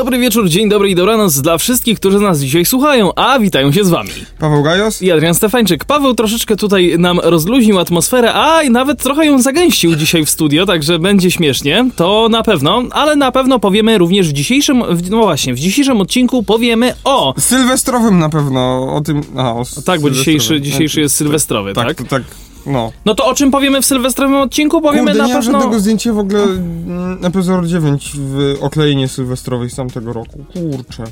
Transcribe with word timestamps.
Dobry 0.00 0.18
wieczór, 0.18 0.48
dzień 0.48 0.68
dobry 0.68 0.90
i 0.90 0.94
dobranoc 0.94 1.40
dla 1.40 1.58
wszystkich, 1.58 2.00
którzy 2.00 2.20
nas 2.20 2.40
dzisiaj 2.40 2.64
słuchają, 2.64 3.14
a 3.14 3.38
witają 3.38 3.72
się 3.72 3.84
z 3.84 3.88
wami. 3.88 4.10
Paweł 4.38 4.62
Gajos? 4.62 5.02
I 5.02 5.10
Adrian 5.10 5.34
Stefańczyk. 5.34 5.84
Paweł 5.84 6.14
troszeczkę 6.14 6.56
tutaj 6.56 6.94
nam 6.98 7.20
rozluźnił 7.22 7.78
atmosferę, 7.78 8.32
a 8.32 8.62
nawet 8.70 9.02
trochę 9.02 9.26
ją 9.26 9.42
zagęścił 9.42 9.96
dzisiaj 9.96 10.26
w 10.26 10.30
studio, 10.30 10.66
także 10.66 10.98
będzie 10.98 11.30
śmiesznie, 11.30 11.90
to 11.96 12.28
na 12.30 12.42
pewno, 12.42 12.82
ale 12.90 13.16
na 13.16 13.32
pewno 13.32 13.58
powiemy 13.58 13.98
również 13.98 14.28
w 14.28 14.32
dzisiejszym, 14.32 14.82
no 15.10 15.16
właśnie, 15.16 15.54
w 15.54 15.58
dzisiejszym 15.58 16.00
odcinku 16.00 16.42
powiemy 16.42 16.94
o... 17.04 17.34
Sylwestrowym 17.38 18.18
na 18.18 18.28
pewno, 18.28 18.94
o 18.94 19.00
tym... 19.00 19.22
A, 19.36 19.54
o 19.54 19.62
Tak, 19.84 20.00
bo 20.00 20.10
dzisiejszy, 20.10 20.60
dzisiejszy 20.60 21.00
jest 21.00 21.16
sylwestrowy? 21.16 21.72
Tak, 21.72 21.86
tak, 21.86 22.08
tak, 22.08 22.22
no. 22.66 22.92
No 23.04 23.14
to 23.14 23.26
o 23.26 23.34
czym 23.34 23.50
powiemy 23.50 23.82
w 23.82 23.84
sylwestrowym 23.86 24.36
odcinku? 24.36 24.80
Powiemy 24.82 25.06
Kurde, 25.06 25.18
na 25.18 25.26
nie 25.26 25.34
mam 25.34 25.42
pewno... 25.42 25.60
żadnego 25.60 25.80
zdjęcia 25.80 26.12
w 26.12 26.18
ogóle 26.18 26.42
mm, 26.42 27.24
epizod 27.24 27.66
9 27.66 28.12
w 28.14 28.56
oklejenie 28.60 29.08
sylwestrowej 29.08 29.70
z 29.70 29.74
tamtego 29.74 30.12
roku. 30.12 30.44
Kurczę. 30.52 31.04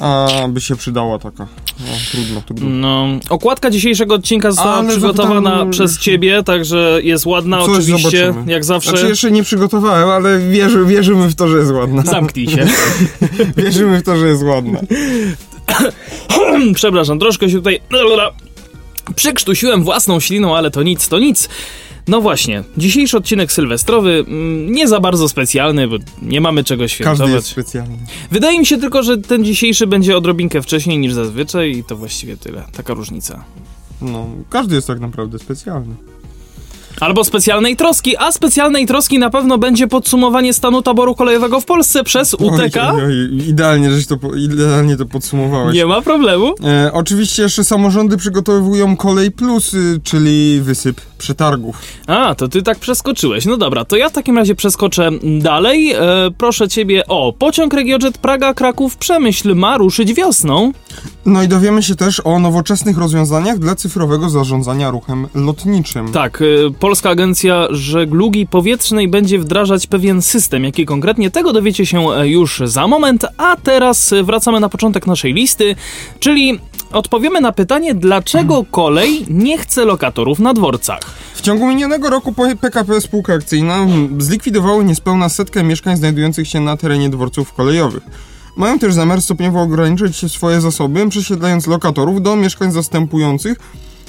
A, 0.00 0.28
by 0.48 0.60
się 0.60 0.76
przydała 0.76 1.18
taka. 1.18 1.46
No, 1.80 1.86
trudno, 2.12 2.42
trudno. 2.46 2.68
No, 2.68 3.06
okładka 3.30 3.70
dzisiejszego 3.70 4.14
odcinka 4.14 4.50
została 4.50 4.74
Ale 4.74 4.88
przygotowana 4.88 5.50
zapytam- 5.50 5.70
przez 5.70 5.98
ciebie, 5.98 6.42
także 6.42 6.98
jest 7.02 7.26
ładna 7.26 7.58
Coś 7.58 7.68
oczywiście, 7.78 8.26
zobaczymy. 8.26 8.52
jak 8.52 8.64
zawsze. 8.64 8.90
Znaczy 8.90 9.08
jeszcze 9.08 9.30
nie 9.30 9.42
przygotowałem, 9.42 10.08
ale 10.08 10.38
wierzy, 10.38 10.84
wierzymy 10.84 11.28
w 11.28 11.34
to, 11.34 11.48
że 11.48 11.58
jest 11.58 11.70
ładna. 11.70 12.02
Zamknij 12.02 12.48
się. 12.48 12.66
Wierzymy 13.56 13.98
w 14.00 14.02
to, 14.02 14.16
że 14.16 14.28
jest 14.28 14.42
ładna. 14.42 14.80
Przepraszam, 16.74 17.18
troszkę 17.18 17.50
się 17.50 17.56
tutaj 17.56 17.80
przekrztusiłem 19.16 19.84
własną 19.84 20.20
śliną, 20.20 20.56
ale 20.56 20.70
to 20.70 20.82
nic, 20.82 21.08
to 21.08 21.18
nic. 21.18 21.48
No 22.08 22.20
właśnie, 22.20 22.64
dzisiejszy 22.76 23.16
odcinek 23.16 23.52
sylwestrowy, 23.52 24.24
mm, 24.28 24.72
nie 24.72 24.88
za 24.88 25.00
bardzo 25.00 25.28
specjalny, 25.28 25.88
bo 25.88 25.96
nie 26.22 26.40
mamy 26.40 26.64
czego 26.64 26.82
Każdy 26.84 26.94
świętować. 26.94 27.30
jest 27.34 27.46
specjalny. 27.46 27.96
Wydaje 28.30 28.58
mi 28.58 28.66
się 28.66 28.78
tylko, 28.78 29.02
że 29.02 29.18
ten 29.18 29.44
dzisiejszy 29.44 29.86
będzie 29.86 30.16
odrobinkę 30.16 30.62
wcześniej 30.62 30.98
niż 30.98 31.12
zazwyczaj 31.12 31.70
i 31.76 31.84
to 31.84 31.96
właściwie 31.96 32.36
tyle. 32.36 32.64
Taka 32.76 32.94
różnica. 32.94 33.44
No, 34.02 34.26
każdy 34.50 34.74
jest 34.74 34.86
tak 34.86 35.00
naprawdę 35.00 35.38
specjalny. 35.38 35.94
Albo 37.00 37.24
specjalnej 37.24 37.76
troski, 37.76 38.16
a 38.16 38.32
specjalnej 38.32 38.86
troski 38.86 39.18
na 39.18 39.30
pewno 39.30 39.58
będzie 39.58 39.86
podsumowanie 39.88 40.52
stanu 40.52 40.82
taboru 40.82 41.14
kolejowego 41.14 41.60
w 41.60 41.64
Polsce 41.64 42.04
przez 42.04 42.34
UTK. 42.34 42.76
Oj, 42.94 43.02
oj, 43.04 43.48
idealnie, 43.48 43.90
żeś 43.90 44.06
to, 44.06 44.16
idealnie 44.36 44.96
to 44.96 45.06
podsumowałeś. 45.06 45.74
Nie 45.74 45.86
ma 45.86 46.02
problemu. 46.02 46.54
E, 46.64 46.92
oczywiście 46.92 47.42
jeszcze 47.42 47.64
samorządy 47.64 48.16
przygotowują 48.16 48.96
Kolej 48.96 49.30
Plus, 49.30 49.74
y, 49.74 50.00
czyli 50.04 50.60
wysyp 50.60 51.00
przetargów. 51.18 51.82
A, 52.06 52.34
to 52.34 52.48
ty 52.48 52.62
tak 52.62 52.78
przeskoczyłeś. 52.78 53.46
No 53.46 53.56
dobra, 53.56 53.84
to 53.84 53.96
ja 53.96 54.08
w 54.08 54.12
takim 54.12 54.38
razie 54.38 54.54
przeskoczę 54.54 55.10
dalej. 55.40 55.92
E, 55.92 55.98
proszę 56.38 56.68
ciebie 56.68 57.06
o 57.06 57.32
pociąg 57.38 57.74
Regiojet 57.74 58.18
Praga 58.18 58.54
Kraków 58.54 58.96
Przemyśl 58.96 59.54
ma 59.54 59.76
ruszyć 59.76 60.14
wiosną. 60.14 60.72
No 61.26 61.42
i 61.42 61.48
dowiemy 61.48 61.82
się 61.82 61.94
też 61.94 62.20
o 62.24 62.38
nowoczesnych 62.38 62.98
rozwiązaniach 62.98 63.58
dla 63.58 63.74
cyfrowego 63.74 64.30
zarządzania 64.30 64.90
ruchem 64.90 65.26
lotniczym. 65.34 66.12
Tak, 66.12 66.42
e, 66.42 66.70
Polska 66.88 67.10
Agencja 67.10 67.66
Żeglugi 67.70 68.46
Powietrznej 68.46 69.08
będzie 69.08 69.38
wdrażać 69.38 69.86
pewien 69.86 70.22
system. 70.22 70.64
Jaki 70.64 70.86
konkretnie 70.86 71.30
tego 71.30 71.52
dowiecie 71.52 71.86
się 71.86 72.10
e, 72.10 72.28
już 72.28 72.62
za 72.64 72.86
moment, 72.86 73.26
a 73.36 73.56
teraz 73.56 74.12
e, 74.12 74.22
wracamy 74.22 74.60
na 74.60 74.68
początek 74.68 75.06
naszej 75.06 75.34
listy, 75.34 75.76
czyli 76.20 76.60
odpowiemy 76.92 77.40
na 77.40 77.52
pytanie, 77.52 77.94
dlaczego 77.94 78.64
kolej 78.70 79.26
nie 79.30 79.58
chce 79.58 79.84
lokatorów 79.84 80.38
na 80.38 80.54
dworcach. 80.54 81.00
W 81.34 81.40
ciągu 81.40 81.66
minionego 81.66 82.10
roku 82.10 82.34
PKP 82.60 83.00
Spółka 83.00 83.34
Akcyjna 83.34 83.76
mm, 83.76 84.20
zlikwidowały 84.20 84.84
niespełna 84.84 85.28
setkę 85.28 85.62
mieszkań 85.62 85.96
znajdujących 85.96 86.48
się 86.48 86.60
na 86.60 86.76
terenie 86.76 87.10
dworców 87.10 87.52
kolejowych. 87.52 88.02
Mają 88.56 88.78
też 88.78 88.94
zamiar 88.94 89.22
stopniowo 89.22 89.62
ograniczyć 89.62 90.32
swoje 90.32 90.60
zasoby, 90.60 91.08
przesiedlając 91.08 91.66
lokatorów 91.66 92.22
do 92.22 92.36
mieszkań 92.36 92.72
zastępujących, 92.72 93.58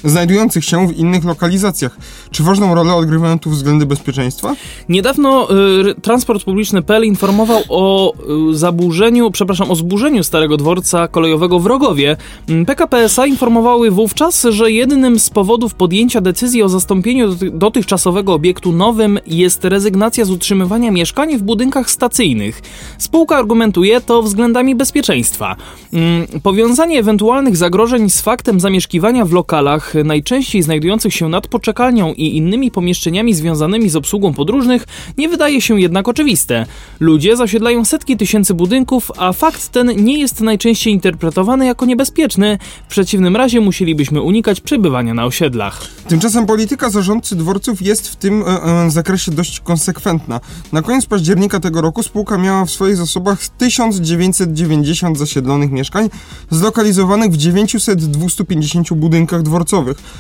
znajdujących 0.04 0.66
się 0.66 0.88
w 0.88 0.98
innych 0.98 1.26
lokalizacjach. 1.26 1.98
Czy 2.32 2.44
ważną 2.44 2.76
rolę 2.76 2.94
odgrywają 2.96 3.40
tu 3.40 3.50
względy 3.50 3.86
bezpieczeństwa? 3.86 4.56
Niedawno 4.90 5.48
y, 5.90 5.96
transport 6.02 6.44
publiczny.pl 6.44 7.04
informował 7.06 7.62
o 7.70 8.14
y, 8.52 8.58
zaburzeniu, 8.58 9.32
przepraszam, 9.32 9.72
o 9.72 9.76
zburzeniu 9.76 10.24
starego 10.24 10.58
dworca 10.58 11.08
kolejowego 11.08 11.60
w 11.60 11.66
Rogowie. 11.66 12.18
Mm, 12.50 12.66
PKP 12.66 12.98
SA 12.98 13.26
informowały 13.26 13.92
wówczas, 13.92 14.46
że 14.50 14.72
jednym 14.72 15.20
z 15.20 15.30
powodów 15.30 15.74
podjęcia 15.76 16.22
decyzji 16.22 16.64
o 16.64 16.70
zastąpieniu 16.70 17.30
doty- 17.30 17.52
dotychczasowego 17.52 18.34
obiektu 18.34 18.72
nowym 18.72 19.20
jest 19.28 19.64
rezygnacja 19.64 20.26
z 20.26 20.32
utrzymywania 20.32 20.92
mieszkań 20.92 21.38
w 21.38 21.42
budynkach 21.42 21.90
stacyjnych. 21.92 22.62
Spółka 22.98 23.38
argumentuje 23.38 24.02
to 24.02 24.22
względami 24.24 24.76
bezpieczeństwa. 24.76 25.56
Mm, 25.94 26.28
Powiązanie 26.44 27.00
ewentualnych 27.00 27.58
zagrożeń 27.58 28.10
z 28.10 28.22
faktem 28.22 28.60
zamieszkiwania 28.60 29.26
w 29.26 29.32
lokalach, 29.32 29.89
najczęściej 30.04 30.62
znajdujących 30.62 31.14
się 31.14 31.30
nad 31.30 31.48
poczekalnią 31.48 32.14
i 32.14 32.38
innymi 32.38 32.72
pomieszczeniami 32.72 33.34
związanymi 33.34 33.90
z 33.90 33.96
obsługą 33.96 34.34
podróżnych, 34.34 34.86
nie 35.18 35.30
wydaje 35.30 35.62
się 35.62 35.82
jednak 35.82 36.08
oczywiste. 36.08 36.66
Ludzie 37.00 37.38
zasiedlają 37.38 37.86
setki 37.86 38.18
tysięcy 38.18 38.54
budynków, 38.54 39.12
a 39.18 39.34
fakt 39.34 39.70
ten 39.70 40.04
nie 40.04 40.20
jest 40.20 40.42
najczęściej 40.42 40.94
interpretowany 40.94 41.66
jako 41.66 41.86
niebezpieczny. 41.86 42.58
W 42.88 42.90
przeciwnym 42.90 43.36
razie 43.36 43.62
musielibyśmy 43.62 44.22
unikać 44.22 44.62
przebywania 44.62 45.14
na 45.14 45.26
osiedlach. 45.26 45.82
Tymczasem 46.08 46.46
polityka 46.46 46.90
zarządcy 46.90 47.36
dworców 47.36 47.82
jest 47.82 48.08
w 48.08 48.16
tym 48.16 48.44
e, 48.44 48.46
e, 48.46 48.92
zakresie 48.92 49.32
dość 49.32 49.60
konsekwentna. 49.60 50.40
Na 50.72 50.82
koniec 50.82 51.06
października 51.06 51.60
tego 51.60 51.82
roku 51.82 52.04
spółka 52.04 52.38
miała 52.38 52.66
w 52.66 52.72
swoich 52.72 52.96
zasobach 52.96 53.48
1990 53.48 55.18
zasiedlonych 55.18 55.72
mieszkań, 55.72 56.10
zlokalizowanych 56.50 57.32
w 57.32 57.38
900-250 57.38 58.94
budynkach 58.94 59.42
dworcowych. 59.44 59.79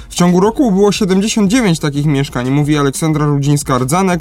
W 0.09 0.15
ciągu 0.15 0.39
roku 0.39 0.71
było 0.71 0.91
79 0.91 1.79
takich 1.79 2.05
mieszkań, 2.05 2.49
mówi 2.49 2.77
Aleksandra 2.77 3.25
Rudzińska-Rdzanek. 3.25 4.19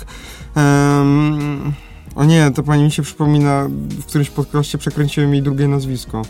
Em, 0.54 1.72
o 2.14 2.24
nie, 2.24 2.50
to 2.54 2.62
pani 2.62 2.82
mi 2.82 2.90
się 2.90 3.02
przypomina, 3.02 3.68
w 3.90 4.04
którymś 4.04 4.30
podcaście 4.30 4.78
przekręciłem 4.78 5.34
jej 5.34 5.42
drugie 5.42 5.68
nazwisko. 5.68 6.22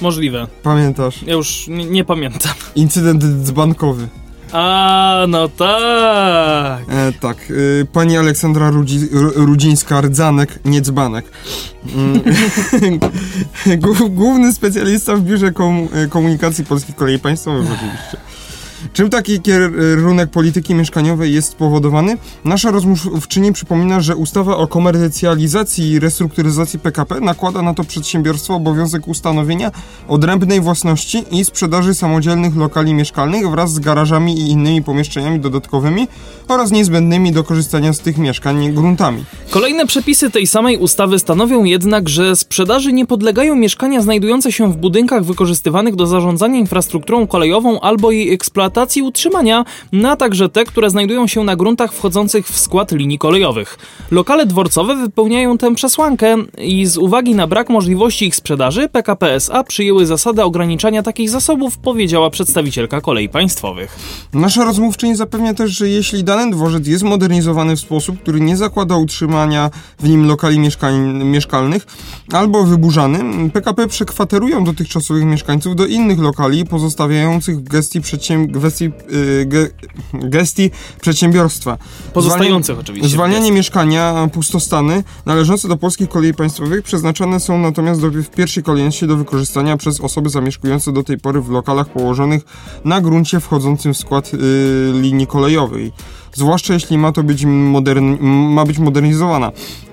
Możliwe. 0.00 0.46
Pamiętasz? 0.62 1.22
Ja 1.22 1.34
już 1.34 1.68
nie, 1.68 1.84
nie 1.84 2.04
pamiętam. 2.04 2.52
Incydent 2.74 3.24
dzbankowy. 3.24 4.08
A, 4.52 5.24
no 5.28 5.48
tak. 5.48 6.80
E, 6.88 7.12
tak, 7.20 7.50
y, 7.50 7.86
pani 7.92 8.16
Aleksandra 8.18 8.70
Rudzi, 8.70 8.98
Ru- 9.12 9.32
Rudzińska-Rdzanek, 9.46 10.58
nie 10.64 10.80
dzbanek. 10.80 11.24
Mm. 11.96 12.20
Głó- 13.80 14.10
Główny 14.10 14.52
specjalista 14.52 15.16
w 15.16 15.20
Biurze 15.20 15.52
Kom- 15.52 15.88
e, 15.92 16.06
Komunikacji 16.08 16.64
Polskich 16.64 16.96
Kolei 16.96 17.18
Państwowych 17.18 17.66
oczywiście. 17.72 18.29
Czym 18.92 19.10
taki 19.10 19.40
kierunek 19.40 20.30
polityki 20.30 20.74
mieszkaniowej 20.74 21.34
jest 21.34 21.48
spowodowany? 21.48 22.16
Nasza 22.44 22.70
rozmówczyni 22.70 23.52
przypomina, 23.52 24.00
że 24.00 24.16
ustawa 24.16 24.56
o 24.56 24.66
komercjalizacji 24.66 25.90
i 25.90 25.98
restrukturyzacji 25.98 26.78
PKP 26.78 27.20
nakłada 27.20 27.62
na 27.62 27.74
to 27.74 27.84
przedsiębiorstwo 27.84 28.54
obowiązek 28.54 29.08
ustanowienia 29.08 29.70
odrębnej 30.08 30.60
własności 30.60 31.24
i 31.30 31.44
sprzedaży 31.44 31.94
samodzielnych 31.94 32.56
lokali 32.56 32.94
mieszkalnych 32.94 33.50
wraz 33.50 33.72
z 33.72 33.78
garażami 33.78 34.38
i 34.38 34.50
innymi 34.50 34.82
pomieszczeniami 34.82 35.40
dodatkowymi 35.40 36.08
oraz 36.48 36.70
niezbędnymi 36.70 37.32
do 37.32 37.44
korzystania 37.44 37.92
z 37.92 37.98
tych 37.98 38.18
mieszkań 38.18 38.72
gruntami. 38.72 39.24
Kolejne 39.50 39.86
przepisy 39.86 40.30
tej 40.30 40.46
samej 40.46 40.78
ustawy 40.78 41.18
stanowią 41.18 41.64
jednak, 41.64 42.08
że 42.08 42.36
sprzedaży 42.36 42.92
nie 42.92 43.06
podlegają 43.06 43.56
mieszkania 43.56 44.02
znajdujące 44.02 44.52
się 44.52 44.72
w 44.72 44.76
budynkach 44.76 45.24
wykorzystywanych 45.24 45.94
do 45.94 46.06
zarządzania 46.06 46.58
infrastrukturą 46.58 47.26
kolejową 47.26 47.80
albo 47.80 48.10
jej 48.10 48.32
eksploatacji 48.32 48.69
i 48.96 49.02
utrzymania, 49.02 49.64
no 49.92 50.10
a 50.10 50.16
także 50.16 50.48
te, 50.48 50.64
które 50.64 50.90
znajdują 50.90 51.26
się 51.26 51.44
na 51.44 51.56
gruntach 51.56 51.92
wchodzących 51.92 52.48
w 52.48 52.58
skład 52.58 52.92
linii 52.92 53.18
kolejowych. 53.18 53.78
Lokale 54.10 54.46
dworcowe 54.46 54.96
wypełniają 54.96 55.58
tę 55.58 55.74
przesłankę 55.74 56.36
i 56.58 56.86
z 56.86 56.96
uwagi 56.96 57.34
na 57.34 57.46
brak 57.46 57.70
możliwości 57.70 58.26
ich 58.26 58.36
sprzedaży, 58.36 58.88
PKP 58.88 59.34
SA 59.34 59.64
przyjęły 59.64 60.06
zasadę 60.06 60.44
ograniczania 60.44 61.02
takich 61.02 61.30
zasobów, 61.30 61.78
powiedziała 61.78 62.30
przedstawicielka 62.30 63.00
kolei 63.00 63.28
państwowych. 63.28 63.98
Nasza 64.32 64.64
rozmówczyni 64.64 65.16
zapewnia 65.16 65.54
też, 65.54 65.70
że 65.70 65.88
jeśli 65.88 66.24
dany 66.24 66.50
dworzec 66.50 66.86
jest 66.86 67.04
modernizowany 67.04 67.76
w 67.76 67.80
sposób, 67.80 68.22
który 68.22 68.40
nie 68.40 68.56
zakłada 68.56 68.96
utrzymania 68.96 69.70
w 69.98 70.08
nim 70.08 70.26
lokali 70.26 70.58
mieszkań, 70.58 71.24
mieszkalnych, 71.24 71.86
albo 72.32 72.64
wyburzany, 72.64 73.50
PKP 73.50 73.88
przekwaterują 73.88 74.64
dotychczasowych 74.64 75.24
mieszkańców 75.24 75.76
do 75.76 75.86
innych 75.86 76.18
lokali, 76.18 76.66
pozostawiających 76.66 77.58
w 77.58 77.62
gestii, 77.62 78.00
przedsięb- 78.00 78.56
gestii, 78.60 78.84
y, 78.84 79.46
ge, 79.46 79.68
gestii 80.14 80.70
przedsiębiorstwa. 81.00 81.78
Pozostających 82.12 82.78
oczywiście. 82.78 83.08
Zwalnianie 83.08 83.52
mieszkania, 83.52 84.28
pustostany 84.32 85.04
należące 85.26 85.68
do 85.68 85.76
polskich 85.76 86.08
kolei 86.08 86.34
państwowych 86.34 86.82
przeznaczone 86.82 87.40
są 87.40 87.58
natomiast 87.58 88.00
do, 88.00 88.10
w 88.10 88.30
pierwszej 88.30 88.62
kolejności 88.62 89.06
do 89.06 89.16
wykorzystania 89.16 89.76
przez 89.76 90.00
osoby 90.00 90.30
zamieszkujące 90.30 90.92
do 90.92 91.02
tej 91.02 91.18
pory 91.18 91.40
w 91.40 91.50
lokalach 91.50 91.88
położonych 91.88 92.42
na 92.84 93.00
gruncie 93.00 93.40
wchodzącym 93.40 93.94
w 93.94 93.96
skład 93.96 94.34
y, 94.34 94.38
linii 95.00 95.26
kolejowej 95.26 95.92
zwłaszcza 96.34 96.74
jeśli 96.74 96.98
ma 96.98 97.12
to 97.12 97.22
być, 97.22 97.44
modern, 97.44 98.16
ma 98.54 98.64
być 98.64 98.78
modernizowana. 98.78 99.52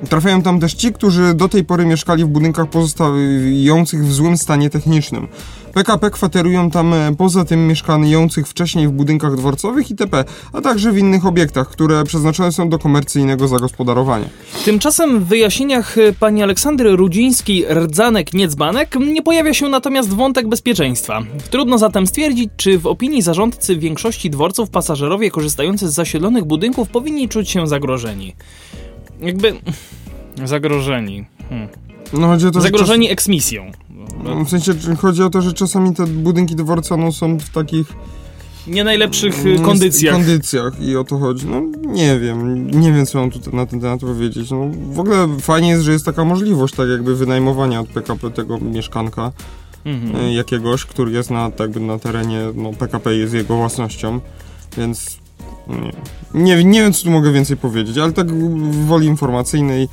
Trafiają 0.09 0.41
tam 0.41 0.59
też 0.59 0.73
ci, 0.73 0.93
którzy 0.93 1.33
do 1.33 1.49
tej 1.49 1.63
pory 1.63 1.85
mieszkali 1.85 2.25
w 2.25 2.27
budynkach 2.27 2.69
pozostających 2.69 4.05
w 4.05 4.13
złym 4.13 4.37
stanie 4.37 4.69
technicznym. 4.69 5.27
PKP 5.77 6.09
kwaterują 6.09 6.71
tam 6.71 6.93
e, 6.93 7.15
poza 7.17 7.45
tym 7.45 7.67
mieszkających 7.67 8.47
wcześniej 8.47 8.87
w 8.87 8.91
budynkach 8.91 9.35
dworcowych 9.35 9.89
itp., 9.89 10.23
a 10.53 10.61
także 10.61 10.91
w 10.91 10.97
innych 10.97 11.25
obiektach, 11.25 11.69
które 11.69 12.03
przeznaczone 12.03 12.51
są 12.51 12.69
do 12.69 12.79
komercyjnego 12.79 13.47
zagospodarowania. 13.47 14.29
Tymczasem 14.65 15.19
w 15.19 15.27
wyjaśnieniach 15.27 15.97
e, 15.97 16.13
pani 16.13 16.43
Aleksandry 16.43 16.95
Rudzińskiej-Rdzanek-Niecbanek 16.95 19.13
nie 19.13 19.21
pojawia 19.21 19.53
się 19.53 19.69
natomiast 19.69 20.09
wątek 20.09 20.47
bezpieczeństwa. 20.47 21.23
Trudno 21.49 21.77
zatem 21.77 22.07
stwierdzić, 22.07 22.49
czy 22.57 22.79
w 22.79 22.87
opinii 22.87 23.21
zarządcy 23.21 23.75
większości 23.75 24.29
dworców 24.29 24.69
pasażerowie 24.69 25.31
korzystający 25.31 25.89
z 25.89 25.93
zasiedlonych 25.93 26.45
budynków 26.45 26.89
powinni 26.89 27.29
czuć 27.29 27.49
się 27.49 27.67
zagrożeni. 27.67 28.35
Jakby... 29.21 29.53
Zagrożeni. 30.43 31.25
Hmm. 31.49 31.86
No, 32.13 32.27
chodzi 32.27 32.47
o 32.47 32.51
to, 32.51 32.61
Zagrożeni 32.61 33.05
czas... 33.05 33.13
eksmisją. 33.13 33.71
No, 34.23 34.45
w 34.45 34.49
sensie 34.49 34.73
chodzi 34.97 35.23
o 35.23 35.29
to, 35.29 35.41
że 35.41 35.53
czasami 35.53 35.95
te 35.95 36.07
budynki 36.07 36.55
dworca 36.55 36.97
no, 36.97 37.11
są 37.11 37.39
w 37.39 37.49
takich 37.49 37.87
nie 38.67 38.83
najlepszych 38.83 39.45
y, 39.45 39.59
kondycjach. 39.59 40.13
kondycjach 40.15 40.81
i 40.81 40.95
o 40.95 41.03
to 41.03 41.17
chodzi. 41.17 41.45
No 41.45 41.61
nie 41.85 42.19
wiem, 42.19 42.71
nie 42.71 42.93
wiem 42.93 43.05
co 43.05 43.19
mam 43.19 43.31
tutaj 43.31 43.53
na 43.53 43.65
ten 43.65 43.81
temat 43.81 43.99
powiedzieć. 43.99 44.51
No, 44.51 44.69
w 44.91 44.99
ogóle 44.99 45.27
fajnie 45.41 45.69
jest, 45.69 45.83
że 45.83 45.91
jest 45.91 46.05
taka 46.05 46.25
możliwość 46.25 46.75
tak 46.75 46.89
jakby 46.89 47.15
wynajmowania 47.15 47.79
od 47.79 47.87
PKP 47.87 48.31
tego 48.31 48.57
mieszkanka 48.57 49.31
mhm. 49.85 50.25
Y, 50.25 50.33
jakiegoś, 50.33 50.85
który 50.85 51.11
jest 51.11 51.31
na, 51.31 51.51
tak 51.51 51.59
jakby 51.59 51.79
na 51.79 51.99
terenie, 51.99 52.41
no 52.55 52.73
PKP 52.73 53.15
jest 53.15 53.33
jego 53.33 53.57
własnością, 53.57 54.19
więc 54.77 55.17
no, 55.67 55.75
nie, 56.33 56.55
nie, 56.55 56.63
nie 56.63 56.81
wiem 56.81 56.93
co 56.93 57.03
tu 57.03 57.11
mogę 57.11 57.31
więcej 57.31 57.57
powiedzieć, 57.57 57.97
ale 57.97 58.11
tak 58.11 58.31
w 58.31 58.85
woli 58.85 59.07
informacyjnej 59.07 59.87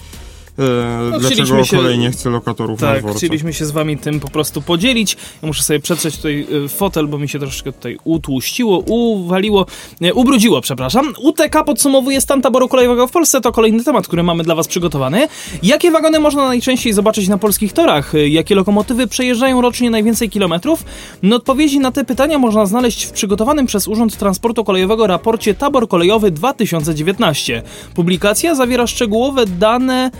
no, 0.58 1.18
dlaczego 1.18 1.64
się, 1.64 1.76
kolej 1.76 1.98
nie 1.98 2.10
chce 2.10 2.30
lokatorów 2.30 2.80
tak, 2.80 2.94
na 2.94 3.00
dworcu. 3.00 3.18
chcieliśmy 3.18 3.52
się 3.52 3.66
z 3.66 3.70
wami 3.70 3.98
tym 3.98 4.20
po 4.20 4.28
prostu 4.28 4.62
podzielić. 4.62 5.16
Ja 5.42 5.46
muszę 5.46 5.62
sobie 5.62 5.80
przetrzeć 5.80 6.16
tutaj 6.16 6.46
e, 6.64 6.68
fotel, 6.68 7.08
bo 7.08 7.18
mi 7.18 7.28
się 7.28 7.38
troszeczkę 7.38 7.72
tutaj 7.72 7.98
utłuściło, 8.04 8.78
uwaliło, 8.78 9.66
nie, 10.00 10.14
ubrudziło, 10.14 10.60
przepraszam. 10.60 11.14
UTK 11.22 11.64
podsumowuje 11.66 12.20
stan 12.20 12.42
taboru 12.42 12.68
kolejowego 12.68 13.06
w 13.06 13.10
Polsce. 13.10 13.40
To 13.40 13.52
kolejny 13.52 13.84
temat, 13.84 14.06
który 14.06 14.22
mamy 14.22 14.44
dla 14.44 14.54
was 14.54 14.68
przygotowany. 14.68 15.28
Jakie 15.62 15.90
wagony 15.90 16.20
można 16.20 16.48
najczęściej 16.48 16.92
zobaczyć 16.92 17.28
na 17.28 17.38
polskich 17.38 17.72
torach? 17.72 18.14
E, 18.14 18.28
jakie 18.28 18.54
lokomotywy 18.54 19.06
przejeżdżają 19.06 19.60
rocznie 19.60 19.90
najwięcej 19.90 20.30
kilometrów? 20.30 20.84
No 21.22 21.36
odpowiedzi 21.36 21.80
na 21.80 21.92
te 21.92 22.04
pytania 22.04 22.38
można 22.38 22.66
znaleźć 22.66 23.04
w 23.04 23.12
przygotowanym 23.12 23.66
przez 23.66 23.88
Urząd 23.88 24.16
Transportu 24.16 24.64
Kolejowego 24.64 25.06
raporcie 25.06 25.54
Tabor 25.54 25.88
Kolejowy 25.88 26.30
2019. 26.30 27.62
Publikacja 27.94 28.54
zawiera 28.54 28.86
szczegółowe 28.86 29.46
dane 29.46 30.10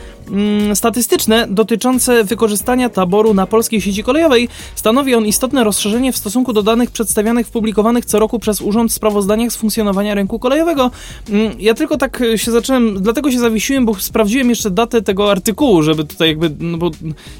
statystyczne 0.74 1.46
dotyczące 1.50 2.24
wykorzystania 2.24 2.88
taboru 2.88 3.34
na 3.34 3.46
polskiej 3.46 3.80
sieci 3.80 4.02
kolejowej. 4.02 4.48
Stanowi 4.74 5.14
on 5.14 5.26
istotne 5.26 5.64
rozszerzenie 5.64 6.12
w 6.12 6.16
stosunku 6.16 6.52
do 6.52 6.62
danych 6.62 6.90
przedstawianych 6.90 7.46
w 7.46 7.50
publikowanych 7.50 8.04
co 8.04 8.18
roku 8.18 8.38
przez 8.38 8.60
Urząd 8.60 8.92
sprawozdaniach 8.92 9.52
z 9.52 9.56
funkcjonowania 9.56 10.14
rynku 10.14 10.38
kolejowego. 10.38 10.90
Mm, 11.30 11.52
ja 11.58 11.74
tylko 11.74 11.96
tak 11.96 12.22
się 12.36 12.50
zacząłem, 12.50 13.02
dlatego 13.02 13.30
się 13.30 13.38
zawiesiłem, 13.38 13.86
bo 13.86 13.94
sprawdziłem 13.94 14.50
jeszcze 14.50 14.70
datę 14.70 15.02
tego 15.02 15.30
artykułu, 15.30 15.82
żeby 15.82 16.04
tutaj 16.04 16.28
jakby, 16.28 16.50
no 16.58 16.78
bo 16.78 16.90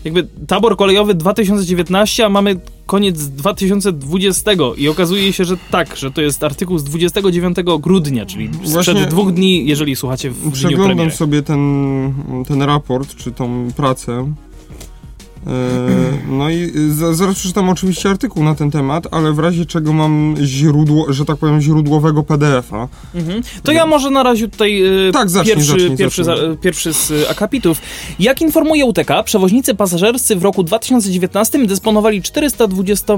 jakby 0.05 0.27
tabor 0.47 0.77
kolejowy 0.77 1.15
2019, 1.15 2.27
a 2.27 2.29
mamy 2.29 2.57
koniec 2.87 3.29
2020 3.29 4.51
i 4.77 4.89
okazuje 4.89 5.33
się, 5.33 5.45
że 5.45 5.57
tak, 5.71 5.97
że 5.97 6.11
to 6.11 6.23
jest 6.23 6.45
artykuł 6.45 6.79
z 6.79 6.85
29 6.85 7.57
grudnia, 7.81 8.27
czyli 8.27 8.51
sprzed 8.65 9.09
dwóch 9.09 9.33
dni, 9.33 9.67
jeżeli 9.67 9.97
słuchacie 9.97 10.31
w 10.31 10.53
Przeglądam 10.53 11.11
sobie 11.11 11.43
ten, 11.43 12.15
ten 12.49 12.63
raport, 12.63 13.17
czy 13.17 13.33
tą 13.33 13.69
pracę 13.77 14.35
no 16.29 16.51
i 16.51 16.73
zaraz 17.13 17.35
przeczytam 17.35 17.69
oczywiście 17.69 18.11
artykuł 18.11 18.45
na 18.45 18.55
ten 18.55 18.71
temat, 18.71 19.07
ale 19.11 19.33
w 19.33 19.39
razie 19.39 19.67
czego 19.67 19.93
mam 19.93 20.35
źródło, 20.43 21.13
że 21.13 21.25
tak 21.25 21.37
powiem, 21.37 21.61
źródłowego 21.61 22.23
PDF-a. 22.23 22.89
Mhm. 23.15 23.43
To 23.63 23.73
ja 23.73 23.87
może 23.87 24.11
na 24.11 24.23
razie 24.23 24.49
tutaj 24.49 24.83
e, 25.09 25.13
tak, 25.13 25.31
zacznij, 25.31 25.55
pierwszy, 25.55 25.73
zacznij, 25.73 25.97
pierwszy, 25.97 26.25
zacznij. 26.25 26.57
pierwszy 26.57 26.93
z 26.93 27.11
e, 27.11 27.31
akapitów. 27.31 27.81
Jak 28.19 28.41
informuje 28.41 28.85
UTK, 28.85 29.11
przewoźnicy 29.25 29.75
pasażerscy 29.75 30.37
w 30.37 30.43
roku 30.43 30.63
2019 30.63 31.67
dysponowali 31.67 32.23
420, 32.23 33.15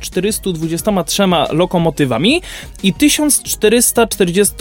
423 0.00 1.22
lokomotywami 1.50 2.42
i 2.82 2.92
1440, 2.94 4.54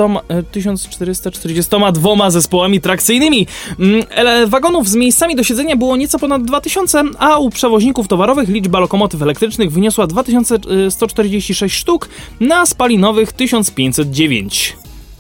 1442 0.52 2.30
zespołami 2.30 2.82
trakcyjnymi. 2.82 3.48
Mm, 3.80 4.04
wagonów 4.48 4.90
z 4.90 4.96
miejscami 4.96 5.36
do 5.36 5.44
siedzenia 5.44 5.76
było 5.76 5.98
nieco 5.98 6.20
ponad 6.20 6.44
2000, 6.44 6.99
a 7.20 7.38
u 7.38 7.50
przewoźników 7.50 8.08
towarowych 8.08 8.50
liczba 8.50 8.80
lokomotyw 8.80 9.22
elektrycznych 9.22 9.72
wyniosła 9.72 10.08
2146 10.08 11.76
sztuk 11.76 12.10
na 12.40 12.66
spalinowych 12.66 13.32
1509. 13.32 14.76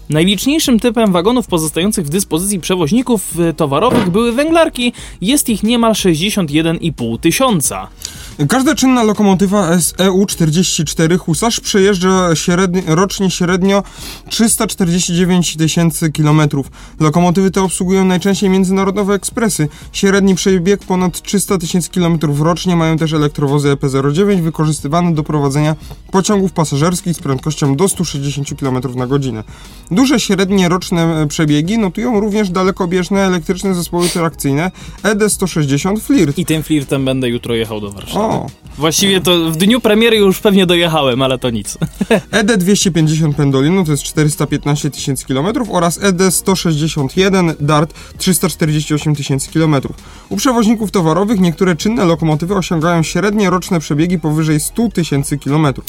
Najliczniejszym 0.10 0.80
typem 0.80 1.12
wagonów 1.12 1.48
pozostających 1.48 2.06
w 2.06 2.10
dyspozycji 2.10 2.60
przewoźników 2.60 3.34
towarowych 3.58 4.10
były 4.10 4.32
węglarki, 4.32 4.94
jest 5.22 5.50
ich 5.50 5.64
niemal 5.64 5.94
61,5 5.94 7.20
tysiąca. 7.20 7.88
Każda 8.48 8.76
czynna 8.76 9.04
lokomotywa 9.04 9.78
SEU-44 9.78 11.18
Husarz 11.18 11.60
przejeżdża 11.60 12.36
średni, 12.36 12.82
rocznie 12.88 13.32
średnio 13.32 13.84
349 14.30 15.58
tysięcy 15.58 16.12
kilometrów. 16.12 16.72
Lokomotywy 17.00 17.52
te 17.52 17.62
obsługują 17.62 18.06
najczęściej 18.06 18.50
międzynarodowe 18.50 19.14
ekspresy. 19.14 19.68
Średni 19.92 20.36
przebieg 20.36 20.80
ponad 20.86 21.22
300 21.22 21.58
tysięcy 21.58 21.90
kilometrów 21.90 22.42
rocznie 22.42 22.76
mają 22.76 22.98
też 22.98 23.14
elektrowozy 23.14 23.76
EP09 23.76 24.42
wykorzystywane 24.42 25.14
do 25.14 25.24
prowadzenia 25.24 25.76
pociągów 26.12 26.52
pasażerskich 26.52 27.14
z 27.14 27.20
prędkością 27.20 27.76
do 27.76 27.88
160 27.88 28.60
km 28.60 28.78
na 28.96 29.08
godzinę. 29.08 29.44
Duże 29.92 30.20
średnie 30.20 30.70
roczne 30.70 31.28
przebiegi 31.28 31.78
notują 31.78 32.20
również 32.20 32.50
dalekobieżne 32.50 33.26
elektryczne 33.26 33.76
zespoły 33.76 34.10
trakcyjne 34.10 34.72
ED160 35.04 36.00
Flirt. 36.00 36.38
I 36.38 36.46
tym 36.46 36.64
Flirtem 36.64 37.06
będę 37.06 37.30
jutro 37.30 37.56
jechał 37.56 37.82
do 37.82 37.92
Warszawy. 37.92 38.20
O. 38.20 38.29
Właściwie 38.78 39.22
to 39.22 39.52
w 39.52 39.58
dniu 39.58 39.82
premiery 39.82 40.18
już 40.18 40.40
pewnie 40.40 40.66
dojechałem, 40.66 41.22
ale 41.22 41.38
to 41.38 41.50
nic. 41.50 41.78
ED250 42.42 43.34
Pendolino 43.34 43.86
to 43.86 43.92
jest 43.92 44.04
415 44.04 44.92
tysięcy 44.92 45.26
kilometrów 45.26 45.70
oraz 45.72 46.00
ED161 46.00 47.54
Dart 47.60 47.94
348 48.18 49.16
tysięcy 49.16 49.50
kilometrów. 49.52 49.96
U 50.30 50.38
przewoźników 50.38 50.92
towarowych 50.92 51.40
niektóre 51.40 51.76
czynne 51.76 52.06
lokomotywy 52.06 52.56
osiągają 52.56 53.04
średnie 53.04 53.50
roczne 53.50 53.80
przebiegi 53.80 54.20
powyżej 54.20 54.60
100 54.60 54.90
tysięcy 54.90 55.38
kilometrów. 55.38 55.86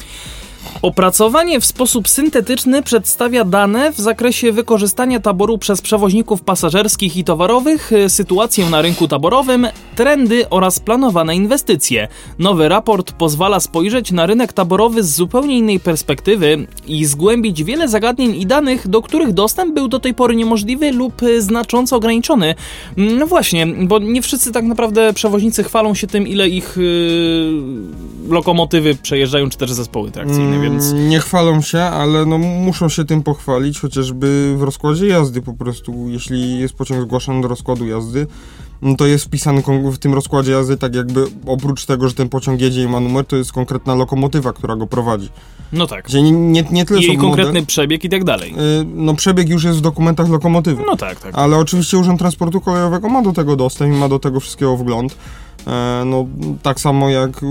Opracowanie 0.82 1.60
w 1.60 1.64
sposób 1.64 2.08
syntetyczny 2.08 2.82
przedstawia 2.82 3.44
dane 3.44 3.92
w 3.92 3.98
zakresie 3.98 4.52
wykorzystania 4.52 5.20
taboru 5.20 5.58
przez 5.58 5.80
przewoźników 5.80 6.42
pasażerskich 6.42 7.16
i 7.16 7.24
towarowych, 7.24 7.92
y, 7.92 8.10
sytuację 8.10 8.70
na 8.70 8.82
rynku 8.82 9.08
taborowym, 9.08 9.66
trendy 9.96 10.48
oraz 10.50 10.80
planowane 10.80 11.36
inwestycje. 11.36 12.08
Nowy 12.38 12.68
raport 12.68 13.12
pozwala 13.12 13.60
spojrzeć 13.60 14.12
na 14.12 14.26
rynek 14.26 14.52
taborowy 14.52 15.02
z 15.02 15.14
zupełnie 15.14 15.58
innej 15.58 15.80
perspektywy 15.80 16.66
i 16.86 17.04
zgłębić 17.04 17.64
wiele 17.64 17.88
zagadnień 17.88 18.34
i 18.36 18.46
danych, 18.46 18.88
do 18.88 19.02
których 19.02 19.32
dostęp 19.32 19.74
był 19.74 19.88
do 19.88 19.98
tej 19.98 20.14
pory 20.14 20.36
niemożliwy 20.36 20.92
lub 20.92 21.22
y, 21.22 21.42
znacząco 21.42 21.96
ograniczony. 21.96 22.54
No 22.96 23.26
właśnie, 23.26 23.66
bo 23.66 23.98
nie 23.98 24.22
wszyscy 24.22 24.52
tak 24.52 24.64
naprawdę 24.64 25.12
przewoźnicy 25.12 25.64
chwalą 25.64 25.94
się 25.94 26.06
tym, 26.06 26.28
ile 26.28 26.48
ich 26.48 26.76
yy, 26.76 28.19
lokomotywy 28.30 28.94
przejeżdżają, 28.94 29.50
czy 29.50 29.58
też 29.58 29.72
zespoły 29.72 30.10
trakcyjne 30.10 30.60
więc... 30.60 30.92
Nie 30.92 31.20
chwalą 31.20 31.62
się, 31.62 31.80
ale 31.80 32.26
no 32.26 32.38
muszą 32.38 32.88
się 32.88 33.04
tym 33.04 33.22
pochwalić, 33.22 33.80
chociażby 33.80 34.54
w 34.58 34.62
rozkładzie 34.62 35.06
jazdy 35.06 35.42
po 35.42 35.52
prostu. 35.52 36.08
Jeśli 36.08 36.60
jest 36.60 36.74
pociąg 36.74 37.02
zgłaszany 37.02 37.42
do 37.42 37.48
rozkładu 37.48 37.86
jazdy, 37.86 38.26
no 38.82 38.96
to 38.96 39.06
jest 39.06 39.24
wpisany 39.24 39.62
w 39.92 39.98
tym 39.98 40.14
rozkładzie 40.14 40.52
jazdy 40.52 40.76
tak 40.76 40.94
jakby 40.94 41.26
oprócz 41.46 41.86
tego, 41.86 42.08
że 42.08 42.14
ten 42.14 42.28
pociąg 42.28 42.60
jedzie 42.60 42.82
i 42.82 42.88
ma 42.88 43.00
numer, 43.00 43.24
to 43.24 43.36
jest 43.36 43.52
konkretna 43.52 43.94
lokomotywa, 43.94 44.52
która 44.52 44.76
go 44.76 44.86
prowadzi. 44.86 45.28
No 45.72 45.86
tak. 45.86 46.04
Gdzie 46.04 46.22
nie, 46.22 46.32
nie, 46.32 46.64
nie 46.70 46.84
tyle 46.84 47.00
I 47.00 47.06
jej 47.06 47.18
konkretny 47.18 47.66
przebieg 47.66 48.04
i 48.04 48.08
tak 48.08 48.24
dalej. 48.24 48.52
Yy, 48.52 48.86
no 48.94 49.14
przebieg 49.14 49.48
już 49.48 49.64
jest 49.64 49.78
w 49.78 49.80
dokumentach 49.80 50.28
lokomotywy. 50.28 50.82
No 50.86 50.96
tak, 50.96 51.20
tak. 51.20 51.34
Ale 51.34 51.56
oczywiście 51.56 51.98
Urząd 51.98 52.18
Transportu 52.18 52.60
Kolejowego 52.60 53.08
ma 53.08 53.22
do 53.22 53.32
tego 53.32 53.56
dostęp 53.56 53.94
i 53.94 53.96
ma 53.96 54.08
do 54.08 54.18
tego 54.18 54.40
wszystkiego 54.40 54.76
wgląd. 54.76 55.16
E, 55.66 56.02
no, 56.04 56.26
tak 56.62 56.80
samo 56.80 57.10
jak 57.10 57.42
e, 57.42 57.46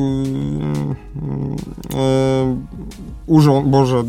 e, 1.95 2.57
urząd, 3.27 3.67
Boże, 3.67 4.03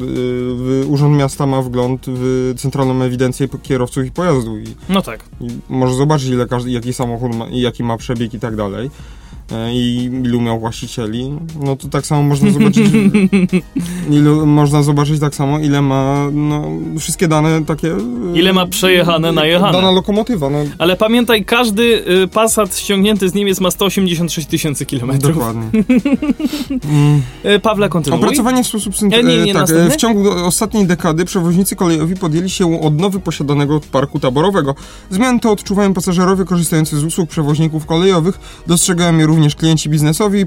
y, 0.82 0.86
Urząd 0.86 1.16
Miasta 1.16 1.46
ma 1.46 1.62
wgląd 1.62 2.06
w 2.08 2.54
centralną 2.56 3.02
ewidencję 3.04 3.48
kierowców 3.62 4.06
i 4.06 4.10
pojazdu 4.10 4.58
i, 4.58 4.64
No 4.88 5.02
tak. 5.02 5.24
i 5.40 5.48
może 5.68 5.94
zobaczyć, 5.94 6.28
ile 6.28 6.46
każdy, 6.46 6.70
jaki 6.70 6.92
samochód 6.92 7.36
ma, 7.36 7.46
jaki 7.50 7.84
ma 7.84 7.96
przebieg 7.96 8.34
i 8.34 8.40
tak 8.40 8.56
dalej. 8.56 8.90
E, 9.52 9.72
I 9.74 10.04
ilu 10.04 10.40
miał 10.40 10.60
właścicieli, 10.60 11.32
no 11.64 11.76
to 11.76 11.88
tak 11.88 12.06
samo 12.06 12.22
można 12.22 12.50
zobaczyć, 12.50 12.84
ilu, 14.10 14.46
można 14.46 14.82
zobaczyć 14.82 15.20
tak 15.20 15.34
samo, 15.34 15.58
ile 15.58 15.82
ma, 15.82 16.28
no, 16.32 16.68
wszystkie 16.98 17.28
dane 17.28 17.64
takie... 17.64 17.88
y, 17.88 17.98
Ile 18.34 18.52
ma 18.52 18.66
przejechane, 18.66 19.32
najechane. 19.32 19.72
Dana 19.72 19.90
lokomotywa, 19.90 20.50
no, 20.50 20.58
Ale 20.78 20.96
pamiętaj, 20.96 21.44
każdy 21.44 21.82
y, 22.22 22.28
Passat 22.28 22.76
ściągnięty 22.78 23.28
z 23.28 23.34
Niemiec 23.34 23.60
ma 23.60 23.70
186 23.70 24.46
tysięcy 24.48 24.86
kilometrów. 24.86 25.34
dokładnie. 25.36 25.66
Y, 27.56 27.58
Pawle, 27.60 27.88
kontynuuj. 27.88 28.20
Opracowanie 28.22 28.64
w 28.64 28.66
sposób 28.66 28.96
syn- 28.96 29.08
Nie, 29.08 29.22
nie, 29.22 29.36
nie, 29.36 29.42
e, 29.50 29.54
tak, 29.54 29.54
następny? 29.54 29.86
e, 29.86 29.90
w 29.90 29.96
ciągu 29.96 30.30
ostatniej 30.46 30.86
dekady 30.86 31.24
przewoźnicy 31.24 31.76
kolejowi 31.76 32.14
podjęli 32.16 32.50
się 32.50 32.80
odnowy 32.80 33.20
posiadanego 33.20 33.80
parku 33.92 34.18
taborowego. 34.20 34.74
Zmiany 35.10 35.40
te 35.40 35.50
odczuwają 35.50 35.94
pasażerowie 35.94 36.44
korzystający 36.44 36.98
z 36.98 37.04
usług 37.04 37.30
przewoźników 37.30 37.86
kolejowych, 37.86 38.38
dostrzegają 38.66 39.18
je 39.18 39.26
również 39.26 39.39
klienci 39.48 39.88
biznesowi 39.88 40.40
i 40.40 40.46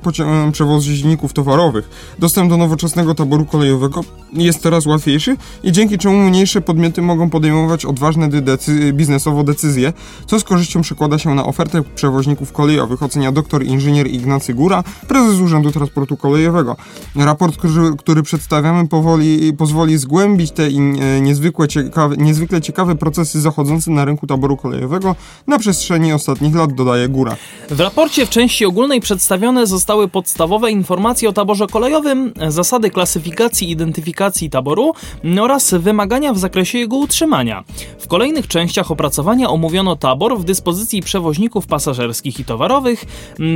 przewoźników 0.52 1.34
towarowych. 1.34 1.90
Dostęp 2.20 2.50
do 2.50 2.58
nowoczesnego 2.58 3.16
taboru 3.16 3.46
kolejowego 3.46 4.02
jest 4.34 4.62
coraz 4.62 4.86
łatwiejszy 4.86 5.38
i 5.64 5.72
dzięki 5.72 5.98
czemu 5.98 6.30
mniejsze 6.30 6.62
podmioty 6.62 7.02
mogą 7.02 7.30
podejmować 7.30 7.86
odważne 7.86 8.30
decy- 8.30 8.94
biznesowo 8.94 9.44
decyzje, 9.44 9.94
co 10.28 10.40
z 10.40 10.44
korzyścią 10.44 10.82
przekłada 10.82 11.18
się 11.20 11.36
na 11.36 11.46
ofertę 11.46 11.82
przewoźników 11.96 12.52
kolejowych, 12.52 13.04
ocenia 13.04 13.32
doktor 13.32 13.64
inżynier 13.64 14.08
Ignacy 14.08 14.54
Góra, 14.54 14.84
prezes 15.08 15.40
Urzędu 15.40 15.72
Transportu 15.72 16.18
Kolejowego. 16.18 16.76
Raport, 17.16 17.58
który, 17.58 17.98
który 17.98 18.24
przedstawiamy, 18.24 18.88
powoli, 18.88 19.54
pozwoli 19.54 19.98
zgłębić 19.98 20.52
te 20.52 20.64
e, 20.64 21.22
niezwykłe 21.22 21.68
ciekawe, 21.68 22.18
niezwykle 22.18 22.62
ciekawe 22.62 22.96
procesy 22.96 23.42
zachodzące 23.42 23.92
na 23.92 24.06
rynku 24.06 24.28
taboru 24.28 24.58
kolejowego 24.58 25.16
na 25.48 25.60
przestrzeni 25.60 26.14
ostatnich 26.14 26.56
lat, 26.56 26.74
dodaje 26.74 27.10
Góra. 27.10 27.36
W 27.70 27.80
raporcie 27.80 28.26
w 28.26 28.30
części 28.30 28.66
ogólnej 28.66 28.83
przedstawione 29.02 29.68
zostały 29.68 30.08
podstawowe 30.08 30.72
informacje 30.72 31.30
o 31.30 31.34
taborze 31.34 31.68
kolejowym, 31.68 32.34
zasady 32.48 32.90
klasyfikacji 32.90 33.68
i 33.68 33.72
identyfikacji 33.72 34.50
taboru 34.50 34.94
oraz 35.42 35.74
wymagania 35.74 36.34
w 36.34 36.40
zakresie 36.40 36.78
jego 36.78 36.98
utrzymania. 36.98 37.64
W 38.00 38.08
kolejnych 38.08 38.48
częściach 38.48 38.92
opracowania 38.92 39.50
omówiono 39.50 39.96
tabor 39.96 40.38
w 40.40 40.44
dyspozycji 40.44 41.02
przewoźników 41.02 41.68
pasażerskich 41.68 42.40
i 42.40 42.46
towarowych, 42.46 43.06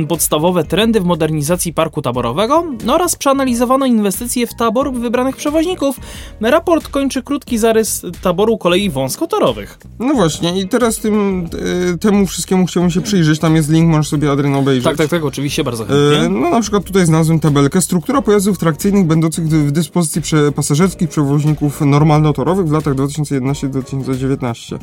podstawowe 0.08 0.64
trendy 0.64 1.00
w 1.00 1.04
modernizacji 1.04 1.72
parku 1.72 2.02
taborowego 2.02 2.64
oraz 2.88 3.16
przeanalizowano 3.16 3.86
inwestycje 3.86 4.46
w 4.46 4.54
tabor 4.54 4.92
wybranych 4.92 5.36
przewoźników. 5.36 5.96
Raport 6.40 6.88
kończy 6.88 7.22
krótki 7.22 7.58
zarys 7.58 8.02
taboru 8.22 8.58
kolei 8.58 8.90
wąskotorowych. 8.90 9.78
No 9.98 10.14
właśnie, 10.14 10.60
i 10.60 10.68
teraz 10.68 10.98
tym, 10.98 11.48
e, 11.94 11.98
temu 11.98 12.26
wszystkiemu 12.26 12.66
chciałbym 12.66 12.90
się 12.90 13.00
przyjrzeć. 13.00 13.38
Tam 13.38 13.56
jest 13.56 13.70
link, 13.70 13.90
możesz 13.90 14.08
sobie 14.08 14.30
Adrian 14.30 14.54
obejrzeć. 14.54 14.84
Tak, 14.84 14.96
tak, 14.96 15.08
tak, 15.08 15.17
oczywiście, 15.24 15.64
bardzo 15.64 15.84
E, 15.84 15.86
chętnie. 15.86 16.40
No 16.40 16.50
na 16.50 16.60
przykład 16.60 16.84
tutaj 16.84 17.06
znalazłem 17.06 17.40
tabelkę. 17.40 17.80
Struktura 17.80 18.22
pojazdów 18.22 18.58
trakcyjnych 18.58 19.06
będących 19.06 19.48
w 19.48 19.70
dyspozycji 19.70 20.22
prze 20.22 20.52
pasażerskich 20.52 21.08
przewoźników 21.08 21.80
normalnotorowych 21.80 22.68
w 22.68 22.72
latach 22.72 22.94
2011-2019. 22.94 24.78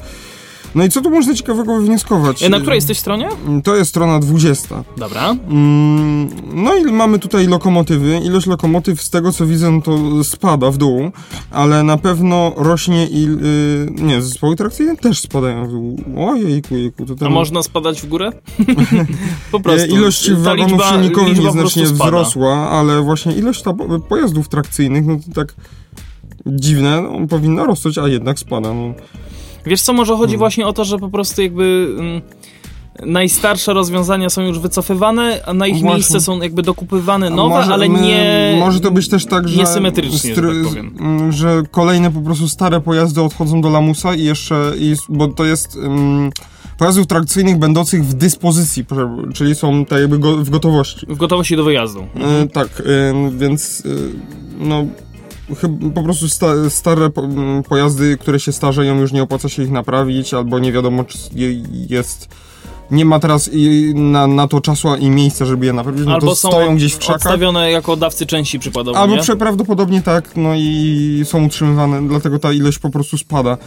No 0.75 0.84
i 0.84 0.89
co 0.89 1.01
tu 1.01 1.10
można 1.10 1.34
ciekawego 1.36 1.75
wywnioskować? 1.79 2.44
E, 2.44 2.50
Na 2.50 2.60
której 2.60 2.77
jesteś 2.77 2.98
stronie? 3.00 3.29
To 3.63 3.75
jest 3.75 3.89
strona 3.89 4.20
20. 4.20 4.84
Dobra. 4.98 5.29
Mm, 5.32 6.29
No 6.53 6.75
i 6.75 6.84
mamy 6.91 7.20
tutaj 7.20 7.48
lokomotywy. 7.48 8.17
Ilość 8.25 8.48
lokomotyw 8.48 9.01
z 9.01 9.10
tego 9.10 9.32
co 9.32 9.46
widzę 9.46 9.82
to 9.82 10.24
spada 10.24 10.72
w 10.72 10.77
dół, 10.77 11.12
ale 11.51 11.84
na 11.84 11.98
pewno 11.98 12.53
rośnie 12.58 13.08
i 13.08 13.25
y, 13.25 14.01
nie, 14.03 14.22
zespoły 14.22 14.55
trakcyjne 14.55 14.96
też 14.98 15.20
spadają 15.20 15.67
w 15.67 15.72
dół. 15.72 15.98
Ojejku, 16.17 16.75
jejku, 16.75 17.05
to 17.05 17.13
A 17.13 17.17
ten... 17.17 17.32
można 17.32 17.63
spadać 17.63 18.01
w 18.01 18.08
górę? 18.08 18.32
po 19.51 19.58
E, 19.58 19.62
prostu. 19.62 19.96
Ilość 19.96 20.27
Ta 20.29 20.36
wagonów 20.36 20.72
liczba- 20.72 20.89
silnikowych 20.94 21.29
liczba 21.29 21.44
nieznacznie 21.44 21.84
wzrosła, 21.84 22.70
ale 22.70 23.01
właśnie 23.01 23.34
ilość 23.34 23.63
pojazdów 24.10 24.50
trakcyjnych, 24.50 25.05
no 25.05 25.15
to 25.15 25.34
tak 25.36 25.53
dziwne, 26.48 27.01
no, 27.01 27.27
powinna 27.27 27.63
rosnąć, 27.63 27.98
a 27.98 28.08
jednak 28.08 28.39
spada. 28.39 28.74
No. 28.74 28.94
Wiesz 29.65 29.81
co, 29.81 29.93
może 29.93 30.13
Hmm. 30.13 30.27
chodzi 30.27 30.38
właśnie 30.38 30.67
o 30.67 30.74
to, 30.74 30.86
że 30.86 30.98
po 31.00 31.10
prostu 31.10 31.41
jakby 31.41 31.88
mm, 32.00 32.22
najstarsze 33.05 33.74
rozwiązania 33.74 34.29
są 34.29 34.41
już 34.41 34.60
wycofywane, 34.60 35.41
a 35.45 35.53
na 35.53 35.67
ich 35.67 35.74
Właśnie. 35.74 35.89
miejsce 35.89 36.22
są 36.22 36.41
jakby 36.41 36.62
dokupywane 36.62 37.29
nowe, 37.29 37.55
może, 37.55 37.74
ale 37.74 37.89
my- 37.89 38.01
nie... 38.01 38.55
Może 38.60 38.79
to 38.79 38.91
być 38.91 39.10
też 39.10 39.25
tak, 39.25 39.48
że... 39.48 39.60
niesymetrycznie, 39.60 40.36
że 40.36 40.41
tak 40.41 40.63
powiem. 40.63 40.95
m, 41.00 41.31
że 41.31 41.63
kolejne 41.72 42.12
po 42.12 42.22
prostu 42.22 42.48
stare 42.48 42.81
pojazdy 42.81 43.22
odchodzą 43.22 43.62
do 43.62 43.69
lamusa 43.69 44.15
i 44.15 44.24
jeszcze... 44.24 44.72
I, 44.79 44.95
bo 45.10 45.27
to 45.27 45.45
jest... 45.45 45.75
Um, 45.75 46.29
pojazdów 46.77 47.07
trakcyjnych 47.07 47.57
będących 47.57 48.05
w 48.05 48.13
dyspozycji, 48.13 48.86
czyli 49.34 49.55
są 49.55 49.86
tak 49.86 50.00
jakby 50.00 50.19
go, 50.19 50.38
w 50.38 50.50
gotowości. 50.50 51.05
W 51.10 51.17
gotowości 51.17 51.55
do 51.55 51.63
wyjazdu. 51.63 52.07
E, 52.15 52.48
tak, 52.48 52.67
e, 52.86 53.31
więc 53.38 53.84
e, 53.86 53.89
no 54.60 54.86
po 55.95 56.03
prostu 56.03 56.29
sta, 56.29 56.69
stare 56.69 57.09
pojazdy, 57.69 58.17
które 58.17 58.39
się 58.39 58.51
starzeją, 58.51 58.99
już 58.99 59.11
nie 59.11 59.23
opłaca 59.23 59.49
się 59.49 59.63
ich 59.63 59.71
naprawić, 59.71 60.33
albo 60.33 60.59
nie 60.59 60.71
wiadomo, 60.71 61.03
czy 61.03 61.17
je, 61.35 61.63
jest. 61.89 62.29
Nie 62.91 63.05
ma 63.05 63.19
teraz 63.19 63.49
na, 63.93 64.27
na 64.27 64.47
to 64.47 64.61
czasu 64.61 64.95
i 64.95 65.09
miejsca, 65.09 65.45
żeby 65.45 65.65
je 65.65 65.73
naprawić, 65.73 66.05
no 66.05 66.13
Albo 66.13 66.27
to 66.27 66.35
są 66.35 66.47
stoją 66.49 66.75
gdzieś 66.75 66.93
w 66.93 66.97
krzakach. 66.97 67.15
odstawione 67.15 67.71
jako 67.71 67.95
dawcy 67.95 68.25
części 68.25 68.59
przykładowo, 68.59 68.97
Albo 68.97 69.15
nie? 69.15 69.21
przeprawdopodobnie 69.21 70.01
tak, 70.01 70.35
no 70.35 70.49
i 70.55 71.21
są 71.25 71.45
utrzymywane, 71.45 72.07
dlatego 72.07 72.39
ta 72.39 72.51
ilość 72.53 72.79
po 72.79 72.89
prostu 72.89 73.17
spada. 73.17 73.57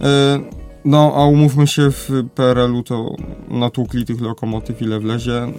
E, 0.00 0.40
No, 0.84 1.12
a 1.16 1.24
umówmy 1.24 1.66
się, 1.66 1.90
w 1.90 2.10
PRL-u 2.34 2.82
to 2.82 3.16
natłukli 3.48 4.04
tych 4.04 4.20
lokomotyw 4.20 4.82
ile 4.82 5.00
wlezie, 5.00 5.52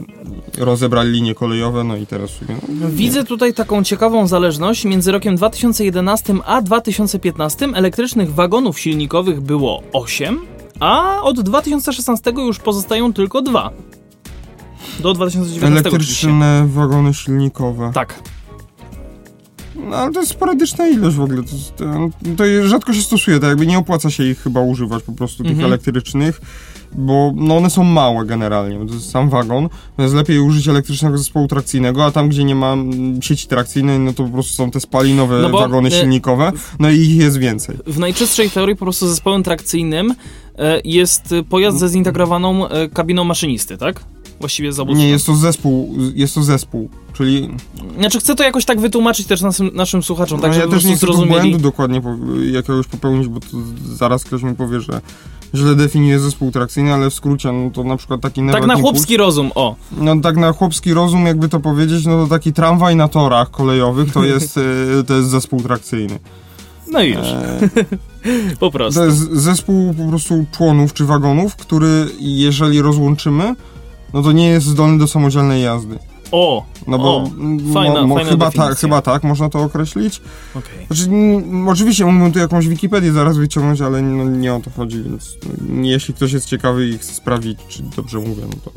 rozebrali 0.57 1.11
linie 1.11 1.35
kolejowe, 1.35 1.83
no 1.83 1.95
i 1.95 2.05
teraz 2.05 2.29
sobie... 2.29 2.55
No, 2.69 2.89
Widzę 2.89 3.23
tutaj 3.23 3.53
taką 3.53 3.83
ciekawą 3.83 4.27
zależność. 4.27 4.85
Między 4.85 5.11
rokiem 5.11 5.35
2011 5.35 6.33
a 6.45 6.61
2015 6.61 7.65
elektrycznych 7.73 8.33
wagonów 8.33 8.79
silnikowych 8.79 9.41
było 9.41 9.83
8, 9.93 10.39
a 10.79 11.21
od 11.21 11.41
2016 11.41 12.31
już 12.31 12.59
pozostają 12.59 13.13
tylko 13.13 13.41
dwa. 13.41 13.71
Do 14.99 15.13
2019 15.13 15.89
oczywiście. 15.89 16.27
Elektryczne 16.27 16.67
wagony 16.67 17.13
silnikowe. 17.13 17.91
Tak. 17.93 18.32
No, 19.89 19.95
ale 19.95 20.11
to 20.11 20.19
jest 20.19 20.31
sporadyczna 20.31 20.87
ilość 20.87 21.15
w 21.15 21.21
ogóle. 21.21 21.43
To, 21.43 21.49
to, 21.85 22.09
to 22.37 22.67
rzadko 22.67 22.93
się 22.93 23.01
stosuje, 23.01 23.39
tak 23.39 23.49
jakby 23.49 23.67
nie 23.67 23.77
opłaca 23.77 24.09
się 24.09 24.23
ich 24.23 24.39
chyba 24.39 24.61
używać 24.61 25.03
po 25.03 25.11
prostu 25.11 25.43
tych 25.43 25.51
Mhm. 25.51 25.67
elektrycznych, 25.67 26.41
bo 26.95 27.33
no 27.35 27.57
one 27.57 27.69
są 27.69 27.83
małe 27.83 28.25
generalnie, 28.25 28.87
to 28.87 28.93
jest 28.93 29.09
sam 29.11 29.29
wagon, 29.29 29.69
więc 29.99 30.13
lepiej 30.13 30.39
użyć 30.39 30.67
elektrycznego 30.67 31.17
zespołu 31.17 31.47
trakcyjnego, 31.47 32.05
a 32.05 32.11
tam 32.11 32.29
gdzie 32.29 32.43
nie 32.43 32.55
ma 32.55 32.73
mm, 32.73 33.21
sieci 33.21 33.47
trakcyjnej, 33.47 33.99
no 33.99 34.13
to 34.13 34.23
po 34.23 34.29
prostu 34.29 34.53
są 34.53 34.71
te 34.71 34.79
spalinowe 34.79 35.39
No 35.41 35.49
wagony 35.49 35.87
e, 35.87 35.91
silnikowe, 35.91 36.51
no 36.79 36.89
i 36.89 36.95
ich 36.99 37.15
jest 37.17 37.37
więcej. 37.37 37.77
W 37.87 37.99
najczystszej 37.99 38.49
teorii 38.49 38.75
po 38.75 38.85
prostu 38.85 39.07
zespołem 39.07 39.43
trakcyjnym 39.43 40.15
e, 40.57 40.81
jest 40.85 41.35
pojazd 41.49 41.77
ze 41.79 41.89
zintegrowaną 41.89 42.67
e, 42.69 42.89
kabiną 42.89 43.23
maszynisty, 43.23 43.77
tak? 43.77 44.03
Właściwie 44.39 44.73
z 44.73 44.79
obu 44.79 44.91
Nie, 44.91 44.97
stron. 44.97 45.09
jest 45.11 45.25
to 45.25 45.35
zespół, 45.35 45.95
jest 46.15 46.35
to 46.35 46.43
zespół, 46.43 46.89
czyli 47.13 47.49
Znaczy 47.99 48.19
chcę 48.19 48.35
to 48.35 48.43
jakoś 48.43 48.65
tak 48.65 48.79
wytłumaczyć 48.79 49.27
też 49.27 49.41
naszym, 49.41 49.71
naszym 49.73 50.03
słuchaczom, 50.03 50.39
tak 50.41 50.49
no, 50.51 50.53
żeby 50.53 50.65
ja 50.67 50.71
też 50.73 50.85
nie 50.85 50.95
chcę 50.95 51.05
zrozumieli. 51.05 51.31
błędu 51.41 51.57
dokładnie 51.57 52.01
jakiegoś 52.51 52.87
popełnić, 52.87 53.27
bo 53.27 53.39
zaraz 53.95 54.23
ktoś 54.23 54.43
mi 54.43 54.55
powie, 54.55 54.81
że 54.81 55.01
źle 55.55 55.75
definiuje 55.75 56.19
zespół 56.19 56.51
trakcyjny, 56.51 56.93
ale 56.93 57.09
w 57.09 57.13
skrócie, 57.13 57.51
no 57.51 57.69
to 57.71 57.83
na 57.83 57.97
przykład 57.97 58.21
taki 58.21 58.41
Tak 58.51 58.65
na 58.65 58.75
chłopski 58.75 59.17
rozum, 59.17 59.51
o. 59.55 59.75
No 59.97 60.19
tak 60.21 60.37
na 60.37 60.51
chłopski 60.53 60.93
rozum, 60.93 61.25
jakby 61.25 61.49
to 61.49 61.59
powiedzieć, 61.59 62.05
no 62.05 62.23
to 62.23 62.27
taki 62.29 62.53
tramwaj 62.53 62.95
na 62.95 63.07
torach 63.07 63.51
kolejowych 63.51 64.11
to 64.13 64.23
jest, 64.23 64.57
e, 64.99 65.03
to 65.07 65.13
jest 65.13 65.29
zespół 65.29 65.61
trakcyjny. 65.61 66.19
No 66.91 67.01
i 67.01 67.09
już, 67.09 67.27
E, 67.27 67.69
po 68.59 68.71
prostu. 68.71 68.99
to 68.99 69.05
jest 69.05 69.31
zespół 69.33 69.93
po 69.93 70.07
prostu 70.09 70.45
członów 70.57 70.93
czy 70.93 71.05
wagonów, 71.05 71.55
który 71.55 72.07
jeżeli 72.19 72.81
rozłączymy, 72.81 73.55
no 74.13 74.21
to 74.21 74.31
nie 74.31 74.47
jest 74.47 74.65
zdolny 74.65 74.97
do 74.99 75.07
samodzielnej 75.07 75.63
jazdy. 75.63 75.99
O, 76.31 76.65
No 76.87 76.97
bo 76.97 77.15
O, 77.17 77.23
fajna- 77.73 78.01
mo, 78.01 78.07
mo, 78.07 78.15
fajna 78.15 78.29
chyba, 78.29 78.45
definicja. 78.45 78.69
tak, 78.69 78.77
chyba 78.79 79.01
tak 79.01 79.23
można 79.23 79.49
to 79.49 79.59
określić. 79.59 80.21
okej. 80.55 80.85
Znaczy, 80.87 81.03
m, 81.11 81.67
oczywiście 81.67 82.05
mógłbym 82.05 82.31
tu 82.31 82.39
jakąś 82.39 82.67
Wikipedię 82.67 83.11
zaraz 83.11 83.37
wyciągnąć, 83.37 83.81
ale 83.81 84.01
no, 84.01 84.23
nie 84.23 84.53
o 84.53 84.59
to 84.59 84.69
chodzi, 84.77 85.03
więc 85.03 85.37
no, 85.69 85.85
jeśli 85.85 86.13
ktoś 86.13 86.31
jest 86.31 86.45
ciekawy 86.47 86.87
i 86.89 86.97
chce 86.97 87.13
sprawdzić, 87.13 87.59
czy 87.67 87.83
dobrze 87.95 88.19
mówię, 88.19 88.43
no 88.49 88.55
to 88.65 88.71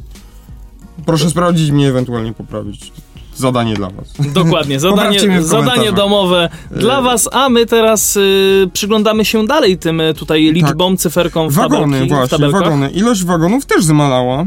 proszę 1.07 1.31
sprawdzić 1.31 1.69
i 1.69 1.73
mnie 1.73 1.89
ewentualnie 1.89 2.33
poprawić. 2.33 2.93
Zadanie 3.37 3.75
dla 3.75 3.91
was. 3.91 4.33
Dokładnie, 4.33 4.81
zadanie, 4.89 5.41
w 5.41 5.45
zadanie 5.45 5.93
domowe 5.93 6.49
dla 6.71 6.99
E, 6.99 7.03
was, 7.03 7.29
a 7.33 7.49
my 7.49 7.67
teraz 7.67 8.17
y, 8.17 8.71
przyglądamy 8.73 9.25
się 9.25 9.47
dalej 9.47 9.79
tym 9.79 10.01
y, 10.01 10.15
tutaj 10.15 10.53
liczbom, 10.53 10.97
cyferkom 10.97 11.49
w 11.49 11.53
Wagony, 11.55 11.81
tabelki, 11.83 12.07
w 12.07 12.09
właśnie, 12.09 12.39
tabelkach. 12.39 12.63
wagony. 12.63 12.91
Ilość 12.91 13.25
wagonów 13.25 13.67
też 13.67 13.85
zmalała. 13.85 14.45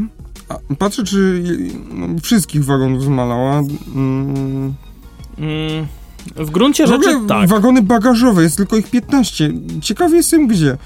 Patrzę, 0.78 1.04
czy 1.04 1.42
no, 1.94 2.06
wszystkich 2.22 2.64
wagonów 2.64 3.02
zmalała. 3.04 3.62
Mm, 3.94 4.74
Mm, 5.38 5.86
W 6.36 6.50
gruncie 6.50 6.84
W 6.84 6.88
rzeczy 6.88 7.10
ogóle 7.10 7.28
tak. 7.28 7.48
wagony 7.48 7.82
bagażowe, 7.82 8.42
jest 8.42 8.56
tylko 8.56 8.76
ich 8.76 8.90
15. 8.90 9.52
Ciekawy 9.80 10.16
jestem 10.16 10.46
gdzie. 10.46 10.76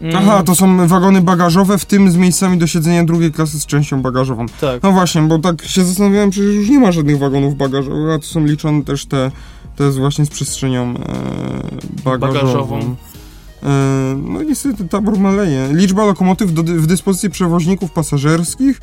Mm, 0.00 0.16
Aha, 0.16 0.42
to 0.42 0.54
są 0.54 0.86
wagony 0.88 1.20
bagażowe, 1.20 1.78
w 1.78 1.84
tym 1.84 2.10
z 2.10 2.16
miejscami 2.16 2.58
do 2.58 2.66
siedzenia 2.66 3.04
drugiej 3.04 3.32
klasy 3.32 3.60
z 3.60 3.66
częścią 3.66 4.02
bagażową. 4.02 4.46
Tak. 4.60 4.82
No 4.82 4.92
właśnie, 4.92 5.22
bo 5.22 5.38
tak 5.38 5.64
się 5.64 5.84
zastanawiałem, 5.84 6.30
przecież 6.30 6.54
już 6.54 6.68
nie 6.68 6.78
ma 6.80 6.92
żadnych 6.92 7.18
wagonów 7.18 7.56
bagażowych, 7.56 8.14
a 8.14 8.18
to 8.18 8.24
są 8.24 8.44
liczone 8.46 8.82
też 8.84 9.06
te, 9.06 9.30
te 9.76 9.92
z 9.92 9.96
właśnie 9.98 10.26
z 10.26 10.28
przestrzenią 10.30 10.82
e, 10.82 10.94
bagażową. 12.04 12.40
Bagażową. 12.40 12.96
E, 13.62 14.16
no 14.28 14.42
niestety 14.42 14.88
tabor 14.88 15.18
maleje. 15.18 15.68
Liczba 15.72 16.04
lokomotyw 16.04 16.52
do, 16.52 16.62
w 16.62 16.86
dyspozycji 16.86 17.30
przewoźników 17.30 17.92
pasażerskich 17.92 18.80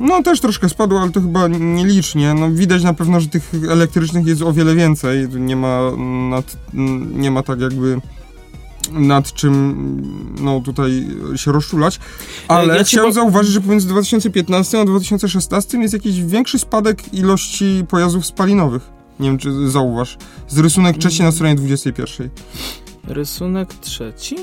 no 0.00 0.22
też 0.22 0.40
troszkę 0.40 0.68
spadła, 0.68 1.00
ale 1.00 1.10
to 1.10 1.20
chyba 1.20 1.48
nielicznie. 1.48 2.34
No 2.34 2.50
widać 2.50 2.82
na 2.82 2.94
pewno, 2.94 3.20
że 3.20 3.28
tych 3.28 3.52
elektrycznych 3.70 4.26
jest 4.26 4.42
o 4.42 4.52
wiele 4.52 4.74
więcej. 4.74 5.28
Nie 5.28 5.56
ma 5.56 5.80
nad, 6.30 6.56
nie 7.14 7.30
ma 7.30 7.42
tak 7.42 7.60
jakby 7.60 8.00
nad 8.92 9.32
czym 9.32 9.76
no 10.40 10.60
tutaj 10.60 11.06
się 11.36 11.52
rozczulać, 11.52 12.00
ale 12.48 12.76
Ja 12.76 12.84
ci 12.84 12.96
chciałem 12.96 13.10
po- 13.10 13.14
zauważyć, 13.14 13.52
że 13.52 13.60
pomiędzy 13.60 13.88
2015 13.88 14.80
a 14.80 14.84
2016 14.84 15.78
jest 15.78 15.94
jakiś 15.94 16.22
większy 16.22 16.58
spadek 16.58 17.14
ilości 17.14 17.84
pojazdów 17.88 18.26
spalinowych. 18.26 18.90
Nie 19.20 19.28
wiem, 19.28 19.38
czy 19.38 19.70
zauważ. 19.70 20.16
Z 20.48 20.58
rysunek 20.58 20.98
trzeci 20.98 21.22
na 21.22 21.32
stronie 21.32 21.54
21. 21.54 22.30
Rysunek 23.08 23.74
trzeci? 23.74 24.36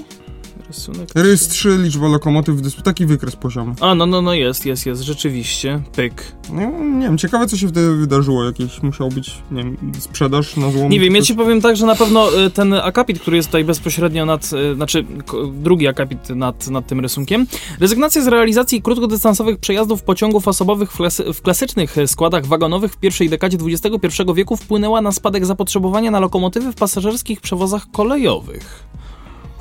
Rysunek 0.68 1.10
Rys 1.16 1.48
trzeci. 1.48 1.60
3, 1.60 1.78
liczba 1.78 2.08
lokomotyw, 2.08 2.84
taki 2.84 3.06
wykres 3.06 3.36
poziomy. 3.36 3.74
A, 3.80 3.96
no, 3.96 4.06
no, 4.06 4.22
no 4.22 4.34
jest, 4.34 4.66
jest, 4.66 4.86
jest, 4.86 5.02
rzeczywiście. 5.02 5.82
Pyk. 5.96 6.32
No, 6.54 6.62
nie 6.80 7.06
wiem, 7.06 7.18
ciekawe 7.18 7.48
co 7.48 7.58
się 7.58 7.68
wtedy 7.68 7.96
wydarzyło. 7.96 8.44
Jakieś 8.44 8.84
musiał 8.84 9.10
być, 9.10 9.32
nie 9.52 9.64
wiem, 9.64 9.78
sprzedaż 10.00 10.58
na 10.58 10.72
złom. 10.72 10.90
Nie 10.90 11.00
wiem, 11.00 11.16
ja 11.16 11.22
ci 11.22 11.36
powiem 11.36 11.62
tak, 11.62 11.76
że 11.76 11.86
na 11.86 11.96
pewno 11.96 12.40
y, 12.46 12.50
ten 12.50 12.74
akapit, 12.74 13.20
który 13.20 13.38
jest 13.38 13.50
tutaj 13.50 13.64
bezpośrednio 13.64 14.26
nad, 14.26 14.54
y, 14.54 14.76
znaczy 14.76 15.06
drugi 15.54 15.88
akapit 15.88 16.30
nad, 16.30 16.68
nad 16.68 16.88
tym 16.88 17.00
rysunkiem, 17.00 17.48
rezygnacja 17.80 18.22
z 18.22 18.28
realizacji 18.28 18.82
krótkodystansowych 18.82 19.58
przejazdów 19.58 20.04
pociągów 20.04 20.48
osobowych 20.48 20.92
w, 20.92 20.98
klasy, 20.98 21.34
w 21.34 21.42
klasycznych 21.42 21.98
y, 21.98 22.08
składach 22.08 22.46
wagonowych 22.46 22.94
w 22.94 22.98
pierwszej 22.98 23.30
dekadzie 23.30 23.58
XXI 23.62 24.22
wieku 24.36 24.58
wpłynęła 24.58 25.02
na 25.02 25.12
spadek 25.12 25.46
zapotrzebowania 25.46 26.12
na 26.12 26.20
lokomotywy 26.20 26.72
w 26.72 26.76
pasażerskich 26.76 27.42
przewozach 27.42 27.92
kolejowych. 27.92 28.86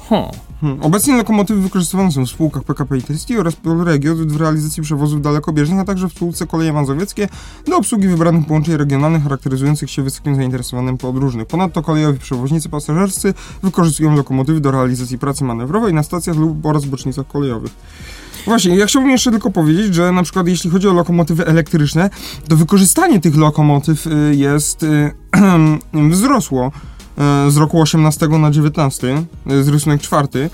Hmm. 0.08 0.82
Obecnie 0.82 1.16
lokomotywy 1.16 1.60
wykorzystywane 1.60 2.12
są 2.12 2.26
w 2.26 2.28
spółkach 2.28 2.64
PKP 2.64 2.96
Intercity 2.96 3.40
oraz 3.40 3.56
Polregio 3.56 4.14
w 4.14 4.36
realizacji 4.36 4.82
przewozów 4.82 5.22
dalekobieżnych, 5.22 5.80
a 5.80 5.84
także 5.84 6.08
w 6.08 6.12
spółce 6.12 6.46
Koleje 6.46 6.72
Mazowieckie 6.72 7.28
do 7.66 7.76
obsługi 7.76 8.08
wybranych 8.08 8.46
połączeń 8.46 8.76
regionalnych 8.76 9.22
charakteryzujących 9.22 9.90
się 9.90 10.02
wysokim 10.02 10.36
zainteresowaniem 10.36 10.98
podróżnych. 10.98 11.46
Ponadto 11.46 11.82
kolejowi 11.82 12.18
przewoźnicy 12.18 12.68
pasażerscy 12.68 13.34
wykorzystują 13.62 14.16
lokomotywy 14.16 14.60
do 14.60 14.70
realizacji 14.70 15.18
pracy 15.18 15.44
manewrowej 15.44 15.94
na 15.94 16.02
stacjach 16.02 16.36
lub 16.36 16.66
oraz 16.66 16.84
bocznicach 16.84 17.26
kolejowych. 17.26 17.72
Właśnie, 18.46 18.76
ja 18.76 18.86
chciałbym 18.86 19.10
jeszcze 19.10 19.30
tylko 19.30 19.50
powiedzieć, 19.50 19.94
że 19.94 20.12
na 20.12 20.22
przykład 20.22 20.46
jeśli 20.48 20.70
chodzi 20.70 20.88
o 20.88 20.92
lokomotywy 20.92 21.46
elektryczne, 21.46 22.10
to 22.48 22.56
wykorzystanie 22.56 23.20
tych 23.20 23.36
lokomotyw 23.36 24.06
y, 24.06 24.34
jest 24.36 24.82
y, 24.82 25.10
wzrosło 26.10 26.72
z 27.48 27.56
roku 27.56 27.80
18 27.80 28.28
na 28.38 28.50
19, 28.50 29.24
y, 29.50 29.64
z 29.64 29.68
rysunek 29.68 30.00
czwarty. 30.00 30.50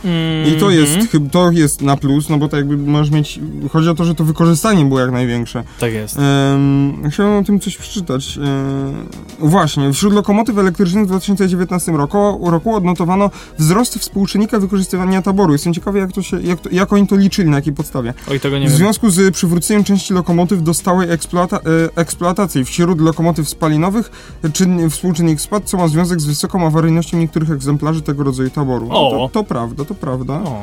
I 0.56 0.60
to 0.60 0.70
jest, 0.70 0.96
Mhm. 0.96 1.30
to 1.30 1.50
jest 1.50 1.82
na 1.82 1.96
plus, 1.96 2.28
no 2.28 2.38
bo 2.38 2.48
to 2.48 2.56
jakby 2.56 2.76
możesz 2.76 3.10
mieć, 3.10 3.40
chodzi 3.72 3.88
o 3.88 3.94
to, 3.94 4.04
że 4.04 4.14
to 4.14 4.24
wykorzystanie 4.24 4.84
było 4.84 5.00
jak 5.00 5.10
największe. 5.10 5.64
Tak 5.80 5.92
jest. 5.92 6.18
Um, 6.18 7.10
chciałem 7.10 7.38
o 7.38 7.44
tym 7.44 7.60
coś 7.60 7.76
przeczytać. 7.76 8.38
E, 8.38 9.46
właśnie, 9.46 9.92
wśród 9.92 10.12
lokomotyw 10.12 10.58
elektrycznych 10.58 11.04
w 11.04 11.08
2019 11.08 11.92
roku, 11.92 12.50
roku 12.50 12.74
odnotowano 12.74 13.30
wzrost 13.58 13.94
współczynnika 13.98 14.58
wykorzystywania 14.60 15.22
taboru. 15.22 15.52
Jestem 15.52 15.74
ciekawy, 15.74 15.98
jak, 15.98 16.12
to 16.12 16.22
się, 16.22 16.40
jak, 16.42 16.60
to, 16.60 16.68
jak 16.72 16.92
oni 16.92 17.06
to 17.06 17.16
liczyli, 17.16 17.50
na 17.50 17.56
jakiej 17.56 17.72
podstawie. 17.72 18.14
Oj, 18.30 18.40
tego 18.40 18.58
nie 18.58 18.66
w 18.66 18.70
wiem. 18.70 18.78
związku 18.78 19.10
z 19.10 19.34
przywróceniem 19.34 19.84
części 19.84 20.14
lokomotyw 20.14 20.62
do 20.62 20.74
stałej 20.74 21.10
eksploata 21.10 21.56
e, 21.56 21.60
eksploatacji 21.96 22.64
wśród 22.64 23.00
lokomotyw 23.00 23.48
spalinowych 23.48 24.10
czyn, 24.52 24.90
współczynnik 24.90 25.40
spadł, 25.40 25.66
co 25.66 25.76
ma 25.76 25.88
związek 25.88 26.20
z 26.20 26.24
wysoką 26.26 26.49
awaryjnością 26.58 27.18
niektórych 27.18 27.50
egzemplarzy 27.50 28.02
tego 28.02 28.24
rodzaju 28.24 28.50
taboru. 28.50 28.86
No 28.88 29.08
O. 29.08 29.10
To, 29.10 29.28
to 29.32 29.44
prawda, 29.44 29.84
to 29.84 29.94
prawda. 29.94 30.34
O, 30.34 30.60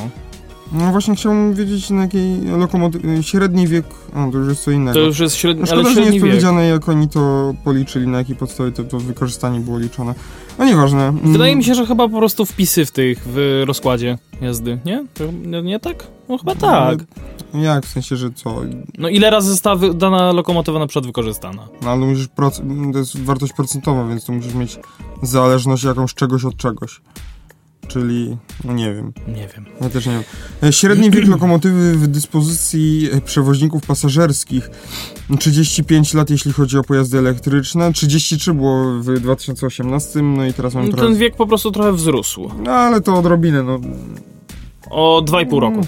No 0.71 0.91
właśnie 0.91 1.15
chciałbym 1.15 1.53
wiedzieć 1.53 1.89
na 1.89 2.01
jakiej 2.01 2.41
lokomotywie, 2.41 3.23
średni 3.23 3.67
wiek, 3.67 3.85
a 4.15 4.31
to 4.31 4.37
już 4.37 4.49
jest 4.49 4.63
co 4.63 4.71
innego. 4.71 4.93
to 4.99 5.05
już 5.05 5.19
jest 5.19 5.35
średni, 5.35 5.63
No 5.63 5.71
ale 5.71 5.81
szkoda, 5.81 5.89
że 5.95 6.01
nie 6.01 6.05
średni 6.05 6.15
jest 6.15 6.25
wiek. 6.25 6.33
powiedziane, 6.33 6.67
jak 6.67 6.89
oni 6.89 7.07
to 7.09 7.53
policzyli, 7.63 8.07
na 8.07 8.17
jakiej 8.17 8.35
podstawie 8.35 8.71
to, 8.71 8.83
to 8.83 8.99
wykorzystanie 8.99 9.59
było 9.59 9.77
liczone. 9.79 10.15
No 10.59 10.65
nieważne. 10.65 11.07
Mm, 11.07 11.31
Wydaje 11.31 11.55
mi 11.55 11.63
się, 11.63 11.75
że 11.75 11.85
chyba 11.85 12.09
po 12.09 12.17
prostu 12.17 12.45
wpisy 12.45 12.85
w 12.85 12.91
tych, 12.91 13.19
w 13.27 13.63
rozkładzie 13.67 14.17
jazdy, 14.41 14.79
nie? 14.85 15.05
Nie, 15.45 15.61
nie 15.61 15.79
tak? 15.79 16.07
No 16.29 16.37
chyba 16.37 16.55
tak. 16.55 16.99
Jak, 17.53 17.85
w 17.85 17.89
sensie, 17.89 18.15
że 18.15 18.31
co? 18.31 18.61
No 18.97 19.09
ile 19.09 19.29
razy 19.29 19.49
została 19.49 19.77
dana 19.93 20.31
lokomotywa 20.31 20.79
na 20.79 20.87
przykład 20.87 21.05
wykorzystana? 21.05 21.67
No 21.81 21.89
ale 21.89 22.05
musisz, 22.05 22.27
to 22.93 22.99
jest 22.99 23.19
wartość 23.19 23.53
procentowa, 23.53 24.07
więc 24.07 24.25
to 24.25 24.33
musisz 24.33 24.53
mieć 24.53 24.79
zależność 25.23 25.83
jakąś 25.83 26.13
czegoś 26.13 26.45
od 26.45 26.57
czegoś. 26.57 27.01
Czyli, 27.87 28.37
no 28.63 28.73
nie 28.73 28.93
wiem, 28.93 29.13
Nie 29.27 29.47
wiem. 29.55 29.65
ja 29.81 29.89
też 29.89 30.05
nie 30.05 30.11
wiem. 30.11 30.23
E, 30.63 30.73
Średni 30.73 31.11
wiek 31.11 31.27
lokomotywy 31.27 31.93
w 31.97 32.07
dyspozycji 32.07 33.09
e, 33.13 33.21
przewoźników 33.21 33.85
pasażerskich 33.85 34.69
35 35.39 36.13
lat, 36.13 36.29
jeśli 36.29 36.51
chodzi 36.53 36.77
o 36.77 36.83
pojazdy 36.83 37.17
elektryczne, 37.17 37.93
33 37.93 38.53
było 38.53 38.93
w 38.99 39.19
2018, 39.19 40.21
no 40.21 40.45
i 40.45 40.53
teraz 40.53 40.73
mam 40.73 40.85
No, 40.85 40.91
trochę... 40.91 41.07
Ten 41.07 41.17
wiek 41.17 41.35
po 41.35 41.47
prostu 41.47 41.71
trochę 41.71 41.93
wzrósł. 41.93 42.51
No 42.63 42.71
ale 42.71 43.01
to 43.01 43.15
odrobinę, 43.15 43.63
no. 43.63 43.79
O 44.89 45.21
2,5 45.25 45.59
roku. 45.59 45.81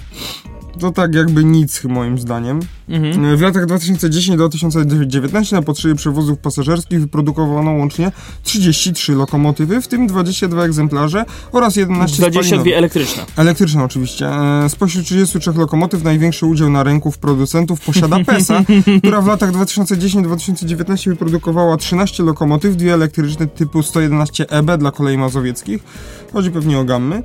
To 0.79 0.91
tak 0.91 1.15
jakby 1.15 1.43
nic, 1.43 1.83
moim 1.83 2.19
zdaniem. 2.19 2.59
Mhm. 2.89 3.37
W 3.37 3.41
latach 3.41 3.65
2010 3.65 4.37
do 4.37 4.49
2019 4.49 5.55
na 5.55 5.61
potrzeby 5.61 5.95
przewozów 5.95 6.39
pasażerskich 6.39 7.01
wyprodukowano 7.01 7.71
łącznie 7.71 8.11
33 8.43 9.13
lokomotywy, 9.15 9.81
w 9.81 9.87
tym 9.87 10.07
22 10.07 10.63
egzemplarze 10.63 11.25
oraz 11.51 11.75
11 11.75 12.17
22 12.17 12.43
spalinowych. 12.43 12.77
elektryczne. 12.77 13.23
Elektryczne 13.37 13.83
oczywiście. 13.83 14.27
E, 14.27 14.69
Spośród 14.69 15.05
33 15.05 15.51
lokomotyw 15.55 16.03
największy 16.03 16.45
udział 16.45 16.69
na 16.69 16.83
rynku 16.83 17.11
w 17.11 17.17
producentów 17.17 17.81
posiada 17.81 18.17
PESA, 18.27 18.63
która 18.99 19.21
w 19.21 19.27
latach 19.27 19.51
2010-2019 19.51 21.09
wyprodukowała 21.09 21.77
13 21.77 22.23
lokomotyw, 22.23 22.75
dwie 22.75 22.93
elektryczne 22.93 23.47
typu 23.47 23.83
111 23.83 24.49
EB 24.49 24.77
dla 24.77 24.91
kolei 24.91 25.17
mazowieckich. 25.17 25.83
Chodzi 26.33 26.51
pewnie 26.51 26.79
o 26.79 26.83
gammy. 26.83 27.23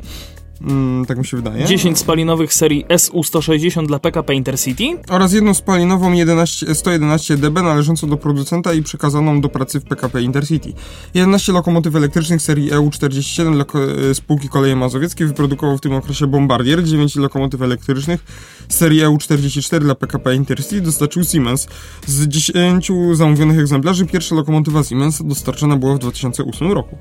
Mm, 0.61 1.05
tak 1.07 1.19
mi 1.19 1.27
się 1.27 1.37
wydaje. 1.37 1.65
10 1.67 1.99
spalinowych 1.99 2.55
serii 2.55 2.85
SU-160 2.89 3.87
dla 3.87 3.99
PKP 3.99 4.35
Intercity. 4.35 4.85
oraz 5.09 5.33
jedną 5.33 5.55
spalinową 5.55 6.13
11, 6.13 6.75
111 6.75 7.37
dB 7.37 7.63
należącą 7.63 8.09
do 8.09 8.17
producenta 8.17 8.73
i 8.73 8.83
przekazaną 8.83 9.41
do 9.41 9.49
pracy 9.49 9.81
w 9.81 9.85
PKP 9.85 10.23
Intercity. 10.23 10.73
11 11.15 11.53
lokomotyw 11.53 11.97
elektrycznych 11.97 12.43
serii 12.43 12.71
EU47 12.71 13.53
dla 13.53 13.65
ko- 13.65 13.93
e, 14.11 14.15
spółki 14.15 14.49
Koleje 14.49 14.77
Mazowieckie 14.77 15.27
wyprodukował 15.27 15.79
w 15.79 15.81
tym 15.81 15.93
okresie 15.95 16.27
Bombardier, 16.27 16.85
9 16.85 17.17
lokomotyw 17.17 17.63
elektrycznych 17.63 18.25
serii 18.69 19.01
EU44 19.03 19.79
dla 19.81 19.95
PKP 19.95 20.35
Intercity 20.35 20.81
dostarczył 20.81 21.25
Siemens. 21.25 21.67
Z 22.07 22.27
10 22.29 22.91
zamówionych 23.13 23.59
egzemplarzy 23.59 24.07
pierwsza 24.07 24.35
lokomotywa 24.35 24.83
Siemens 24.85 25.23
dostarczona 25.25 25.77
była 25.77 25.95
w 25.95 25.99
2008 25.99 26.73
roku. 26.73 26.99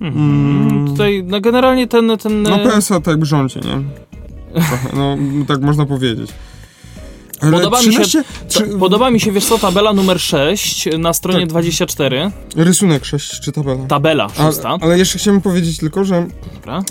Mm. 0.00 0.86
Tutaj, 0.88 1.24
no 1.26 1.40
generalnie 1.40 1.86
ten... 1.88 2.18
ten 2.22 2.42
No 2.42 2.62
e, 2.62 2.68
PSA 2.80 3.00
tak 3.00 3.26
rządzi, 3.26 3.58
nie? 3.58 3.82
Trochę, 4.54 4.88
no 4.96 5.16
tak 5.48 5.60
można 5.60 5.86
powiedzieć. 5.86 6.30
Ale 7.40 7.52
Podoba 7.52 7.78
mi 7.78 7.84
się- 7.84 7.90
13 8.04 8.24
to, 8.54 8.78
podoba 8.78 9.10
mi 9.10 9.20
się, 9.20 9.32
wiesz 9.32 9.44
co, 9.44 9.58
tabela 9.58 9.92
numer 9.92 10.20
6 10.20 10.88
na 10.98 11.12
stronie 11.12 11.40
Tak. 11.40 11.48
24. 11.48 12.30
Rysunek 12.56 13.04
6 13.04 13.40
czy 13.40 13.52
tabela? 13.52 13.86
Tabela 13.86 14.26
A, 14.38 14.46
szósta. 14.46 14.76
ale 14.80 14.98
jeszcze 14.98 15.18
chciałem 15.18 15.40
powiedzieć 15.40 15.78
tylko, 15.78 16.04
że 16.04 16.26
Dobra. 16.54 16.82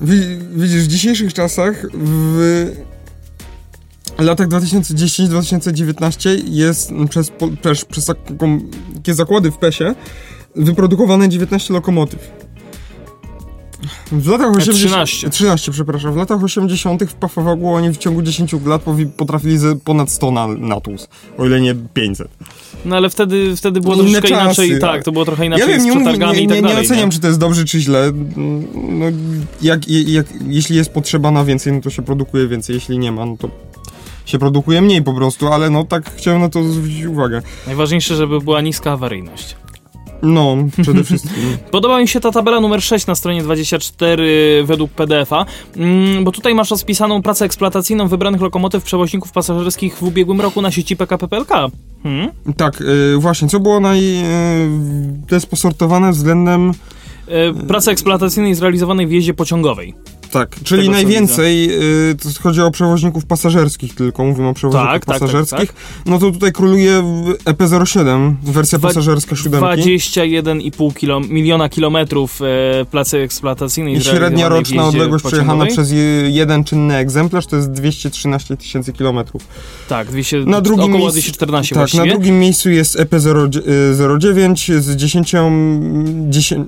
wi, 0.00 0.20
widzisz, 0.54 0.82
w 0.82 0.86
dzisiejszych 0.86 1.34
czasach 1.34 1.86
w 1.94 2.70
latach 4.18 4.48
2010-2019 4.48 6.30
jest 6.48 6.90
przez, 7.10 7.32
przez, 7.62 7.84
przez 7.84 8.04
takie 8.06 9.14
zakłady 9.14 9.50
w 9.50 9.56
PES-ie 9.56 9.94
wyprodukowane 10.56 11.28
19 11.28 11.74
lokomotyw. 11.74 12.30
W 14.12 14.28
latach 14.28 14.56
80... 14.56 14.76
13. 14.76 15.30
13, 15.30 15.72
przepraszam. 15.72 16.12
W 16.12 16.16
latach 16.16 16.42
80. 16.44 17.04
w 17.04 17.14
Pafowagu 17.14 17.68
oni 17.68 17.90
w 17.90 17.96
ciągu 17.96 18.22
10 18.22 18.52
lat 18.66 18.82
potrafili 19.16 19.58
ponad 19.84 20.10
100 20.10 20.30
na, 20.30 20.46
na 20.46 20.80
tłus, 20.80 21.08
o 21.38 21.46
ile 21.46 21.60
nie 21.60 21.74
500. 21.94 22.28
No 22.84 22.96
ale 22.96 23.10
wtedy, 23.10 23.56
wtedy 23.56 23.80
było 23.80 23.94
Inne 23.94 24.20
troszkę 24.20 24.28
inaczej, 24.28 24.68
czasy, 24.68 24.80
tak, 24.80 24.90
ale- 24.90 25.02
to 25.02 25.12
było 25.12 25.24
trochę 25.24 25.46
inaczej 25.46 25.60
ja 25.62 25.72
wiem, 25.72 25.80
z 25.80 25.84
nie, 25.84 25.92
przetargami 25.92 26.40
nie, 26.40 26.48
tak 26.48 26.56
nie, 26.56 26.62
dalej. 26.62 26.76
nie 26.76 26.82
oceniam, 26.82 27.08
nie? 27.08 27.12
czy 27.12 27.20
to 27.20 27.26
jest 27.26 27.38
dobrze, 27.38 27.64
czy 27.64 27.80
źle. 27.80 28.12
No, 28.74 29.04
jak, 29.62 29.88
jak, 29.88 30.26
jeśli 30.48 30.76
jest 30.76 30.90
potrzeba 30.92 31.30
na 31.30 31.44
więcej, 31.44 31.72
no 31.72 31.80
to 31.80 31.90
się 31.90 32.02
produkuje 32.02 32.48
więcej. 32.48 32.74
Jeśli 32.74 32.98
nie 32.98 33.12
ma, 33.12 33.26
no 33.26 33.36
to 33.36 33.48
się 34.24 34.38
produkuje 34.38 34.82
mniej 34.82 35.02
po 35.02 35.14
prostu, 35.14 35.48
ale 35.48 35.70
no 35.70 35.84
tak 35.84 36.14
chciałem 36.16 36.40
na 36.40 36.48
to 36.48 36.64
zwrócić 36.64 37.04
uwagę. 37.04 37.42
Najważniejsze, 37.66 38.16
żeby 38.16 38.40
była 38.40 38.60
niska 38.60 38.92
awaryjność. 38.92 39.56
No, 40.24 40.56
przede 40.82 41.04
wszystkim. 41.04 41.42
Podoba 41.70 42.00
mi 42.00 42.08
się 42.08 42.20
ta 42.20 42.30
tabela 42.30 42.60
numer 42.60 42.82
6 42.82 43.06
na 43.06 43.14
stronie 43.14 43.42
24 43.42 44.64
według 44.64 44.90
PDF-a, 44.90 45.46
mm, 45.76 46.24
bo 46.24 46.32
tutaj 46.32 46.54
masz 46.54 46.70
rozpisaną 46.70 47.22
pracę 47.22 47.44
eksploatacyjną 47.44 48.08
wybranych 48.08 48.40
lokomotyw 48.40 48.84
przewoźników 48.84 49.32
pasażerskich 49.32 49.96
w 49.96 50.02
ubiegłym 50.02 50.40
roku 50.40 50.62
na 50.62 50.70
sieci 50.70 50.96
PKP 50.96 51.28
PLK. 51.28 51.50
Hmm? 52.02 52.30
Tak, 52.56 52.80
y, 52.80 53.16
właśnie, 53.18 53.48
co 53.48 53.60
było 53.60 53.80
naj... 53.80 54.00
Y, 54.00 54.24
to 55.28 55.34
jest 55.34 55.46
posortowane 55.46 56.12
względem... 56.12 56.72
E, 57.28 57.52
pracy 57.52 57.90
eksploatacyjnej 57.90 58.54
zrealizowanej 58.54 59.06
w 59.06 59.12
jeździe 59.12 59.34
pociągowej. 59.34 59.94
Tak, 60.34 60.56
czyli 60.64 60.90
najwięcej, 60.90 61.70
y, 62.10 62.14
to 62.14 62.28
chodzi 62.42 62.60
o 62.60 62.70
przewoźników 62.70 63.26
pasażerskich 63.26 63.94
tylko, 63.94 64.24
mówimy 64.24 64.48
o 64.48 64.54
przewoźnikach 64.54 64.92
Tak, 64.92 65.04
tak, 65.04 65.14
tak, 65.14 65.20
pasażerskich, 65.20 65.74
no 66.06 66.18
to 66.18 66.30
tutaj 66.30 66.52
króluje 66.52 67.02
w 67.02 67.44
EP07, 67.44 68.34
wersja 68.42 68.78
Dwa- 68.78 68.88
pasażerska 68.88 69.36
siódemki. 69.36 69.66
21,5 69.66 70.94
kilo, 70.94 71.20
miliona 71.20 71.68
kilometrów 71.68 72.40
e, 72.42 72.84
pracy 72.84 73.18
eksploatacyjnej 73.18 73.94
I 73.96 74.00
średnia 74.04 74.48
roczna 74.48 74.84
odległość 74.84 75.24
przejechana 75.24 75.66
przez 75.66 75.90
je- 75.92 76.30
jeden 76.30 76.64
czynny 76.64 76.96
egzemplarz 76.96 77.46
to 77.46 77.56
jest 77.56 77.70
213 77.72 78.56
tysięcy 78.56 78.92
kilometrów. 78.92 79.42
Tak, 79.88 80.08
200, 80.10 80.38
Na 80.38 80.60
drugim 80.60 80.84
około 80.84 80.98
miejscu- 80.98 81.12
214 81.20 81.74
Tak, 81.74 81.80
właściwie. 81.80 82.04
na 82.04 82.10
drugim 82.12 82.38
miejscu 82.38 82.70
jest 82.70 83.00
E 83.00 83.04
EP09 83.04 84.80
z 84.80 84.96
10, 84.96 85.32
10, 86.30 86.66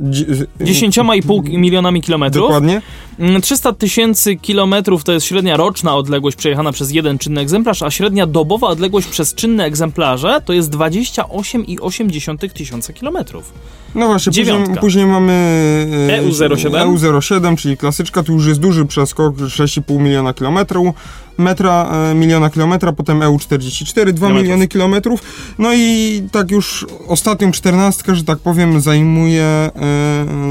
10,5 0.61 1.59
milionami 1.59 2.03
kilometrów. 2.03 2.43
Dokładnie. 2.43 2.83
Mm, 3.19 3.41
300 3.43 3.73
tysięcy 3.73 4.37
kilometrów 4.37 5.05
to 5.05 5.13
jest 5.13 5.27
średnia 5.27 5.57
roczna 5.57 5.95
odległość 5.97 6.37
przejechana 6.37 6.73
przez 6.73 6.93
jeden 6.93 7.19
czynny 7.19 7.41
egzemplarz, 7.41 7.83
a 7.83 7.91
średnia 7.91 8.27
dobowa 8.27 8.67
odległość 8.69 9.07
przez 9.09 9.35
czynne 9.35 9.65
egzemplarze 9.65 10.41
to 10.45 10.53
jest 10.53 10.71
28,8 10.71 12.51
tysiąca 12.53 12.93
kilometrów. 12.93 13.53
No 13.95 14.07
właśnie, 14.07 14.31
później, 14.31 14.47
Dziewiątka. 14.47 14.81
później 14.81 15.07
mamy 15.07 15.33
e, 16.11 16.23
EU07. 16.23 16.71
EU07, 16.71 17.57
czyli 17.57 17.77
klasyczka, 17.77 18.23
tu 18.23 18.33
już 18.33 18.47
jest 18.47 18.61
duży 18.61 18.87
przeskok, 18.87 19.37
6,5 19.37 20.01
miliona 20.01 20.35
kilometrów, 20.35 20.95
metra, 21.39 21.91
e, 22.11 22.15
miliona 22.15 22.51
kilometra, 22.51 22.93
potem 22.93 23.21
EU44, 23.21 23.95
2 23.95 24.13
Kilometrów. 24.13 24.43
miliony 24.43 24.69
kilometrów, 24.69 25.21
no 25.59 25.75
i 25.75 26.23
tak 26.33 26.51
już 26.51 26.87
ostatnią 27.09 27.53
czternastkę, 27.53 28.15
że 28.17 28.25
tak 28.25 28.39
powiem, 28.39 28.81
zajmuje, 28.81 29.43
e, 29.45 29.71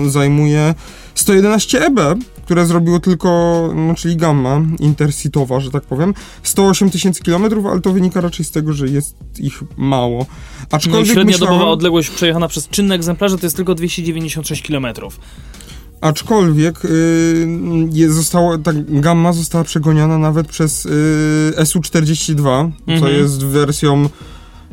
zajmuje 0.09 0.73
111 1.15 1.85
EB, 1.85 1.99
które 2.45 2.65
zrobiło 2.65 2.99
tylko, 2.99 3.29
no 3.75 3.95
czyli 3.95 4.17
gamma 4.17 4.61
intercitytowa, 4.79 5.59
że 5.59 5.71
tak 5.71 5.83
powiem, 5.83 6.13
108 6.43 6.89
tysięcy 6.89 7.23
kilometrów, 7.23 7.65
ale 7.65 7.81
to 7.81 7.91
wynika 7.93 8.21
raczej 8.21 8.45
z 8.45 8.51
tego, 8.51 8.73
że 8.73 8.87
jest 8.87 9.15
ich 9.39 9.63
mało. 9.77 10.17
No 10.19 10.65
Aczkolwiek 10.71 11.13
średnia 11.13 11.31
myślałem- 11.31 11.53
dobowa 11.55 11.71
odległość 11.71 12.09
przejechana 12.09 12.47
przez 12.47 12.67
czynne 12.69 12.95
egzemplarze 12.95 13.37
to 13.37 13.45
jest 13.45 13.55
tylko 13.55 13.75
296 13.75 14.61
kilometrów. 14.63 15.19
Aczkolwiek 16.01 16.85
y, 16.85 17.47
je, 17.91 18.11
zostało, 18.11 18.57
ta 18.57 18.71
gamma 18.87 19.33
została 19.33 19.63
przegoniona 19.63 20.17
nawet 20.17 20.47
przez 20.47 20.85
y, 20.85 20.89
SU-42, 21.57 22.71
co 22.85 22.91
Mhm. 22.93 23.13
jest 23.15 23.43
wersją 23.45 24.09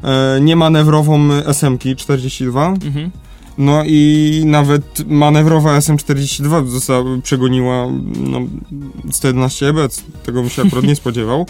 e, 0.05 0.41
niemanewrową 0.41 1.33
SM-ki 1.33 1.97
42. 1.97 2.69
Mhm. 2.69 3.11
No 3.59 3.83
i 3.87 4.43
nawet 4.47 5.05
manewrowa 5.09 5.77
SM-42 5.77 6.67
została, 6.67 7.05
przegoniła 7.23 7.87
no, 8.21 8.41
111 9.11 9.69
EB, 9.69 9.77
tego 10.25 10.41
bym 10.41 10.51
się 10.51 10.63
akurat 10.63 10.85
nie 10.85 10.97
spodziewał. 10.97 11.47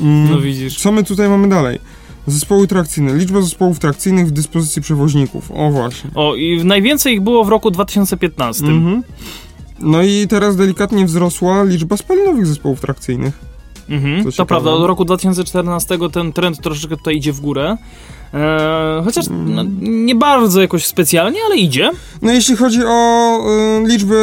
Mm, 0.00 0.30
No 0.30 0.40
widzisz. 0.40 0.78
co 0.78 0.92
my 0.92 1.04
tutaj 1.04 1.28
mamy 1.28 1.48
dalej? 1.48 1.78
Zespoły 2.26 2.66
trakcyjne. 2.66 3.14
Liczba 3.16 3.42
zespołów 3.42 3.78
trakcyjnych 3.78 4.26
w 4.26 4.30
dyspozycji 4.30 4.82
przewoźników. 4.82 5.50
O 5.54 5.70
właśnie. 5.70 6.10
O, 6.14 6.34
i 6.34 6.64
najwięcej 6.64 7.14
ich 7.14 7.20
było 7.20 7.44
w 7.44 7.48
roku 7.48 7.70
2015. 7.70 8.64
Mhm. 8.66 9.02
No 9.80 10.02
i 10.02 10.26
teraz 10.28 10.56
delikatnie 10.56 11.06
wzrosła 11.06 11.64
liczba 11.64 11.96
spalinowych 11.96 12.46
zespołów 12.46 12.80
trakcyjnych. 12.80 13.38
Mhm, 13.88 14.32
to 14.32 14.46
prawda, 14.46 14.70
od 14.70 14.86
roku 14.86 15.04
2014 15.04 15.98
ten 16.12 16.32
trend 16.32 16.60
troszeczkę 16.60 16.96
tutaj 16.96 17.16
idzie 17.16 17.32
w 17.32 17.40
górę. 17.40 17.76
Eee, 18.34 19.04
chociaż 19.04 19.24
no, 19.30 19.64
nie 19.80 20.14
bardzo 20.14 20.60
jakoś 20.60 20.86
specjalnie, 20.86 21.38
ale 21.46 21.56
idzie. 21.56 21.90
No 22.22 22.32
jeśli 22.32 22.56
chodzi 22.56 22.80
o 22.86 23.38
y, 23.84 23.88
liczbę, 23.88 24.14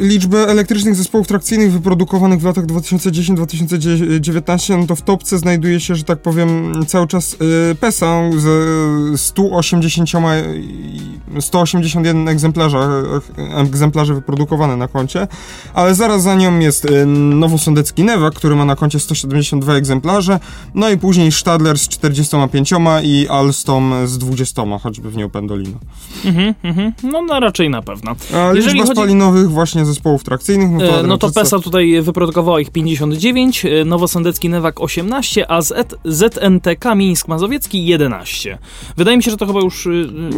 liczbę 0.00 0.38
elektrycznych 0.48 0.94
zespołów 0.94 1.26
trakcyjnych 1.28 1.72
wyprodukowanych 1.72 2.40
w 2.40 2.44
latach 2.44 2.66
2010-2019, 2.66 4.78
no 4.78 4.86
to 4.86 4.96
w 4.96 5.02
topce 5.02 5.38
znajduje 5.38 5.80
się, 5.80 5.94
że 5.94 6.04
tak 6.04 6.18
powiem, 6.18 6.72
cały 6.86 7.06
czas 7.06 7.36
y, 7.72 7.74
PESA 7.74 8.22
z 8.36 9.20
180, 9.20 10.10
i- 10.56 11.16
181 11.40 12.28
egzemplarza, 12.28 12.78
e, 12.78 13.20
egzemplarzy 13.60 14.14
wyprodukowane 14.14 14.76
na 14.76 14.88
koncie, 14.88 15.28
ale 15.74 15.94
zaraz 15.94 16.22
za 16.22 16.34
nią 16.34 16.58
jest 16.58 16.84
y, 16.84 17.06
nowosądecki 17.06 18.04
Neva, 18.04 18.30
który 18.30 18.56
ma 18.56 18.64
na 18.64 18.76
koncie 18.76 19.00
172 19.00 19.74
egzemplarze, 19.74 20.40
no 20.74 20.90
i 20.90 20.98
później 20.98 21.32
Stadler 21.32 21.78
z 21.78 21.88
45 21.88 22.72
i 23.02 23.25
Alstom 23.28 23.94
z 24.04 24.18
20, 24.18 24.62
choćby 24.82 25.10
w 25.10 25.16
nią 25.16 25.30
Pendolino. 25.30 25.78
Mhm, 26.24 26.54
mhm. 26.62 26.92
No, 27.02 27.22
no 27.22 27.40
raczej 27.40 27.70
na 27.70 27.82
pewno. 27.82 28.16
A 28.34 28.52
Jeżeli 28.54 28.74
liczba 28.74 28.86
chodzi- 28.88 28.96
spalinowych 29.00 29.50
właśnie 29.50 29.84
zespołów 29.84 30.24
trakcyjnych, 30.24 30.70
no 30.70 30.78
to... 30.78 31.00
E, 31.00 31.02
no 31.02 31.18
to 31.18 31.26
Adrian, 31.26 31.44
PESA 31.44 31.58
tutaj 31.58 32.02
wyprodukowało 32.02 32.58
ich 32.58 32.70
59, 32.70 33.64
e, 33.64 33.84
nowosądecki 33.84 34.48
Newak 34.48 34.80
18, 34.80 35.50
a 35.50 35.62
Z 35.62 35.94
ZNTK 36.04 36.94
Mińsk 36.94 37.28
Mazowiecki 37.28 37.86
11. 37.86 38.58
Wydaje 38.96 39.16
mi 39.16 39.22
się, 39.22 39.30
że 39.30 39.36
to 39.36 39.46
chyba 39.46 39.60
już 39.60 39.86
e, 39.86 39.90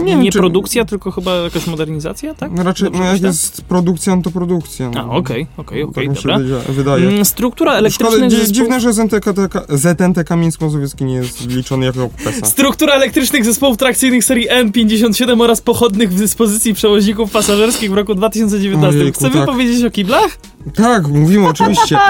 nie, 0.05 0.17
wiem, 0.17 0.27
czy- 0.33 0.39
produkcja, 0.39 0.85
tylko 0.85 1.11
chyba 1.11 1.35
jakaś 1.35 1.67
modernizacja, 1.67 2.35
tak? 2.35 2.51
No 2.55 2.63
raczej, 2.63 2.85
Dobrze 2.85 3.01
no 3.05 3.13
jak 3.13 3.23
jest 3.23 3.63
produkcja, 3.63 4.17
no 4.17 4.23
to 4.23 4.31
produkcja. 4.31 4.91
No. 4.91 5.01
A, 5.01 5.05
okej, 5.17 5.47
okej, 5.57 5.83
okej, 5.83 6.09
tak 6.09 6.17
się 6.17 6.29
dobra. 6.29 6.59
wydaje-. 6.69 7.09
Mm, 7.09 7.25
Struktura 7.25 7.71
Szkoda, 7.71 7.79
elektrycznych 7.79 8.31
dzi- 8.31 8.37
zespołów... 8.37 8.57
dziwne, 8.57 8.81
że 8.81 8.93
ZNTK, 8.93 9.33
ZNTK 9.69 10.37
Mińsk 10.37 10.61
Mazowiecki 10.61 11.05
nie 11.05 11.15
jest 11.15 11.47
liczony 11.49 11.87
jako 11.87 12.09
PESA. 12.25 12.47
Struktura 12.47 12.78
elektrycznych 12.87 13.45
zespołów 13.45 13.77
trakcyjnych 13.77 14.25
serii 14.25 14.49
N57 14.49 15.43
oraz 15.43 15.61
pochodnych 15.61 16.13
w 16.13 16.19
dyspozycji 16.19 16.75
przewoźników 16.75 17.31
pasażerskich 17.31 17.91
w 17.91 17.95
roku 17.95 18.15
2019. 18.15 19.01
Ojejku, 19.01 19.19
Chcemy 19.19 19.35
tak. 19.35 19.47
powiedzieć 19.47 19.85
o 19.85 19.91
kiblach? 19.91 20.39
Tak, 20.75 21.09
mówimy 21.09 21.47
oczywiście. 21.49 21.99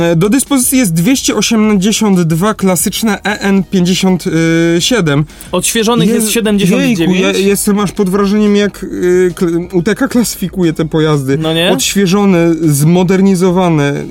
E, 0.00 0.16
Do 0.16 0.28
dyspozycji 0.28 0.78
jest 0.78 0.94
282 0.94 2.54
klasyczne 2.54 3.18
E 3.24 3.52
EN57. 3.52 5.22
Odświeżonych 5.52 6.08
jest, 6.08 6.30
79. 6.30 6.98
Jejku, 6.98 7.14
ja 7.14 7.30
jestem 7.32 7.78
aż 7.78 7.92
pod 7.92 8.10
wrażeniem, 8.10 8.56
jak 8.56 8.84
y, 8.84 9.32
kl- 9.36 9.68
UTK 9.72 10.08
klasyfikuje 10.08 10.72
te 10.72 10.84
pojazdy. 10.84 11.38
No 11.38 11.54
nie? 11.54 11.70
Odświeżone, 11.72 12.54
zmodernizowane. 12.54 14.04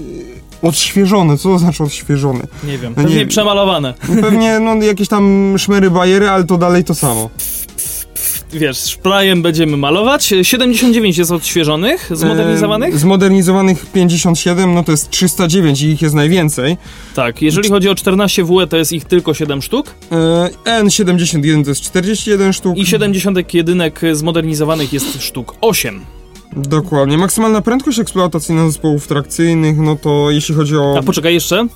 Odświeżone, 0.64 1.38
co 1.38 1.50
to 1.50 1.60
znaczy 1.60 1.84
odświeżone? 1.84 2.48
Nie 2.64 2.78
wiem, 2.78 2.94
No 2.98 3.04
pewnie 3.04 3.16
nie- 3.18 3.26
przemalowane. 3.28 3.94
No 4.10 4.22
Pewnie 4.22 4.60
no, 4.60 4.76
jakieś 4.76 5.08
tam 5.08 5.56
szmery, 5.58 5.92
bajery, 5.92 6.30
ale 6.30 6.44
to 6.44 6.58
dalej 6.58 6.84
to 6.84 6.96
samo. 6.96 7.30
Wiesz, 8.54 8.78
szprajem 8.78 9.42
będziemy 9.42 9.78
malować. 9.78 10.34
79 10.42 11.18
jest 11.18 11.32
odświeżonych, 11.32 12.10
zmodernizowanych. 12.12 12.96
E, 12.96 12.98
zmodernizowanych 12.98 13.86
57, 13.86 14.74
no 14.74 14.84
to 14.84 14.92
jest 14.92 15.10
309 15.10 15.82
i 15.82 15.88
ich 15.88 16.02
jest 16.02 16.16
najwięcej. 16.16 16.78
Tak, 17.16 17.42
jeżeli 17.42 17.70
chodzi 17.70 17.90
o 17.90 17.96
14 17.96 18.44
WE, 18.44 18.68
to 18.68 18.78
jest 18.78 18.92
ich 18.92 19.06
tylko 19.06 19.34
7 19.34 19.62
sztuk. 19.62 19.96
E, 20.66 20.84
N71 20.84 21.64
to 21.64 21.70
jest 21.70 21.82
41 21.82 22.54
sztuk. 22.54 22.78
I 22.78 22.86
71 22.86 23.92
zmodernizowanych 24.14 24.94
jest 24.94 25.24
sztuk 25.24 25.56
8. 25.62 26.02
Dokładnie. 26.56 27.18
Maksymalna 27.18 27.62
prędkość 27.62 28.00
eksploatacyjna 28.00 28.68
zespołów 28.68 29.08
trakcyjnych, 29.08 29.78
no 29.78 29.96
to 29.96 30.32
jeśli 30.32 30.56
chodzi 30.56 30.78
o... 30.78 30.96
A 31.00 31.04
poczekaj 31.04 31.34
jeszcze. 31.34 31.68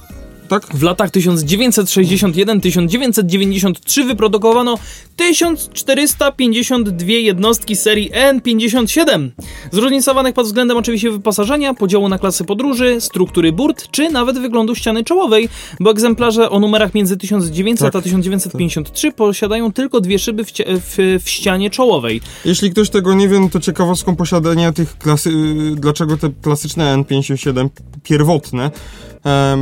Tak? 0.50 0.68
W 0.76 0.84
latach 0.84 1.10
1961-1993 1.12 4.08
wyprodukowano 4.08 4.78
1452 5.16 7.08
jednostki 7.12 7.76
serii 7.76 8.12
N57, 8.12 9.30
zróżnicowanych 9.72 10.34
pod 10.34 10.46
względem 10.46 10.78
oczywiście 10.78 11.12
wyposażenia, 11.12 11.74
podziału 11.74 12.10
na 12.10 12.20
klasy 12.20 12.44
podróży, 12.44 13.02
struktury 13.02 13.52
burt, 13.52 13.92
czy 13.92 14.10
nawet 14.10 14.40
wyglądu 14.40 14.76
ściany 14.76 15.04
czołowej, 15.04 15.50
bo 15.80 15.92
egzemplarze 15.92 16.50
o 16.50 16.60
numerach 16.60 16.94
między 16.94 17.18
1900 17.18 17.80
Tak. 17.80 17.96
a 17.96 18.02
1953 18.02 19.12
posiadają 19.12 19.74
tylko 19.74 20.02
dwie 20.02 20.20
szyby 20.20 20.44
w, 20.46 20.52
w, 20.68 21.20
w 21.24 21.30
ścianie 21.30 21.70
czołowej. 21.70 22.22
Jeśli 22.46 22.72
ktoś 22.72 22.90
tego 22.90 23.14
nie 23.14 23.30
wie, 23.30 23.40
no 23.40 23.50
to 23.50 23.60
ciekawostką 23.60 24.16
posiadania 24.16 24.72
tych 24.72 24.98
klasy... 24.98 25.30
y, 25.30 25.76
Dlaczego 25.76 26.18
te 26.18 26.30
klasyczne 26.42 26.96
N57 26.98 27.70
pierwotne 28.04 28.72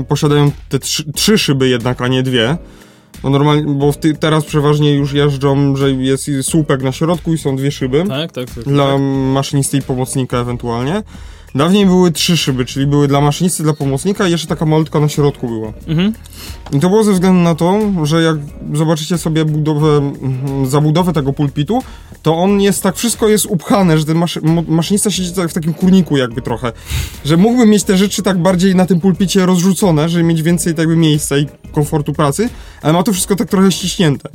posiadają 0.07 0.51
te 0.69 0.79
trzy, 0.79 1.11
trzy 1.13 1.37
szyby 1.37 1.69
jednak, 1.69 2.01
a 2.01 2.07
nie 2.07 2.23
dwie. 2.23 2.57
Bo 3.23 3.29
normalnie, 3.29 3.73
bo 3.73 3.93
ty, 3.93 4.13
teraz 4.13 4.45
przeważnie 4.45 4.95
już 4.95 5.13
jeżdżą, 5.13 5.75
że 5.75 5.91
jest 5.91 6.29
słupek 6.41 6.83
na 6.83 6.91
środku 6.91 7.33
i 7.33 7.37
są 7.37 7.55
dwie 7.55 7.71
szyby. 7.71 8.03
Tak, 8.07 8.31
tak, 8.31 8.49
tak. 8.49 8.63
dla 8.63 8.97
maszynisty 8.97 9.77
i 9.77 9.81
pomocnika 9.81 10.37
ewentualnie. 10.37 11.03
Dawniej 11.55 11.85
były 11.85 12.11
trzy 12.11 12.37
szyby, 12.37 12.65
czyli 12.65 12.87
były 12.87 13.07
dla 13.07 13.21
maszynisty, 13.21 13.63
dla 13.63 13.73
pomocnika 13.73 14.27
i 14.27 14.31
jeszcze 14.31 14.47
taka 14.47 14.65
malutka 14.65 14.99
na 14.99 15.09
środku 15.09 15.47
była. 15.47 15.73
Mhm. 15.87 16.13
I 16.71 16.79
to 16.79 16.89
było 16.89 17.03
ze 17.03 17.13
względu 17.13 17.41
na 17.41 17.55
to, 17.55 17.79
że 18.03 18.23
jak 18.23 18.37
zobaczycie 18.73 19.17
sobie 19.17 19.45
budowę, 19.45 19.97
mhm, 19.97 20.67
zabudowę 20.67 21.13
tego 21.13 21.33
pulpitu, 21.33 21.83
to 22.23 22.37
on 22.37 22.61
jest 22.61 22.83
tak, 22.83 22.95
wszystko 22.95 23.27
jest 23.27 23.45
upchane, 23.45 23.97
że 23.97 24.05
ten 24.05 24.17
maszy, 24.17 24.41
maszynista 24.67 25.11
siedzi 25.11 25.33
tak 25.33 25.49
w 25.49 25.53
takim 25.53 25.73
kurniku 25.73 26.17
jakby 26.17 26.41
trochę. 26.41 26.71
Że 27.25 27.37
mógłby 27.37 27.65
mieć 27.65 27.83
te 27.83 27.97
rzeczy 27.97 28.23
tak 28.23 28.41
bardziej 28.41 28.75
na 28.75 28.85
tym 28.85 28.99
pulpicie 28.99 29.45
rozrzucone, 29.45 30.09
żeby 30.09 30.23
mieć 30.23 30.41
więcej 30.41 30.73
tak 30.73 30.79
jakby 30.79 30.95
miejsca 30.95 31.37
i 31.37 31.47
komfortu 31.71 32.13
pracy, 32.13 32.49
ale 32.81 32.93
ma 32.93 33.03
to 33.03 33.13
wszystko 33.13 33.35
tak 33.35 33.49
trochę 33.49 33.71
ściśnięte. 33.71 34.29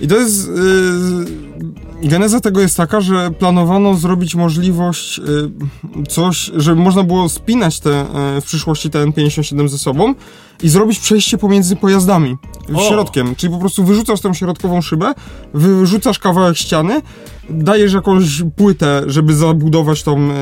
I 0.00 0.08
to 0.08 0.16
jest. 0.16 0.48
Yy, 0.48 1.93
geneza 2.08 2.40
tego 2.40 2.60
jest 2.60 2.76
taka, 2.76 3.00
że 3.00 3.30
planowano 3.30 3.94
zrobić 3.94 4.34
możliwość 4.34 5.18
yy, 5.18 6.06
coś, 6.08 6.50
żeby 6.56 6.80
można 6.80 7.02
było 7.02 7.28
spinać 7.28 7.80
te, 7.80 8.06
yy, 8.34 8.40
w 8.40 8.44
przyszłości 8.44 8.90
te 8.90 9.04
N57 9.06 9.68
ze 9.68 9.78
sobą 9.78 10.14
i 10.62 10.68
zrobić 10.68 10.98
przejście 10.98 11.38
pomiędzy 11.38 11.76
pojazdami 11.76 12.36
O! 12.74 12.88
środkiem. 12.88 13.34
Czyli 13.36 13.52
po 13.52 13.58
prostu 13.58 13.84
wyrzucasz 13.84 14.20
tą 14.20 14.34
środkową 14.34 14.82
szybę, 14.82 15.14
wyrzucasz 15.54 16.18
kawałek 16.18 16.56
ściany, 16.56 17.02
dajesz 17.50 17.92
jakąś 17.92 18.42
płytę, 18.56 19.02
żeby 19.06 19.34
zabudować 19.34 20.02
tą. 20.02 20.28
Yy, 20.28 20.34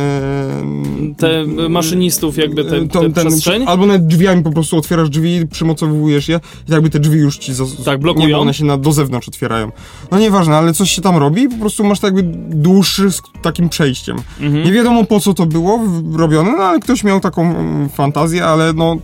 Te 1.19 1.41
e, 1.41 1.69
maszynistów, 1.69 2.37
jakby 2.39 2.65
te, 2.65 2.71
tą- 2.71 2.89
te 2.89 3.11
ten- 3.11 3.27
przestrzeń. 3.27 3.65
Albo 3.67 3.87
nawet 3.87 4.07
drzwiami 4.07 4.43
po 4.43 4.51
prostu 4.51 4.77
otwierasz 4.77 5.09
drzwi, 5.11 5.47
przymocowujesz 5.47 6.29
je 6.29 6.41
i 6.69 6.73
jakby 6.73 6.91
te 6.91 6.99
drzwi 6.99 7.19
już 7.19 7.39
ci 7.39 7.55
za, 7.55 7.65
Tak, 7.85 8.01
blokują. 8.01 8.27
Nie, 8.27 8.35
bo 8.35 8.41
one 8.41 8.55
się 8.55 8.65
na, 8.65 8.77
do 8.79 8.93
zewnątrz 8.93 9.29
otwierają. 9.29 9.73
No 10.11 10.19
nieważne, 10.19 10.57
ale 10.57 10.73
coś 10.73 10.91
się 10.91 11.03
tam 11.03 11.17
robi 11.17 11.43
i 11.43 11.49
po 11.49 11.57
prostu 11.57 11.85
masz 11.85 12.01
tak 12.01 12.17
jakby 12.17 12.33
dłuższy 12.57 13.13
z 13.13 13.23
takim 13.43 13.69
przejściem. 13.69 14.17
Mhm. 14.41 14.65
Nie 14.65 14.73
wiadomo 14.73 15.05
po 15.05 15.21
co 15.21 15.35
to 15.35 15.47
było 15.47 15.81
robione, 16.17 16.53
no 16.57 16.63
ale 16.65 16.81
ktoś 16.81 17.05
miał 17.05 17.21
taką 17.21 17.43
mm, 17.43 17.89
fantazję, 17.89 18.45
ale 18.45 18.73
no 18.73 18.97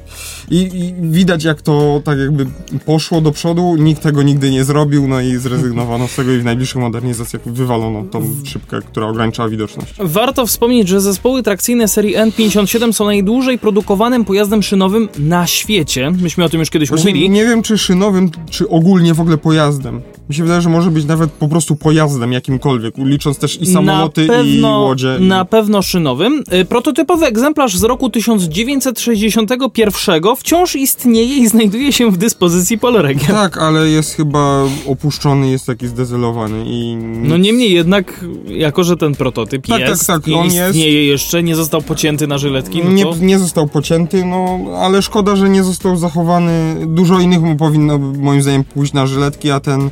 i, 0.51 0.57
i 0.59 0.98
widać 0.99 1.45
jak 1.45 1.63
to 1.63 2.03
tak 2.05 2.19
jakby 2.19 2.47
poszło 2.87 3.21
do 3.21 3.33
przodu, 3.33 3.77
nikt 3.79 4.03
tego 4.03 4.23
nigdy 4.23 4.51
nie 4.51 4.65
zrobił, 4.65 5.09
no 5.09 5.21
i 5.21 5.37
zrezygnowano 5.37 6.09
z 6.09 6.17
tego 6.17 6.33
i 6.33 6.39
w 6.39 6.45
najbliższych 6.45 6.81
modernizacjach 6.81 7.43
wywalono 7.47 8.03
tą 8.05 8.23
szybkę, 8.45 8.81
która 8.83 9.07
ograniczała 9.07 9.49
widoczność. 9.49 9.95
Warto 9.99 10.47
wspomnieć, 10.47 10.89
że 10.89 11.01
zespoły 11.01 11.43
trakcyjne 11.43 11.89
serii 11.89 12.17
N57 12.17 12.93
są 12.93 13.05
najdłużej 13.05 13.59
produkowanym 13.59 14.25
pojazdem 14.25 14.63
szynowym 14.63 15.09
na 15.19 15.47
świecie. 15.47 16.11
Myśmy 16.11 16.45
o 16.45 16.49
tym 16.49 16.61
już 16.61 16.71
kiedyś 16.71 16.89
Właśnie 16.89 17.11
mówili. 17.11 17.31
nie 17.31 17.45
wiem, 17.45 17.63
czy 17.63 17.79
szynowym, 17.79 18.31
czy 18.51 18.69
ogólnie 18.69 19.15
w 19.15 19.21
ogóle 19.21 19.39
pojazdem. 19.39 20.01
Mi 20.29 20.35
się 20.35 20.43
wydaje, 20.43 20.61
że 20.61 20.69
może 20.69 20.91
być 20.91 21.05
nawet 21.05 21.31
po 21.31 21.49
prostu 21.49 21.77
pojazdem 21.77 22.33
jakimkolwiek, 22.33 22.95
licząc 22.99 23.39
też 23.39 23.61
i 23.61 23.67
samoloty, 23.67 24.27
pewno, 24.27 24.81
i 24.81 24.85
łodzie. 24.85 25.17
Na 25.21 25.45
pewno 25.45 25.83
szynowym. 25.83 26.45
Y, 26.53 26.65
Prototypowy 26.65 27.27
egzemplarz 27.27 27.77
z 27.77 27.83
roku 27.83 28.11
1961 28.11 30.23
wciąż 30.37 30.77
istnieje 30.77 31.37
i 31.37 31.49
znajduje 31.49 31.93
się 31.93 32.11
w 32.11 32.17
dyspozycji 32.17 32.79
Polregia. 32.79 33.29
Tak, 33.29 33.59
ale 33.59 33.89
jest 33.89 34.15
chyba 34.15 34.65
opuszczony, 34.87 35.51
jest 35.51 35.67
taki 35.67 35.89
zdezelowany 35.89 36.65
i... 36.67 36.97
No 37.23 37.37
niemniej 37.37 37.73
jednak, 37.73 38.25
jako 38.47 38.85
że 38.85 38.97
ten 38.97 39.15
prototyp 39.15 39.67
Tak, 39.67 39.81
jest 39.81 40.07
tak, 40.07 40.25
tak, 40.25 40.35
on 40.35 40.47
istnieje 40.47 41.07
jeszcze, 41.07 41.43
nie 41.43 41.57
został 41.57 41.83
pocięty 41.83 42.27
na 42.27 42.39
żyletki, 42.39 42.83
no 42.85 42.91
nie, 42.91 43.03
to... 43.03 43.15
nie 43.21 43.39
został 43.39 43.69
pocięty, 43.69 44.25
no 44.25 44.59
ale 44.79 45.03
szkoda, 45.03 45.37
że 45.37 45.49
nie 45.49 45.65
został 45.65 45.97
zachowany. 45.97 46.87
Dużo 46.87 47.21
innych 47.21 47.43
mu 47.43 47.57
powinno 47.57 47.99
moim 47.99 48.43
zdaniem 48.43 48.65
pójść 48.65 48.93
na 48.93 49.07
żyletki, 49.07 49.51
a 49.51 49.61
ten... 49.61 49.91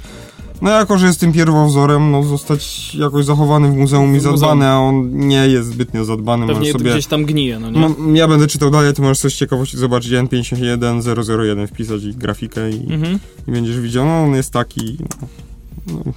No 0.62 0.70
jako, 0.70 0.98
że 0.98 1.06
jest 1.06 1.20
tym 1.20 1.32
pierwowzorem, 1.32 2.10
no 2.10 2.22
zostać 2.22 2.94
jakoś 2.94 3.24
zachowany 3.24 3.70
w 3.70 3.74
muzeum 3.76 4.16
i 4.16 4.20
zadbany, 4.20 4.66
a 4.66 4.78
on 4.78 5.18
nie 5.28 5.48
jest 5.48 5.68
zbytnio 5.68 6.04
zadbany. 6.04 6.46
Pewnie 6.46 6.72
sobie... 6.72 6.90
gdzieś 6.90 7.06
tam 7.06 7.24
gnije, 7.24 7.58
no 7.58 7.70
nie? 7.70 7.80
No, 7.80 7.94
ja 8.14 8.28
będę 8.28 8.46
czytał 8.46 8.70
dalej, 8.70 8.94
ty 8.94 9.02
możesz 9.02 9.18
coś 9.18 9.34
ciekawości 9.34 9.76
zobaczyć 9.76 10.12
N51 10.12 11.40
001 11.40 11.66
wpisać 11.66 12.02
i 12.04 12.14
grafikę 12.14 12.70
i, 12.70 12.92
Mhm. 12.92 13.18
i 13.48 13.50
będziesz 13.50 13.80
widział, 13.80 14.04
no 14.06 14.22
on 14.22 14.34
jest 14.34 14.52
taki. 14.52 14.96
No, 15.10 15.92
no. 16.04 16.12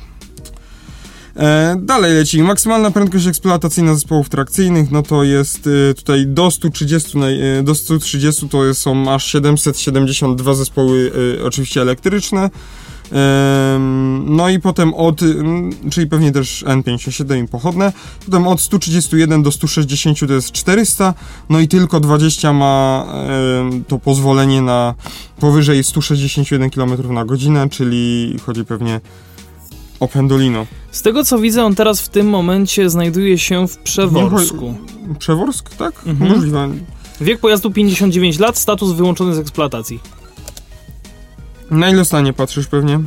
E, 1.36 1.75
dalej 1.80 2.13
leci. 2.13 2.43
Maksymalna 2.43 2.91
prędkość 2.91 3.28
eksploatacyjna 3.28 3.93
zespołów 3.93 4.30
trakcyjnych, 4.30 4.91
no 4.91 5.04
to 5.04 5.23
jest 5.23 5.67
y, 5.67 5.93
tutaj 5.97 6.28
do 6.28 6.52
130, 6.52 7.17
naj- 7.17 7.60
y, 7.60 7.63
do 7.63 7.75
130 7.75 8.49
to 8.49 8.73
są 8.73 9.13
aż 9.13 9.25
772 9.25 10.54
zespoły 10.54 11.12
y, 11.39 11.45
oczywiście 11.45 11.82
elektryczne. 11.82 12.49
No 14.26 14.50
i 14.50 14.60
potem 14.60 14.93
od, 14.93 15.22
mm, 15.22 15.72
czyli 15.91 16.08
pewnie 16.08 16.32
też 16.32 16.63
N57 16.67 17.43
i 17.43 17.48
pochodne, 17.48 17.93
potem 18.26 18.48
od 18.48 18.62
131 18.62 19.43
do 19.43 19.52
160 19.52 20.28
to 20.28 20.34
jest 20.34 20.52
400, 20.52 21.13
no 21.50 21.60
i 21.60 21.67
tylko 21.67 22.00
20 22.00 22.54
ma 22.54 23.06
to 23.88 24.00
pozwolenie 24.00 24.62
na 24.62 24.95
powyżej 25.39 25.84
161 25.84 26.69
km 26.69 27.13
na 27.13 27.26
godzinę, 27.26 27.69
czyli 27.69 28.36
chodzi 28.45 28.65
pewnie 28.65 29.02
o 30.00 30.08
Pendolino. 30.08 30.65
Z 30.91 31.02
tego 31.02 31.24
co 31.24 31.39
widzę, 31.39 31.65
on 31.65 31.76
teraz 31.76 32.02
w 32.02 32.10
tym 32.10 32.30
momencie 32.30 32.89
znajduje 32.89 33.38
się 33.38 33.67
w 33.67 33.78
Przeworsku. 33.78 34.76
Przeworsk, 35.19 35.76
tak? 35.76 35.93
Mhm. 36.06 36.32
Możliwe. 36.32 36.69
Wiek 37.22 37.39
pojazdu 37.39 37.72
59 37.72 38.39
lat, 38.39 38.58
status 38.58 38.91
wyłączony 38.91 39.36
z 39.36 39.39
eksploatacji. 39.39 40.00
Na 41.71 41.89
ile 41.89 42.05
stanie 42.05 42.34
patrzysz 42.34 42.67
pewnie? 42.67 42.99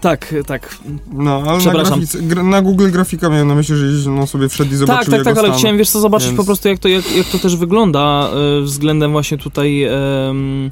Tak, 0.00 0.34
tak. 0.46 0.76
No, 1.12 1.36
ale 1.36 1.52
na, 1.52 1.58
Przepraszam. 1.58 1.98
grafice, 2.00 2.18
gra, 2.22 2.42
na 2.42 2.62
Google 2.62 2.90
grafika 2.90 3.28
miałem 3.28 3.48
na 3.48 3.54
myśli, 3.54 3.76
że 3.76 4.10
no 4.10 4.26
sobie 4.26 4.48
wszedł 4.48 4.72
i 4.72 4.76
zobaczył 4.76 4.96
Tak, 4.98 5.04
tak, 5.10 5.18
jego 5.18 5.24
tak, 5.30 5.38
ale 5.38 5.48
stan. 5.48 5.58
chciałem 5.58 5.78
wiesz 5.78 5.90
co 5.90 6.00
zobaczyć 6.00 6.26
Więc- 6.28 6.36
po 6.38 6.44
prostu 6.44 6.68
jak 6.68 6.78
to, 6.78 6.88
jak, 6.88 7.16
jak 7.16 7.26
to 7.26 7.38
też 7.38 7.56
wygląda 7.56 8.30
y, 8.58 8.62
względem 8.62 9.12
właśnie 9.12 9.38
tutaj 9.38 9.82
em, 9.82 10.68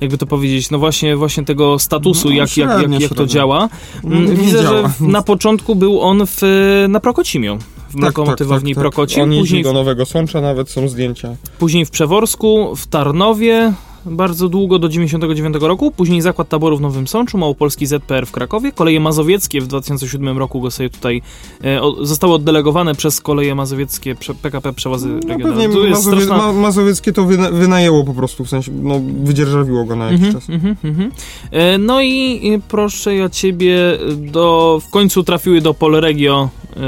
jakby 0.00 0.18
to 0.18 0.26
powiedzieć, 0.26 0.70
no 0.70 0.78
właśnie 0.78 1.16
właśnie 1.16 1.44
tego 1.44 1.78
statusu, 1.78 2.28
No, 2.28 2.34
jak, 2.34 2.56
jak, 2.56 2.82
jak, 2.90 3.00
jak 3.00 3.14
to 3.14 3.26
działa. 3.26 3.68
Mm, 4.04 4.24
nie 4.24 4.32
Widzę, 4.34 4.62
działa. 4.62 4.82
że 4.82 4.90
na 5.06 5.22
początku 5.22 5.74
był 5.76 6.00
on 6.00 6.22
w, 6.26 6.40
na 6.88 7.00
Prokocimiu. 7.00 7.58
W 7.90 8.00
lokomotywowni 8.00 8.74
Prokocim, 8.74 9.22
On 9.22 9.30
jeździ 9.32 9.42
później, 9.42 9.62
do 9.62 9.72
Nowego 9.72 10.06
Sącza, 10.06 10.40
nawet 10.40 10.70
są 10.70 10.88
zdjęcia. 10.88 11.36
później 11.58 11.84
w 11.86 11.90
Przeworsku, 11.90 12.76
w 12.76 12.86
Tarnowie, 12.86 13.72
bardzo 14.10 14.48
długo 14.48 14.78
do 14.78 14.88
99 14.88 15.56
roku, 15.60 15.90
później 15.90 16.20
zakład 16.20 16.48
taboru 16.48 16.76
w 16.76 16.80
Nowym 16.80 17.06
Sączu, 17.06 17.38
Małopolski 17.38 17.86
ZPR 17.86 18.26
w 18.26 18.30
Krakowie, 18.32 18.72
koleje 18.72 19.00
mazowieckie 19.00 19.60
w 19.60 19.66
2007 19.66 20.38
roku 20.38 20.60
go 20.60 20.70
sobie 20.70 20.90
tutaj 20.90 21.22
e, 21.64 21.82
o, 21.82 22.04
zostały 22.06 22.34
oddelegowane 22.34 22.94
przez 22.94 23.20
koleje 23.20 23.54
mazowieckie 23.54 24.14
prze, 24.14 24.34
PKP 24.34 24.72
Przewozy 24.72 25.08
No 25.08 25.14
Regionalne. 25.14 25.44
pewnie 25.68 25.90
Mazowie, 25.90 26.16
straszna- 26.16 26.36
ma, 26.36 26.52
Mazowieckie 26.52 27.12
to 27.12 27.24
wyna, 27.24 27.50
wynajęło 27.50 28.04
po 28.04 28.14
prostu, 28.14 28.44
w 28.44 28.48
sensie, 28.48 28.72
no 28.82 29.00
wydzierżawiło 29.22 29.84
go 29.84 29.96
na 29.96 30.04
jakiś 30.04 30.26
Mhm, 30.26 30.34
czas. 30.34 30.50
mhm, 30.50 30.76
mhm. 30.84 31.10
E, 31.50 31.78
No 31.78 32.00
i 32.02 32.40
e, 32.54 32.60
proszę 32.68 33.14
ja 33.14 33.28
ciebie, 33.28 33.76
do, 34.16 34.80
w 34.86 34.90
końcu 34.90 35.22
trafiły 35.24 35.60
do 35.60 35.74
Polregio, 35.74 36.48
e, 36.76 36.80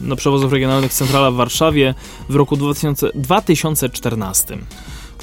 do 0.00 0.16
przewozów 0.16 0.52
regionalnych 0.52 0.92
Centrala 0.92 1.30
w 1.30 1.34
Warszawie 1.34 1.94
w 2.28 2.34
roku 2.36 2.56
2000, 2.56 3.10
2014. 3.14 4.58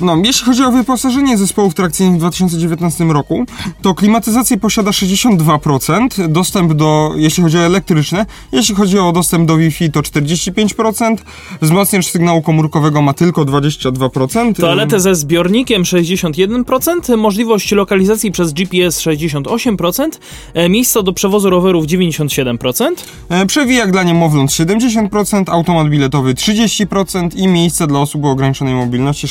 No, 0.01 0.17
jeśli 0.25 0.45
chodzi 0.45 0.63
o 0.63 0.71
wyposażenie 0.71 1.37
zespołów 1.37 1.73
trakcyjnych 1.73 2.15
w 2.15 2.19
2019 2.19 3.03
roku, 3.03 3.45
to 3.81 3.93
klimatyzację 3.93 4.57
posiada 4.57 4.91
62%, 4.91 6.27
dostęp 6.27 6.73
do, 6.73 7.11
jeśli 7.15 7.43
chodzi 7.43 7.57
o 7.57 7.61
elektryczne, 7.61 8.25
jeśli 8.51 8.75
chodzi 8.75 8.99
o 8.99 9.11
dostęp 9.11 9.47
do 9.47 9.57
Wi-Fi 9.57 9.91
to 9.91 10.01
45%, 10.01 11.17
wzmacniacz 11.61 12.07
sygnału 12.07 12.41
komórkowego 12.41 13.01
ma 13.01 13.13
tylko 13.13 13.45
22%. 13.45 14.55
Toaletę 14.55 14.99
ze 14.99 15.15
zbiornikiem 15.15 15.83
61%, 15.83 17.17
możliwość 17.17 17.71
lokalizacji 17.71 18.31
przez 18.31 18.53
GPS 18.53 19.01
68%, 19.01 20.19
e, 20.53 20.69
miejsca 20.69 21.01
do 21.01 21.13
przewozu 21.13 21.49
rowerów 21.49 21.85
97%. 21.85 23.05
E, 23.29 23.45
Przewijak 23.45 23.91
dla 23.91 24.03
niemowląt 24.03 24.51
70%, 24.51 25.49
automat 25.49 25.89
biletowy 25.89 26.33
30% 26.33 27.35
i 27.35 27.47
miejsce 27.47 27.87
dla 27.87 27.99
osób 27.99 28.25
o 28.25 28.29
ograniczonej 28.29 28.73
mobilności 28.73 29.27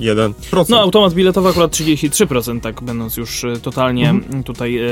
61%. 0.00 0.64
No, 0.68 0.80
automat 0.80 1.14
biletowy 1.14 1.48
akurat 1.48 1.72
33%, 1.72 2.60
tak 2.60 2.82
będąc 2.82 3.16
już 3.16 3.44
e, 3.44 3.56
totalnie 3.56 4.10
m, 4.10 4.42
tutaj, 4.44 4.76
e, 4.76 4.82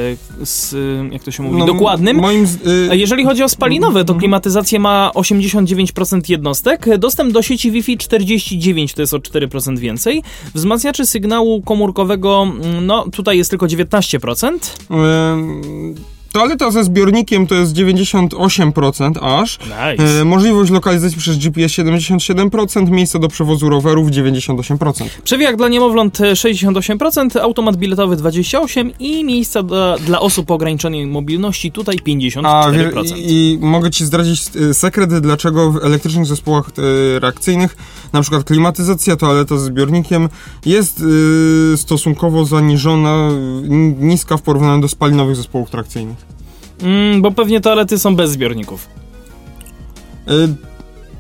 z, 0.45 0.75
e, 0.75 1.13
jak 1.13 1.23
to 1.23 1.31
się 1.31 1.43
mówi, 1.43 1.59
No, 1.59 1.67
dokładnym. 1.67 2.17
Moim 2.17 2.45
y, 2.91 2.97
jeżeli 2.97 3.25
chodzi 3.25 3.43
o 3.43 3.49
spalinowe, 3.49 4.05
to 4.05 4.15
klimatyzację 4.15 4.81
ma 4.81 5.11
89% 5.15 6.31
jednostek, 6.31 6.99
dostęp 6.99 7.33
do 7.33 7.43
sieci 7.43 7.71
Wi-Fi 7.71 7.99
49, 7.99 8.95
to 8.95 9.03
jest 9.03 9.15
o 9.15 9.19
4% 9.19 9.79
więcej. 9.79 10.23
Wzmacniaczy 10.55 11.07
sygnału 11.07 11.63
komórkowego, 11.63 12.47
no 12.83 13.05
tutaj 13.11 13.39
jest 13.39 13.51
tylko 13.51 13.67
19%. 13.67 14.59
Ym, 14.91 15.95
Toaleta 16.35 16.71
ze 16.71 16.85
zbiornikiem 16.85 17.47
to 17.47 17.55
jest 17.55 17.75
98% 17.75 19.13
aż. 19.23 19.59
Nice. 19.59 20.21
E, 20.21 20.25
możliwość 20.25 20.71
lokalizacji 20.71 21.19
przez 21.19 21.39
GPS 21.39 21.73
77%, 21.73 22.91
miejsce 22.91 23.19
do 23.19 23.29
przewozu 23.29 23.69
rowerów 23.69 24.09
98%. 24.09 25.05
Przewijak 25.25 25.57
dla 25.57 25.69
niemowląt 25.69 26.21
e, 26.21 26.33
68%, 26.33 27.41
automat 27.41 27.77
biletowy 27.77 28.17
28% 28.17 28.91
i 28.99 29.25
miejsca 29.25 29.63
dla, 29.63 29.99
dla 29.99 30.21
osób 30.21 30.51
o 30.51 30.55
ograniczonej 30.55 31.07
mobilności 31.07 31.73
tutaj 31.73 31.97
54%. 31.97 32.47
A 32.47 33.17
i, 33.17 33.59
mogę 33.61 33.91
ci 33.91 34.05
zdradzić 34.05 34.43
e, 34.71 34.75
sekret, 34.75 35.19
dlaczego 35.19 35.73
w 35.73 35.85
elektrycznych 35.85 36.27
zespołach 36.27 36.67
e, 36.69 37.21
reakcyjnych, 37.21 37.77
na 38.13 38.21
przykład 38.21 38.45
klimatyzacja, 38.45 39.17
toaleta 39.17 39.57
ze 39.57 39.65
zbiornikiem 39.65 40.29
jest 40.67 41.03
e, 41.75 41.77
stosunkowo 41.77 42.45
zaniżona, 42.45 43.31
niska 43.99 44.37
w 44.37 44.43
porównaniu 44.43 44.83
do 44.83 44.89
spalinowych 44.89 45.37
zespołów 45.37 45.71
trakcyjnych. 45.71 46.24
Mm, 46.85 47.23
bo 47.23 47.31
pewnie 47.31 47.61
toalety 47.61 47.99
są 47.99 48.17
bez 48.17 48.31
zbiorników. 48.31 48.89
E, 50.29 50.33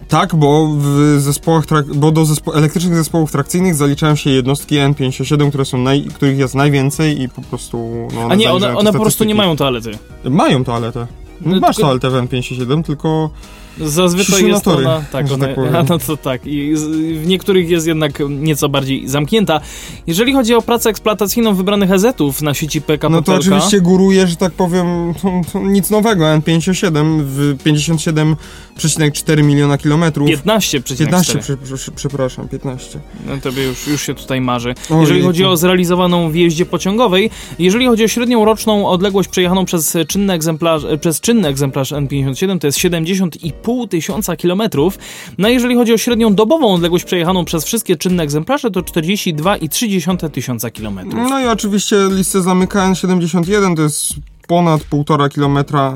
tak, 0.08 0.34
bo 0.34 0.68
w 0.78 1.16
zespołach, 1.18 1.64
bo 1.94 2.12
do 2.12 2.22
zespo- 2.22 2.56
elektrycznych 2.56 2.94
zespołów 2.96 3.32
trakcyjnych 3.32 3.74
zaliczają 3.74 4.14
się 4.16 4.30
jednostki 4.30 4.74
N57, 4.76 5.48
które 5.48 5.64
są 5.64 5.84
których 6.14 6.38
jest 6.38 6.54
najwięcej 6.54 7.22
i 7.22 7.28
po 7.28 7.42
prostu. 7.42 8.08
No, 8.14 8.20
A 8.30 8.34
nie, 8.34 8.52
one, 8.52 8.76
one 8.76 8.92
po 8.92 9.00
prostu 9.00 9.24
nie 9.24 9.34
mają 9.34 9.56
toalety. 9.56 9.90
Mają 10.24 10.64
toaletę. 10.64 11.06
No, 11.40 11.60
Masz 11.60 11.76
tylko- 11.76 11.88
toaletę 11.88 12.10
w 12.10 12.14
N57, 12.14 12.82
tylko. 12.82 13.30
Zazwyczaj 13.80 14.46
jest 14.46 14.64
Siszynatory, 14.64 14.86
ona, 14.86 15.04
tak, 15.12 15.26
ona, 15.32 15.46
tak 15.46 15.54
powiem. 15.54 15.72
no 15.88 15.98
to 15.98 16.16
tak. 16.16 16.46
I 16.46 16.74
w 17.14 17.26
niektórych 17.26 17.70
jest 17.70 17.86
jednak 17.86 18.22
nieco 18.28 18.68
bardziej 18.68 19.08
zamknięta. 19.08 19.60
Jeżeli 20.06 20.32
chodzi 20.32 20.54
o 20.54 20.62
pracę 20.62 20.90
eksploatacyjną 20.90 21.54
wybranych 21.54 21.92
EZ-ów 21.92 22.42
na 22.42 22.54
sieci 22.54 22.82
PKP 22.82 23.14
No 23.14 23.22
to 23.22 23.34
oczywiście 23.34 23.80
góruje, 23.80 24.26
że 24.26 24.36
tak 24.36 24.52
powiem, 24.52 25.14
to, 25.22 25.40
to 25.52 25.60
nic 25.60 25.90
nowego. 25.90 26.24
N57 26.24 27.22
w 27.22 27.56
57,4 27.64 29.44
miliona 29.44 29.78
kilometrów. 29.78 30.28
15 30.28 30.80
15, 30.80 31.38
przy, 31.38 31.56
przy, 31.56 31.92
przepraszam, 31.92 32.48
15. 32.48 33.00
No 33.26 33.36
tobie 33.42 33.64
już, 33.64 33.86
już 33.86 34.02
się 34.02 34.14
tutaj 34.14 34.40
marzy. 34.40 34.68
Ojejku. 34.68 35.00
Jeżeli 35.00 35.22
chodzi 35.22 35.44
o 35.44 35.56
zrealizowaną 35.56 36.30
w 36.30 36.34
jeździe 36.34 36.66
pociągowej, 36.66 37.30
jeżeli 37.58 37.86
chodzi 37.86 38.04
o 38.04 38.08
średnią 38.08 38.44
roczną 38.44 38.88
odległość 38.88 39.28
przejechaną 39.28 39.64
przez 39.64 39.96
czynny 40.08 40.32
egzemplarz, 40.32 40.82
przez 41.00 41.20
czynny 41.20 41.48
egzemplarz 41.48 41.92
N57, 41.92 42.58
to 42.58 42.66
jest 42.66 42.78
70,5 42.78 43.63
tysiąca 43.90 44.36
kilometrów. 44.36 44.98
No 45.38 45.48
jeżeli 45.48 45.74
chodzi 45.74 45.92
o 45.92 45.98
średnią 45.98 46.34
dobową 46.34 46.74
odległość 46.74 47.04
przejechaną 47.04 47.44
przez 47.44 47.64
wszystkie 47.64 47.96
czynne 47.96 48.22
egzemplarze, 48.22 48.70
to 48.70 48.80
42,3 48.80 50.30
tysiąca 50.30 50.70
kilometrów. 50.70 51.30
No 51.30 51.40
i 51.40 51.46
oczywiście 51.46 51.96
listę 52.10 52.42
zamyka 52.42 52.92
N71, 52.92 53.76
to 53.76 53.82
jest 53.82 54.14
ponad 54.48 54.80
1,5 54.80 55.28
kilometra, 55.30 55.94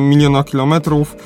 miliona 0.00 0.44
kilometrów. 0.44 1.16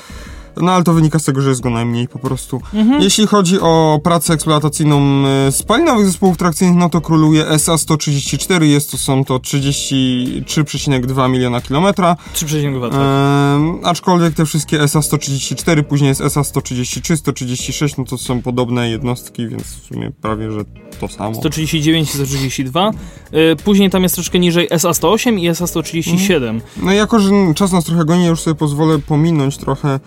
No 0.56 0.72
ale 0.72 0.84
to 0.84 0.92
wynika 0.92 1.18
z 1.18 1.24
tego, 1.24 1.40
że 1.40 1.48
jest 1.48 1.60
go 1.60 1.70
najmniej 1.70 2.08
po 2.08 2.18
prostu. 2.18 2.60
Mhm. 2.74 3.02
Jeśli 3.02 3.26
chodzi 3.26 3.60
o 3.60 4.00
pracę 4.04 4.34
eksploatacyjną 4.34 5.26
e, 5.26 5.52
spalinowych 5.52 6.06
zespołów 6.06 6.36
trakcyjnych, 6.36 6.76
no 6.78 6.88
to 6.88 7.00
króluje 7.00 7.44
SA-134, 7.46 8.62
jest 8.62 8.90
to, 8.90 8.98
są 8.98 9.24
to 9.24 9.38
33,2 9.38 11.30
miliona 11.30 11.60
kilometra. 11.60 12.16
3,2 12.34 12.90
tak. 12.90 13.00
Ehm, 13.00 13.78
aczkolwiek 13.82 14.34
te 14.34 14.46
wszystkie 14.46 14.82
SA-134, 14.82 15.82
później 15.82 16.08
jest 16.08 16.20
SA-133, 16.20 17.16
136, 17.16 17.96
no 17.96 18.04
to 18.04 18.18
są 18.18 18.42
podobne 18.42 18.90
jednostki, 18.90 19.48
więc 19.48 19.62
w 19.62 19.86
sumie 19.86 20.10
prawie, 20.20 20.50
że 20.52 20.60
to 21.00 21.08
samo. 21.08 21.34
139 21.34 22.08
i 22.08 22.12
132. 22.12 22.90
Y, 23.34 23.56
Później 23.64 23.90
tam 23.90 24.02
jest 24.02 24.14
troszkę 24.14 24.38
niżej 24.38 24.68
SA108 24.68 25.38
i 25.38 25.50
SA137. 25.50 26.60
No 26.82 26.92
i 26.92 26.96
jako, 26.96 27.20
że 27.20 27.30
czas 27.54 27.72
nas 27.72 27.84
trochę 27.84 28.04
goni, 28.04 28.22
ja 28.22 28.28
już 28.28 28.40
sobie 28.40 28.54
pozwolę 28.54 28.98
pominąć 28.98 29.56
trochę 29.56 30.00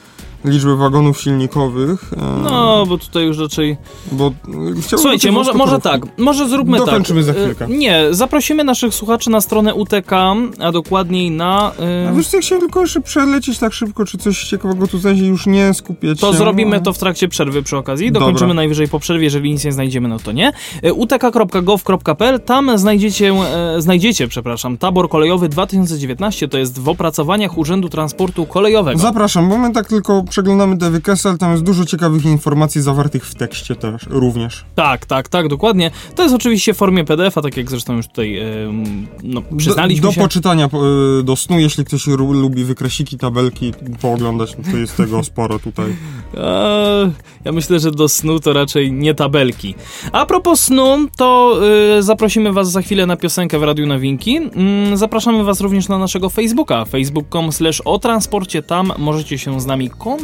liczbę 0.46 0.76
wagonów 0.76 1.22
silnikowych, 1.22 2.12
e, 2.18 2.44
No, 2.44 2.86
bo 2.86 2.98
tutaj 2.98 3.26
już 3.26 3.38
raczej... 3.38 3.78
bo 4.12 4.28
e. 4.28 4.98
Słuchajcie, 4.98 5.32
może, 5.32 5.54
może 5.54 5.80
tak, 5.80 6.02
może 6.18 6.50
zróbmy 6.50 6.78
tak. 6.78 6.86
Dokończymy 6.86 7.24
za 7.24 7.32
Y, 7.32 7.36
chwilkę. 7.36 7.68
Nie, 7.68 8.04
zaprosimy 8.12 8.64
naszych 8.64 8.94
słuchaczy 8.94 9.30
na 9.30 9.42
stronę 9.42 9.74
UTK, 9.76 10.12
a 10.60 10.72
dokładniej 10.72 11.32
na... 11.32 11.72
y, 12.06 12.10
A 12.10 12.14
wiesz 12.14 12.28
co, 12.28 12.38
ja 12.38 12.42
chciałem 12.42 12.62
tylko 12.62 12.82
jeszcze 12.82 13.02
przelecieć 13.02 13.60
tak 13.60 13.74
szybko, 13.74 14.06
czy 14.06 14.18
coś 14.18 14.44
ciekawego 14.44 14.88
tu 14.88 14.98
i 15.16 15.28
już 15.28 15.46
nie 15.46 15.74
skupiać 15.74 16.20
To 16.20 16.32
się. 16.32 16.38
zrobimy 16.38 16.82
to 16.82 16.94
w 16.94 16.98
trakcie 16.98 17.28
przerwy 17.28 17.64
przy 17.64 17.78
okazji. 17.78 18.12
Dobra. 18.12 18.28
Dokończymy 18.28 18.54
najwyżej 18.54 18.88
po 18.88 19.00
przerwie, 19.00 19.24
jeżeli 19.24 19.52
nic 19.52 19.66
nie 19.66 19.72
znajdziemy, 19.72 20.08
no 20.10 20.20
to 20.20 20.32
nie. 20.32 20.52
Utk.gov.pl, 20.96 22.40
tam 22.40 22.78
znajdziecie, 22.78 23.30
e, 23.32 23.82
znajdziecie, 23.82 24.28
przepraszam, 24.28 24.78
tabor 24.78 25.10
kolejowy 25.10 25.50
2019, 25.50 26.48
to 26.48 26.58
jest 26.58 26.80
w 26.80 26.90
opracowaniach 26.90 27.58
Urzędu 27.58 27.90
Transportu 27.90 28.46
Kolejowego. 28.46 29.00
Zapraszam, 29.00 29.50
bo 29.50 29.58
my 29.58 29.74
tak 29.74 29.88
tylko 29.88 30.24
przeglądamy 30.34 30.76
wykresy, 30.91 31.30
ale 31.30 31.38
tam 31.38 31.52
jest 31.52 31.63
dużo 31.63 31.86
ciekawych 31.86 32.26
informacji 32.26 32.82
zawartych 32.82 33.26
w 33.26 33.36
tekście 33.36 33.76
też 33.76 34.02
również. 34.10 34.65
Tak, 34.76 35.06
tak, 35.06 35.30
tak, 35.30 35.48
dokładnie. 35.48 35.91
To 36.15 36.24
jest 36.24 36.36
oczywiście 36.36 36.74
w 36.74 36.78
formie 36.78 37.06
PDF-a, 37.06 37.41
tak 37.41 37.58
jak 37.58 37.69
zresztą 37.69 37.96
już 37.96 38.08
tutaj 38.08 38.38
em, 38.38 39.08
no, 39.24 39.41
przyznaliśmy 39.58 40.02
do, 40.02 40.13
do 40.13 40.22
poczytania 40.22 40.69
po- 40.69 41.19
y, 41.19 41.24
do 41.24 41.36
snu, 41.36 41.60
jeśli 41.60 41.86
ktoś 41.86 42.08
lubi 42.08 42.63
wykresiki, 42.63 43.17
tabelki, 43.17 43.74
pooglądać, 44.02 44.56
no 44.58 44.72
to 44.72 44.78
jest 44.78 44.98
tego 44.98 45.24
sporo 45.24 45.60
tutaj. 45.60 45.86
Eee, 45.86 47.12
ja 47.46 47.52
myślę, 47.52 47.80
że 47.80 47.91
do 47.91 48.10
snu 48.10 48.39
to 48.39 48.54
raczej 48.54 48.91
nie 48.91 49.13
tabelki. 49.13 49.76
A 50.12 50.26
propos 50.26 50.60
snu, 50.60 50.98
to 51.17 51.60
zaprosimy 52.00 52.54
Was 52.54 52.72
za 52.72 52.82
chwilę 52.82 53.06
na 53.06 53.17
piosenkę 53.17 53.60
w 53.60 53.63
Radiu 53.63 53.88
Nowinki. 53.88 54.38
Mm, 54.38 54.98
zapraszamy 54.98 55.43
Was 55.43 55.62
również 55.62 55.88
na 55.88 55.98
naszego 55.98 56.30
Facebooka, 56.30 56.86
facebook.com 56.86 57.52
slash 57.52 57.82
o 57.86 58.00
transporcie. 58.00 58.63
Tam 58.63 58.91
możecie 58.98 59.38
się 59.38 59.62
z 59.62 59.65
nami 59.65 59.89
kontaktować. 59.89 60.23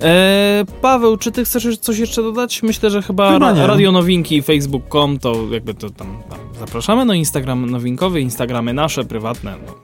Eee, 0.00 0.64
Paweł, 0.82 1.16
czy 1.16 1.32
Ty 1.32 1.44
chcesz 1.44 1.78
coś 1.78 1.98
jeszcze 1.98 2.22
dodać? 2.22 2.62
Myślę, 2.62 2.90
że 2.90 3.02
chyba, 3.02 3.32
Chyba 3.32 3.52
ra- 3.54 3.66
Radio 3.66 3.92
Nowinki, 3.92 4.42
facebook.com 4.42 5.18
to 5.18 5.36
jakby 5.50 5.74
to 5.74 5.90
tam, 5.90 6.22
tam 6.30 6.38
zapraszamy. 6.58 7.04
No 7.04 7.14
Instagram 7.14 7.70
nowinkowy, 7.70 8.20
Instagramy 8.20 8.72
nasze, 8.74 9.04
prywatne. 9.04 9.54
No. 9.66 9.74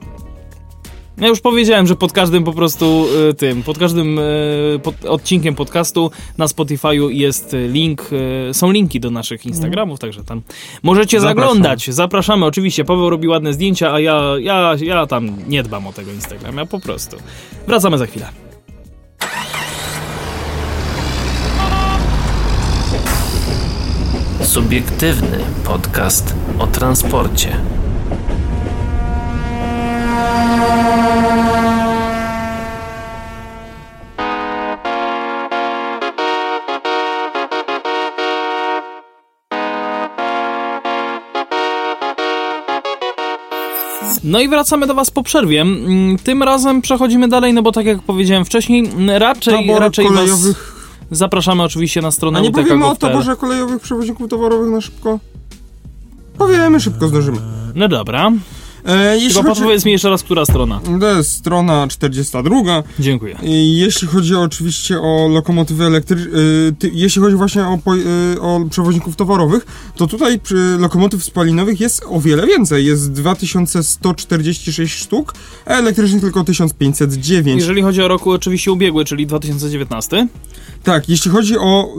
Ja 1.17 1.27
już 1.27 1.39
powiedziałem, 1.41 1.87
że 1.87 1.95
pod 1.95 2.11
każdym 2.11 2.43
po 2.43 2.53
prostu 2.53 3.05
y, 3.29 3.33
tym, 3.33 3.63
pod 3.63 3.77
każdym 3.77 4.19
y, 4.19 4.79
pod, 4.83 5.05
odcinkiem 5.05 5.55
podcastu 5.55 6.11
na 6.37 6.45
Spotify'u 6.45 7.09
jest 7.09 7.55
link, 7.67 8.09
y, 8.49 8.53
są 8.53 8.71
linki 8.71 8.99
do 8.99 9.11
naszych 9.11 9.45
Instagramów, 9.45 9.99
także 9.99 10.23
tam 10.23 10.41
możecie 10.83 11.19
Zapraszam. 11.19 11.49
zaglądać. 11.49 11.89
Zapraszamy, 11.91 12.45
oczywiście. 12.45 12.85
Paweł 12.85 13.09
robi 13.09 13.27
ładne 13.27 13.53
zdjęcia, 13.53 13.93
a 13.93 13.99
ja, 13.99 14.21
ja, 14.39 14.75
ja 14.81 15.05
tam 15.07 15.29
nie 15.47 15.63
dbam 15.63 15.87
o 15.87 15.93
tego 15.93 16.11
Instagrama, 16.11 16.65
po 16.65 16.79
prostu. 16.79 17.17
Wracamy 17.67 17.97
za 17.97 18.05
chwilę. 18.05 18.29
Subiektywny 24.49 25.37
podcast 25.63 26.35
o 26.59 26.67
transporcie. 26.67 27.57
No 44.23 44.39
i 44.39 44.47
wracamy 44.49 44.87
do 44.87 44.93
Was 44.93 45.11
po 45.11 45.23
przerwie. 45.23 45.61
Mm, 45.61 46.17
Tym 46.17 46.43
razem 46.43 46.81
przechodzimy 46.81 47.27
dalej, 47.27 47.53
no 47.53 47.61
bo 47.61 47.71
tak 47.71 47.85
jak 47.85 48.01
powiedziałem 48.01 48.45
wcześniej, 48.45 48.91
raczej, 49.07 49.67
Tabor 49.67 49.81
raczej 49.81 50.05
Was 50.05 50.13
kolejowych... 50.13 50.68
zapraszamy 51.11 51.63
oczywiście 51.63 52.01
na 52.01 52.11
stronę 52.11 52.39
A 52.39 52.41
nie 52.41 52.51
powiemy 52.51 52.85
o 52.85 52.95
taborze 52.95 53.35
kolejowych 53.35 53.81
przewoźników 53.81 54.29
towarowych 54.29 54.71
na 54.71 54.81
szybko? 54.81 55.19
Powiemy, 56.37 56.79
szybko 56.79 57.07
zdążymy. 57.07 57.37
No 57.75 57.87
dobra. 57.87 58.31
E, 58.89 59.17
jeśli 59.17 59.43
chodzi... 59.43 59.61
powiedz 59.61 59.85
mi 59.85 59.91
jeszcze 59.91 60.09
raz, 60.09 60.23
która 60.23 60.45
strona. 60.45 60.81
To 60.99 61.15
jest 61.17 61.31
strona 61.31 61.87
42. 61.87 62.83
Dziękuję. 62.99 63.37
I 63.43 63.77
Jeśli 63.77 64.07
chodzi 64.07 64.35
oczywiście 64.35 64.99
o 65.01 65.27
lokomotywy 65.27 65.83
elektryczne, 65.85 66.31
jeśli 66.93 67.21
chodzi 67.21 67.35
właśnie 67.35 67.63
o, 67.63 67.79
y, 68.35 68.41
o 68.41 68.61
przewoźników 68.69 69.15
towarowych, 69.15 69.65
to 69.95 70.07
tutaj 70.07 70.39
przy 70.39 70.77
lokomotyw 70.79 71.23
spalinowych 71.23 71.79
jest 71.79 72.05
o 72.09 72.21
wiele 72.21 72.47
więcej. 72.47 72.85
Jest 72.85 73.11
2146 73.11 74.95
sztuk, 74.95 75.33
a 75.65 75.69
elektrycznych 75.69 76.21
tylko 76.21 76.43
1509. 76.43 77.61
Jeżeli 77.61 77.81
chodzi 77.81 78.01
o 78.01 78.07
roku 78.07 78.31
oczywiście 78.31 78.71
ubiegły, 78.71 79.05
czyli 79.05 79.27
2019. 79.27 80.27
Tak, 80.83 81.09
jeśli 81.09 81.31
chodzi 81.31 81.57
o 81.57 81.95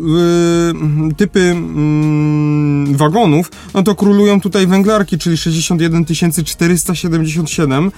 y, 1.11 1.15
typy 1.15 1.41
mm, 1.41 2.97
wagonów, 2.97 3.51
no 3.75 3.83
to 3.83 3.95
królują 3.95 4.41
tutaj 4.41 4.67
węglarki, 4.67 5.19
czyli 5.19 5.37
61 5.37 6.05
477. 6.81 7.93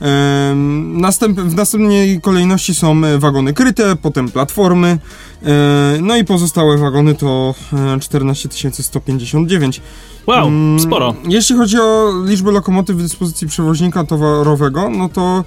Em, 0.00 1.00
Następ, 1.00 1.40
w 1.40 1.54
następnej 1.54 2.20
kolejności 2.20 2.74
są 2.74 3.04
e, 3.04 3.18
wagony 3.18 3.52
kryte, 3.54 3.96
potem 3.96 4.28
platformy, 4.28 4.98
e, 5.42 5.98
no 6.02 6.16
i 6.16 6.24
pozostałe 6.24 6.78
wagony 6.78 7.14
to 7.14 7.54
e, 7.96 8.00
14 8.00 8.48
159. 8.72 9.80
Wow, 10.26 10.48
Mm, 10.48 10.80
sporo. 10.80 11.14
Jeśli 11.28 11.56
chodzi 11.56 11.80
o 11.80 12.12
liczbę 12.26 12.52
lokomotyw 12.52 12.96
w 12.96 13.02
dyspozycji 13.02 13.48
przewoźnika 13.48 14.04
towarowego, 14.04 14.90
no 14.90 15.08
to 15.08 15.44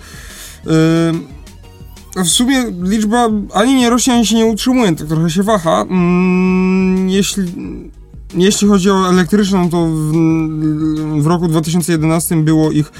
w 2.15 2.27
sumie 2.27 2.63
liczba 2.81 3.29
ani 3.53 3.75
nie 3.75 3.89
rośnie, 3.89 4.13
ani 4.13 4.25
się 4.25 4.35
nie 4.35 4.45
utrzymuje, 4.45 4.95
tak 4.95 5.07
trochę 5.07 5.29
się 5.29 5.43
waha. 5.43 5.81
Mm, 5.81 7.09
jeśli, 7.09 7.43
jeśli 8.33 8.67
chodzi 8.67 8.89
o 8.89 9.09
elektryczną, 9.09 9.69
to 9.69 9.87
w, 9.87 10.11
w 11.21 11.27
roku 11.27 11.47
2011 11.47 12.35
było 12.35 12.71
ich 12.71 12.87
y, 12.87 12.91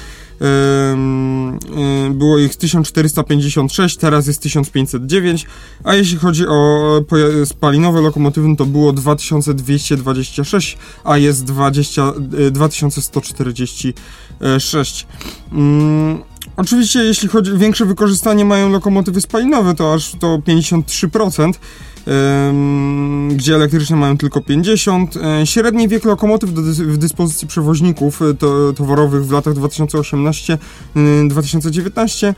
było 2.11 2.39
ich 2.39 2.55
1456, 2.55 3.97
teraz 3.97 4.27
jest 4.27 4.41
1509, 4.41 5.45
a 5.84 5.95
jeśli 5.95 6.17
chodzi 6.17 6.47
o 6.47 7.01
spalinowe 7.45 8.01
lokomotywy, 8.01 8.55
to 8.55 8.65
było 8.65 8.93
2226, 8.93 10.77
a 11.03 11.17
jest 11.17 11.43
20, 11.43 12.13
y, 12.47 12.51
2146. 12.51 15.07
Mm, 15.51 16.23
Oczywiście, 16.57 16.99
jeśli 16.99 17.29
chodzi 17.29 17.57
większe 17.57 17.86
wykorzystanie 17.86 18.45
mają 18.45 18.69
lokomotywy 18.69 19.21
spalinowe, 19.21 19.75
to 19.75 19.93
aż 19.93 20.11
to 20.19 20.41
53%, 20.47 21.43
ym, 21.43 21.53
gdzie 23.31 23.55
elektryczne 23.55 23.95
mają 23.95 24.17
tylko 24.17 24.41
50. 24.41 25.17
E, 25.17 25.47
Średni 25.47 25.87
wiek 25.87 26.05
lokomotyw 26.05 26.49
w 26.49 26.97
dyspozycji 26.97 27.47
przewoźników 27.47 28.21
e, 28.21 28.33
to, 28.33 28.73
towarowych 28.73 29.25
w 29.25 29.31
latach 29.31 29.53
2018-2019 29.53 32.33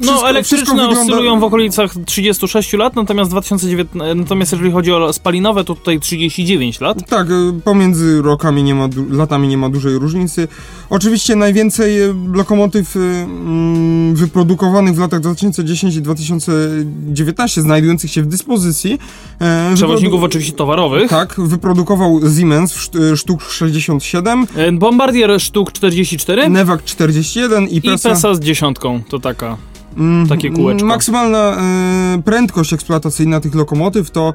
No, 0.00 0.28
elektryczne 0.28 0.88
oscylują 0.88 1.40
w 1.40 1.44
okolicach 1.44 1.94
36 2.06 2.72
lat, 2.72 2.96
natomiast 2.96 3.30
2019, 3.30 4.14
natomiast 4.14 4.52
jeżeli 4.52 4.70
chodzi 4.72 4.92
o 4.92 5.12
spalinowe, 5.12 5.64
to 5.64 5.74
tutaj 5.74 6.00
39 6.00 6.80
lat. 6.80 7.08
Tak, 7.08 7.30
y, 7.30 7.32
pomiędzy 7.64 8.22
rokami 8.22 8.62
nie 8.62 8.74
ma, 8.74 8.88
latami 9.10 9.48
nie 9.48 9.56
ma 9.58 9.68
dużej 9.68 9.94
różnicy. 9.98 10.48
Oczywiście 10.90 11.36
najwięcej 11.36 11.92
lokomotyw 12.32 12.96
mm, 12.96 14.14
wyprodukowanych 14.14 14.94
w 14.94 14.98
latach 14.98 15.20
2010 15.20 15.96
i 15.96 16.02
2019 16.02 17.60
znajdujących 17.62 18.10
się 18.10 18.22
w 18.22 18.26
dyspozycji. 18.26 18.98
e, 19.40 19.72
Przewoźników 19.74 20.22
oczywiście 20.22 20.52
towarowych. 20.52 21.10
Tak, 21.10 21.34
wyprodukował 21.38 22.20
Siemens 22.38 22.90
sztuk 23.16 23.42
67, 23.42 24.46
E, 24.56 24.72
Bombardier 24.72 25.40
sztuk 25.40 25.72
44 25.72 26.48
Newak 26.50 26.84
41 26.84 27.64
i 27.68 27.76
i 27.76 27.82
PESA. 27.82 28.08
PESA 28.08 28.34
z 28.34 28.40
dziesiątką. 28.40 29.02
To 29.08 29.15
taka. 29.20 29.56
Mm, 29.96 30.28
takie 30.28 30.50
kółeczko. 30.50 30.86
Maksymalna 30.86 31.38
e, 31.38 32.22
prędkość 32.24 32.72
eksploatacyjna 32.72 33.40
tych 33.40 33.54
lokomotyw 33.54 34.10
to, 34.10 34.32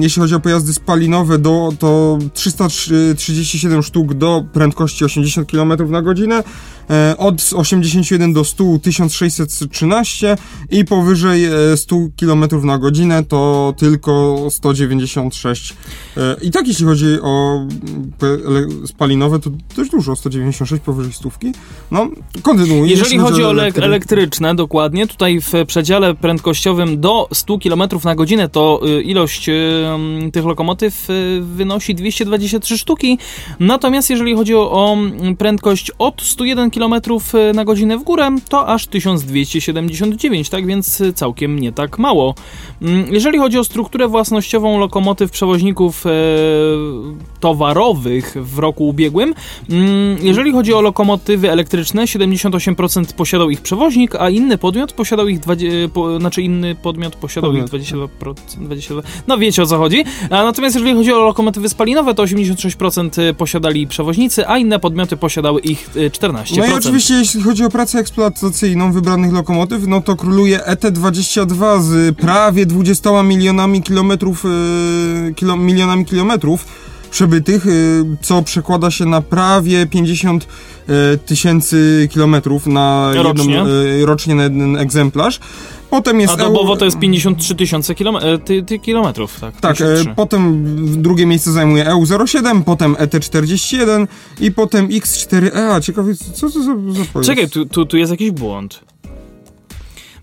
jeśli 0.00 0.22
chodzi 0.22 0.34
o 0.34 0.40
pojazdy 0.40 0.72
spalinowe, 0.72 1.38
do, 1.38 1.72
to 1.78 2.18
337 2.32 3.82
sztuk 3.82 4.14
do 4.14 4.44
prędkości 4.52 5.04
80 5.04 5.50
km 5.50 5.90
na 5.90 6.02
godzinę, 6.02 6.42
od 7.18 7.50
81 7.56 8.32
do 8.32 8.44
100 8.44 8.64
1613 8.82 10.36
i 10.70 10.84
powyżej 10.84 11.44
e, 11.44 11.76
100 11.76 11.96
km 12.20 12.66
na 12.66 12.78
godzinę 12.78 13.24
to 13.24 13.74
tylko 13.78 14.38
196. 14.50 15.76
E, 16.16 16.36
I 16.42 16.50
tak 16.50 16.68
jeśli 16.68 16.84
chodzi 16.84 17.20
o 17.22 17.56
mm, 17.56 18.86
spalinowe, 18.86 19.38
to 19.38 19.50
dość 19.76 19.90
dużo, 19.90 20.16
196 20.16 20.82
powyżej 20.82 21.12
stówki. 21.12 21.52
No, 21.90 22.08
kontynuuję. 22.42 22.90
Jeżeli 22.90 23.18
chodzi 23.18 23.44
o 23.44 23.50
elek- 23.52 23.72
elektry- 23.72 23.82
elektryczne, 23.84 24.54
dokładnie, 24.54 25.06
tutaj 25.06 25.40
w 25.40 25.52
przedziale 25.66 26.14
prędkościowym 26.14 27.00
do 27.00 27.28
100 27.32 27.58
km 27.58 27.82
na 28.04 28.14
godzinę 28.14 28.48
to 28.48 28.80
y, 28.98 29.02
ilość 29.02 29.48
y, 29.48 29.52
mm, 29.52 30.30
tych 30.30 30.44
lokomotyw 30.44 31.10
y, 31.10 31.40
wynosi 31.42 31.94
223 31.94 32.78
sztuki. 32.78 33.18
Natomiast 33.60 34.10
jeżeli 34.10 34.34
chodzi 34.34 34.54
o, 34.54 34.70
o 34.70 34.92
mm, 34.92 35.36
prędkość 35.36 35.90
od 35.98 36.22
101 36.22 36.70
km 36.70 36.77
na 37.54 37.64
godzinę 37.64 37.98
w 37.98 38.02
górę, 38.02 38.30
to 38.48 38.66
aż 38.66 38.86
1279, 38.86 40.48
tak 40.48 40.66
więc 40.66 41.00
y, 41.00 41.12
całkiem 41.12 41.58
nie 41.58 41.72
tak 41.72 41.98
mało. 41.98 42.34
Mm, 42.82 43.14
Jeżeli 43.14 43.38
chodzi 43.38 43.58
o 43.58 43.64
strukturę 43.64 44.08
własnościową 44.08 44.78
lokomotyw 44.78 45.30
przewoźników 45.30 46.06
e, 46.06 46.10
towarowych 47.40 48.36
w 48.40 48.58
roku 48.58 48.88
ubiegłym, 48.88 49.34
mm, 49.70 50.16
jeżeli 50.22 50.52
chodzi 50.52 50.74
o 50.74 50.80
lokomotywy 50.80 51.50
elektryczne, 51.50 52.06
78% 52.06 53.12
posiadał 53.12 53.50
ich 53.50 53.60
przewoźnik, 53.60 54.14
a 54.14 54.30
inny 54.30 54.58
podmiot 54.58 54.92
posiadał 54.92 55.28
ich 55.28 55.38
20, 55.40 55.66
po, 55.94 56.18
znaczy 56.20 56.42
inny 56.42 56.74
podmiot 56.74 57.16
posiadał 57.16 57.50
Podmiot. 57.50 57.74
ich 57.74 57.80
22%, 57.82 58.34
22, 58.60 59.02
no 59.26 59.38
wiecie 59.38 59.62
o 59.62 59.66
co 59.66 59.78
chodzi. 59.78 60.04
A 60.30 60.44
natomiast 60.44 60.76
jeżeli 60.76 60.94
chodzi 60.94 61.12
o 61.12 61.18
lokomotywy 61.18 61.68
spalinowe, 61.68 62.14
to 62.14 62.22
86% 62.22 63.34
posiadali 63.34 63.86
przewoźnicy, 63.86 64.48
a 64.48 64.58
inne 64.58 64.78
podmioty 64.78 65.16
posiadały 65.16 65.60
ich 65.60 65.90
e, 65.96 66.10
14%. 66.10 66.56
No 66.58 66.64
i 66.70 66.72
oczywiście 66.72 67.14
jeśli 67.14 67.42
chodzi 67.42 67.64
o 67.64 67.70
pracę 67.70 67.98
eksploatacyjną 67.98 68.92
wybranych 68.92 69.32
lokomotyw, 69.32 69.86
no 69.86 70.00
to 70.00 70.16
króluje 70.16 70.58
ET22 70.58 71.82
z 71.82 72.16
prawie 72.16 72.66
20 72.66 73.22
milionami 73.22 73.82
kilometrów, 73.82 74.44
e, 74.44 75.34
kilo, 75.34 75.56
milionami 75.56 76.04
kilometrów 76.04 76.64
przebytych, 77.10 77.66
e, 77.66 77.70
co 78.22 78.42
przekłada 78.42 78.90
się 78.90 79.06
na 79.06 79.22
prawie 79.22 79.86
50 79.86 80.46
e, 80.88 81.18
tysięcy 81.18 82.08
kilometrów 82.12 82.66
na 82.66 83.10
Rocznie. 83.14 83.54
Jedną, 83.54 84.06
rocznie 84.06 84.34
na 84.34 84.42
jeden 84.42 84.76
egzemplarz. 84.76 85.40
Potem 85.90 86.20
jest 86.20 86.34
A 86.34 86.36
dobowo 86.36 86.76
to 86.76 86.84
jest 86.84 86.98
53 86.98 87.54
tysiące 87.54 87.94
kilome- 87.94 88.24
e, 88.24 88.38
ty, 88.38 88.62
ty 88.62 88.78
kilometrów, 88.78 89.40
tak? 89.40 89.60
Tak, 89.60 89.74
e, 89.76 89.78
53. 89.84 90.14
potem 90.16 90.64
drugie 91.02 91.26
miejsce 91.26 91.52
zajmuje 91.52 91.84
EU07, 91.84 92.62
potem 92.64 92.94
ET41 92.94 94.06
i 94.40 94.52
potem 94.52 94.88
X4E. 94.88 95.70
A 95.72 95.80
ciekawie, 95.80 96.14
co 96.34 96.50
to 96.50 96.62
za, 96.62 96.74
za 96.92 97.04
pojazd? 97.12 97.30
Czekaj, 97.30 97.50
tu, 97.50 97.66
tu, 97.66 97.86
tu 97.86 97.96
jest 97.96 98.10
jakiś 98.10 98.30
błąd. 98.30 98.80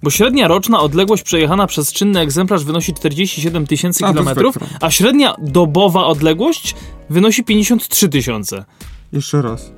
Bo 0.03 0.09
średnia 0.09 0.47
roczna 0.47 0.79
odległość 0.79 1.23
przejechana 1.23 1.67
przez 1.67 1.93
czynny 1.93 2.19
egzemplarz 2.19 2.63
wynosi 2.63 2.93
47 2.93 3.67
tysięcy 3.67 4.03
kilometrów, 4.03 4.55
a 4.81 4.91
średnia 4.91 5.35
dobowa 5.39 6.05
odległość 6.05 6.75
wynosi 7.09 7.43
53 7.43 8.09
tysiące. 8.09 8.65
Jeszcze 9.13 9.41
raz. 9.41 9.71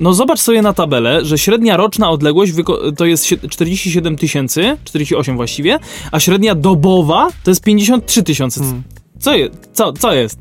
No 0.00 0.14
zobacz 0.14 0.40
sobie 0.40 0.62
na 0.62 0.72
tabelę, 0.72 1.24
że 1.24 1.38
średnia 1.38 1.76
roczna 1.76 2.10
odległość 2.10 2.52
to 2.96 3.04
jest 3.04 3.24
sie- 3.24 3.48
47 3.48 4.16
tysięcy, 4.16 4.76
48 4.84 5.36
właściwie, 5.36 5.78
a 6.12 6.20
średnia 6.20 6.54
dobowa 6.54 7.28
to 7.44 7.50
jest 7.50 7.64
53 7.64 8.22
tysiące. 8.22 8.60
Hmm. 8.60 8.82
Co, 9.20 9.34
je, 9.36 9.48
co, 9.72 9.92
co 9.92 10.12
jest? 10.12 10.38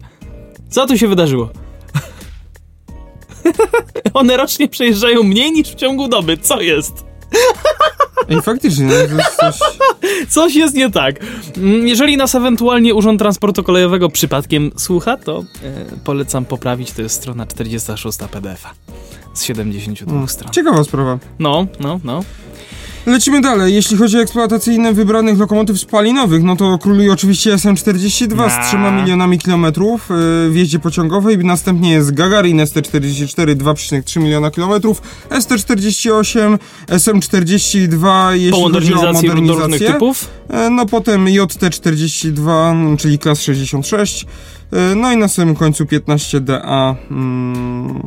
Co 0.69 0.87
tu 0.87 0.97
się 0.97 1.07
wydarzyło? 1.07 1.49
One 4.13 4.37
rocznie 4.37 4.67
przejeżdżają 4.67 5.23
mniej 5.23 5.51
niż 5.51 5.67
w 5.67 5.75
ciągu 5.75 6.07
doby. 6.07 6.37
Co 6.37 6.61
jest? 6.61 7.05
Ej, 8.29 8.41
faktycznie, 8.41 8.85
no, 8.85 8.93
coś... 9.39 9.59
Coś 10.29 10.55
jest 10.55 10.75
nie 10.75 10.91
tak. 10.91 11.15
Mm, 11.57 11.87
Jeżeli 11.87 12.17
nas 12.17 12.35
ewentualnie 12.35 12.95
Urząd 12.95 13.19
Transportu 13.19 13.63
Kolejowego 13.63 14.09
przypadkiem 14.09 14.71
słucha, 14.77 15.17
to 15.17 15.43
e, 15.63 15.85
polecam 16.03 16.45
poprawić. 16.45 16.91
To 16.91 17.01
jest 17.01 17.15
strona 17.15 17.45
46 17.45 18.17
PDF-a 18.31 18.71
z 19.33 19.43
72 19.43 20.27
stron. 20.27 20.51
Ciekawa 20.53 20.83
sprawa. 20.83 21.19
No, 21.39 21.67
no, 21.79 21.99
no. 22.03 22.23
Lecimy 23.05 23.41
dalej. 23.41 23.73
Jeśli 23.75 23.97
chodzi 23.97 24.17
o 24.17 24.21
eksploatacyjne 24.21 24.93
wybranych 24.93 25.39
lokomotyw 25.39 25.79
spalinowych, 25.79 26.43
no 26.43 26.55
to 26.55 26.77
króluje 26.77 27.13
oczywiście 27.13 27.55
SM42 27.55 28.49
z 28.63 28.67
3 28.67 28.77
Na. 28.77 28.91
milionami 28.91 29.39
kilometrów 29.39 30.09
yy, 30.09 30.49
w 30.49 30.55
jeździe 30.55 30.79
pociągowej. 30.79 31.37
Następnie 31.37 31.91
jest 31.91 32.13
Gagarin 32.13 32.57
ST44 32.57 33.55
2,3 33.55 34.19
miliona 34.21 34.51
kilometrów, 34.51 35.01
ST48, 35.29 36.57
SM42 36.87 38.31
jeśli 38.31 38.51
Po 38.51 38.57
chodzi 38.69 38.93
o 38.93 38.95
modernizacji 38.95 39.27
do 39.29 39.35
różnych 39.35 39.57
modernizację. 39.57 39.93
typów. 39.93 40.27
E, 40.49 40.69
No 40.69 40.85
potem 40.85 41.25
JT42, 41.25 42.71
mm, 42.71 42.97
czyli 42.97 43.19
klas 43.19 43.41
66. 43.41 44.25
e, 44.71 44.95
No 44.95 45.11
i 45.13 45.17
na 45.17 45.27
samym 45.27 45.55
końcu 45.55 45.85
15DA. 45.85 46.95
Mm, 47.11 47.99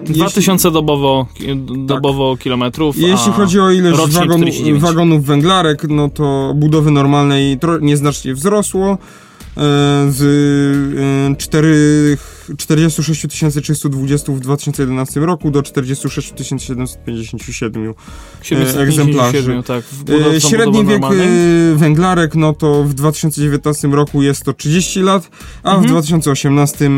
jeśli- 0.00 0.14
2000 0.14 0.70
dobowo, 0.70 1.26
ki- 1.34 1.56
dobowo 1.86 2.36
kilometrów. 2.36 2.96
Jeśli 2.96 3.32
chodzi 3.32 3.60
o 3.60 3.70
ilość 3.70 3.98
rocznie 3.98 4.18
wagon, 4.20 4.40
49. 4.40 4.82
wagonów 4.82 5.24
węglarek, 5.24 5.82
no 5.88 6.08
to 6.08 6.52
budowy 6.56 6.90
normalnej 6.90 7.58
nieznacznie 7.80 8.34
wzrosło. 8.34 8.98
E, 9.56 9.60
Z 10.10 10.22
e, 11.32 11.36
czterech 11.36 12.37
46 12.56 13.26
320 13.28 14.32
w 14.32 14.40
2011 14.40 15.20
roku 15.20 15.50
do 15.50 15.62
46 15.62 16.32
757 16.42 17.94
757, 18.42 18.88
egzemplarzy. 18.88 19.62
tak. 19.66 19.84
w 19.84 20.10
E, 20.36 20.40
Średni 20.40 20.84
wiek 20.84 21.02
e, 21.04 21.76
węglarek, 21.76 22.34
no 22.34 22.52
to 22.52 22.84
w 22.84 22.94
2019 22.94 23.88
roku 23.88 24.22
jest 24.22 24.44
to 24.44 24.52
30 24.52 25.00
lat, 25.00 25.30
a 25.62 25.68
Mhm. 25.70 25.84
w 25.86 25.90
2018 25.90 26.86
e, 26.86 26.90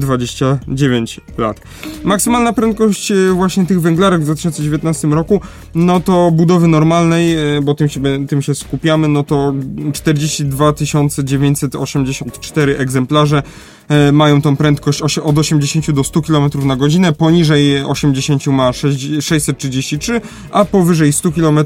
29 0.00 1.20
lat. 1.38 1.60
Maksymalna 2.04 2.52
prędkość 2.52 3.10
e, 3.10 3.32
właśnie 3.32 3.66
tych 3.66 3.80
węglarek 3.80 4.20
w 4.20 4.24
2019 4.24 5.08
roku, 5.08 5.40
no 5.74 6.00
to 6.00 6.30
budowy 6.30 6.68
normalnej, 6.68 7.36
bo 7.62 7.74
tym 7.74 7.88
się, 7.88 8.26
tym 8.28 8.42
się 8.42 8.54
skupiamy, 8.54 9.08
no 9.08 9.22
to 9.22 9.54
42 9.92 10.72
984 11.24 12.78
egzemplarze 12.78 13.42
mają 14.12 14.42
tą 14.42 14.56
prędkość 14.56 15.02
od 15.18 15.38
80 15.38 15.90
do 15.90 16.04
100 16.04 16.22
km 16.22 16.50
na 16.66 16.76
godzinę, 16.76 17.12
poniżej 17.12 17.84
80 17.84 18.46
ma 18.46 18.72
6, 18.72 19.06
633, 19.20 20.20
a 20.50 20.64
powyżej 20.64 21.12
100 21.12 21.32
km 21.32 21.58
e, 21.58 21.64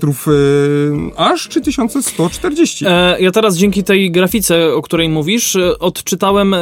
aż 1.17 1.49
3140. 1.49 2.85
E, 2.89 3.17
ja 3.21 3.31
teraz 3.31 3.57
dzięki 3.57 3.85
tej 3.85 4.11
grafice, 4.11 4.75
o 4.75 4.83
której 4.83 5.09
mówisz, 5.09 5.57
e, 5.57 5.79
odczytałem 5.79 6.55
e, 6.55 6.59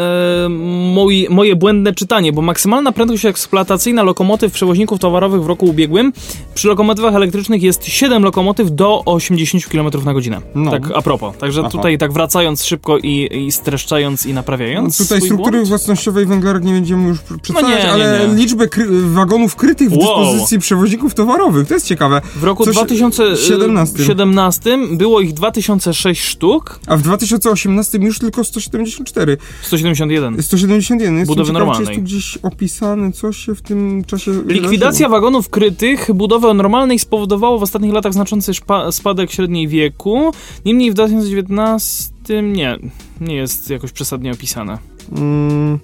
moi, 0.94 1.26
moje 1.30 1.56
błędne 1.56 1.92
czytanie, 1.92 2.32
bo 2.32 2.42
maksymalna 2.42 2.92
prędkość 2.92 3.24
eksploatacyjna 3.24 4.02
lokomotyw 4.02 4.52
przewoźników 4.52 4.98
towarowych 4.98 5.42
w 5.42 5.46
roku 5.46 5.66
ubiegłym 5.66 6.12
przy 6.54 6.68
lokomotywach 6.68 7.14
elektrycznych 7.14 7.62
jest 7.62 7.86
7 7.86 8.22
lokomotyw 8.22 8.74
do 8.74 9.02
80 9.04 9.66
km 9.66 10.04
na 10.04 10.14
godzinę. 10.14 10.40
No. 10.54 10.70
Tak 10.70 10.90
a 10.94 11.02
propos. 11.02 11.36
Także 11.36 11.60
Aha. 11.60 11.70
tutaj 11.70 11.98
tak 11.98 12.12
wracając 12.12 12.64
szybko 12.64 12.98
i, 12.98 13.46
i 13.46 13.52
streszczając 13.52 14.26
i 14.26 14.28
No, 14.28 14.34
naprawiając 14.34 14.98
tutaj 14.98 15.20
swój 15.20 15.38
błąd. 15.56 15.68
własnościowej 15.68 16.26
węglarek 16.26 16.64
nie 16.64 16.72
będziemy 16.72 17.08
już 17.08 17.18
pr- 17.18 17.40
przedstawiać, 17.40 17.78
nie, 17.78 17.84
nie, 17.84 17.92
ale 17.92 18.28
nie. 18.28 18.34
liczbę 18.34 18.66
kry- 18.68 19.00
wagonów 19.14 19.56
krytych 19.56 19.90
w 19.90 19.96
Wow. 19.96 20.24
dyspozycji 20.24 20.58
przewoźników 20.58 21.14
towarowych, 21.14 21.68
to 21.68 21.74
jest 21.74 21.86
ciekawe. 21.86 22.20
W 22.36 22.44
roku 22.44 22.64
Coś- 22.64 22.74
2017 22.74 24.04
17. 24.04 24.78
było 24.96 25.20
ich 25.20 25.32
2006 25.32 26.22
sztuk, 26.22 26.80
A 26.86 26.96
w 26.96 27.02
2018 27.02 27.98
już 27.98 28.18
tylko 28.18 28.44
174. 28.44 29.36
171. 29.62 30.42
171. 30.42 31.16
Jest 31.18 31.26
Budowy 31.28 31.46
ciekawe, 31.46 31.64
czy 31.64 31.66
normalnej. 31.66 31.88
jest 31.88 32.00
tu 32.00 32.04
gdzieś 32.04 32.38
opisane, 32.42 33.12
co 33.12 33.32
się 33.32 33.54
w 33.54 33.62
tym 33.62 34.04
czasie 34.04 34.30
Likwidacja 34.46 35.08
wagonów 35.08 35.48
krytych 35.48 36.10
budowę 36.14 36.54
normalnej 36.54 36.98
spowodowało 36.98 37.58
w 37.58 37.62
ostatnich 37.62 37.92
latach 37.92 38.12
znaczący 38.12 38.52
spadek 38.90 39.32
średniej 39.32 39.68
wieku. 39.68 40.32
Niemniej 40.64 40.90
w 40.90 40.94
2019 40.94 42.42
nie, 42.42 42.78
nie 43.20 43.34
jest 43.36 43.70
jakoś 43.70 43.92
przesadnie 43.92 44.32
opisane. 44.32 44.78
Mm, 45.12 45.78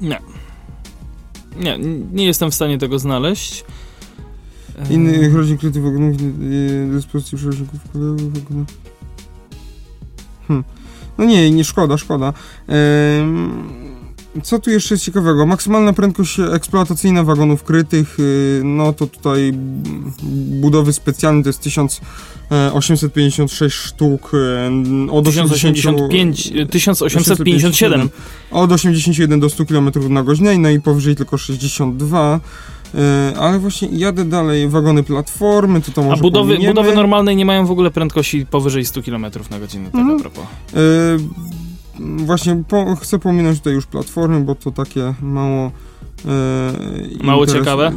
Nie. 0.00 0.20
Nie, 1.56 1.78
nie 2.12 2.26
jestem 2.26 2.50
w 2.50 2.54
stanie 2.54 2.78
tego 2.78 2.98
znaleźć. 2.98 3.64
Innych 4.90 5.34
rodzin 5.34 5.58
krytych 5.58 5.82
wagonów 5.82 6.20
yy, 6.20 6.88
dyspozycji 6.92 7.38
przewoźników 7.38 7.80
kolejowych 7.92 8.32
wagonów. 8.32 8.68
Hmm. 10.48 10.64
No 11.18 11.24
nie, 11.24 11.50
nie 11.50 11.64
szkoda, 11.64 11.98
szkoda. 11.98 12.32
Ehm, 12.68 13.85
co 14.42 14.58
tu 14.58 14.70
jeszcze 14.70 14.94
jest 14.94 15.04
ciekawego? 15.04 15.46
Maksymalna 15.46 15.92
prędkość 15.92 16.40
eksploatacyjna 16.54 17.24
wagonów 17.24 17.64
krytych, 17.64 18.16
yy, 18.18 18.60
no 18.64 18.92
to 18.92 19.06
tutaj 19.06 19.52
budowy 20.60 20.92
specjalne 20.92 21.42
to 21.42 21.48
jest 21.48 21.60
1856 21.60 23.76
sztuk 23.76 24.30
yy, 24.32 25.10
od 25.12 25.28
80 25.28 25.74
1085, 25.76 26.52
1857. 26.70 28.08
Od 28.50 28.72
81 28.72 29.40
do 29.40 29.50
100 29.50 29.66
km 29.66 29.90
na 30.08 30.22
godzinę, 30.22 30.58
no 30.58 30.70
i 30.70 30.80
powyżej 30.80 31.16
tylko 31.16 31.38
62. 31.38 32.40
Yy, 32.94 33.00
ale 33.38 33.58
właśnie 33.58 33.88
jadę 33.92 34.24
dalej, 34.24 34.68
wagony 34.68 35.02
platformy, 35.02 35.80
to 35.80 35.92
to 35.92 36.02
może 36.02 36.16
A 36.16 36.20
budowy, 36.22 36.52
pominiemy. 36.54 36.74
budowy 36.74 36.94
normalnej 36.94 37.36
nie 37.36 37.44
mają 37.44 37.66
w 37.66 37.70
ogóle 37.70 37.90
prędkości 37.90 38.46
powyżej 38.46 38.84
100 38.84 39.02
km 39.02 39.26
na 39.50 39.58
godzinę, 39.58 39.84
tak 39.92 40.00
Mhm. 40.00 40.18
a 40.18 40.20
propos. 40.20 40.44
Yy, 40.74 40.80
właśnie 42.00 42.64
po, 42.68 42.96
chcę 42.96 43.18
pominąć 43.18 43.58
tutaj 43.58 43.72
już 43.72 43.86
platformy, 43.86 44.40
bo 44.40 44.54
to 44.54 44.70
takie 44.70 45.14
mało. 45.22 45.70
Mało 47.22 47.44
interes- 47.44 47.52
ciekawe? 47.52 47.92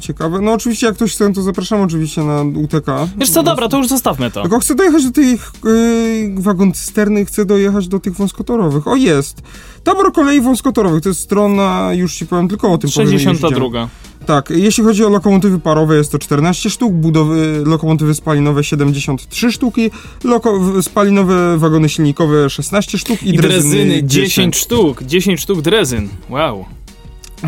Ciekawe. 0.00 0.40
No 0.40 0.52
oczywiście, 0.52 0.86
jak 0.86 0.96
ktoś 0.96 1.12
chce, 1.12 1.32
to 1.32 1.42
zapraszam 1.42 1.80
oczywiście 1.80 2.24
na 2.24 2.42
UTK. 2.42 2.86
Wiesz 3.18 3.30
co, 3.30 3.42
dobra, 3.42 3.68
to 3.68 3.78
już 3.78 3.88
zostawmy 3.88 4.30
to. 4.30 4.42
Tylko 4.42 4.58
chcę 4.58 4.74
dojechać 4.74 5.04
do 5.04 5.10
tych 5.10 5.52
yy, 5.64 6.42
wagon 6.42 6.72
cysterny, 6.72 7.24
chcę 7.24 7.44
dojechać 7.44 7.88
do 7.88 8.00
tych 8.00 8.14
wąskotorowych. 8.14 8.88
O, 8.88 8.96
jest! 8.96 9.42
Tabor 9.84 10.12
kolei 10.12 10.40
wąskotorowych, 10.40 11.02
to 11.02 11.08
jest 11.08 11.20
strona, 11.20 11.90
już 11.94 12.14
ci 12.14 12.26
powiem 12.26 12.48
tylko 12.48 12.72
o 12.72 12.78
tym. 12.78 12.90
powiem, 12.90 13.10
nie 13.10 13.18
widziałem. 13.18 13.38
62. 13.38 13.88
Tak, 14.26 14.50
jeśli 14.50 14.84
chodzi 14.84 15.04
o 15.04 15.08
lokomotywy 15.08 15.58
parowe 15.58 15.96
jest 15.96 16.12
to 16.12 16.18
14 16.18 16.70
sztuk, 16.70 16.92
budowy, 16.92 17.62
lokomotywy 17.66 18.14
spalinowe 18.14 18.64
73 18.64 19.52
sztuki, 19.52 19.90
loko, 20.24 20.82
spalinowe 20.82 21.58
wagony 21.58 21.88
silnikowe 21.88 22.50
16 22.50 22.98
sztuk 22.98 23.22
i, 23.22 23.28
I 23.28 23.36
drezyny 23.36 23.84
drezyny 23.84 24.02
10 24.04 24.56
sztuk. 24.56 25.02
10 25.02 25.40
sztuk 25.40 25.60
drezyn. 25.62 26.08
Wow. 26.30 26.64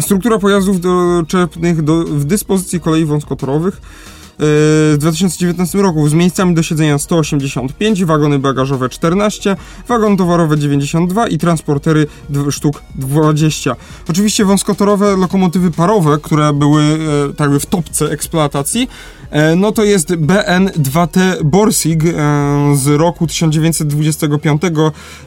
Struktura 0.01 0.39
pojazdów 0.39 0.81
doczepnych 0.81 1.83
do, 1.83 2.05
w 2.05 2.25
dyspozycji 2.25 2.81
kolei 2.81 3.05
wąskotorowych 3.05 3.75
e, 3.75 3.81
w 4.39 4.97
2019 4.99 5.79
roku 5.79 6.09
z 6.09 6.15
miejscami 6.15 6.55
do 6.55 6.63
siedzenia 6.63 6.99
185, 6.99 8.05
wagony 8.05 8.39
bagażowe 8.39 8.89
14, 8.89 9.57
wagony 9.89 10.17
towarowe 10.17 10.59
92 10.59 11.29
i 11.29 11.39
transportery 11.39 12.07
sztuk 12.51 12.83
20. 12.95 13.77
Oczywiście 14.09 14.45
wąskotorowe 14.45 15.17
lokomotywy 15.17 15.71
parowe, 15.71 16.19
które 16.23 16.53
były 16.53 16.83
e, 16.83 16.99
tak 17.35 17.51
w 17.51 17.67
topce 17.67 18.11
eksploatacji, 18.11 18.89
no 19.57 19.73
to 19.73 19.85
jest 19.85 20.11
BN2T 20.11 21.43
Borsig 21.45 22.05
e, 22.05 22.13
z 22.77 22.87
roku 22.87 23.27
1925 23.27 24.63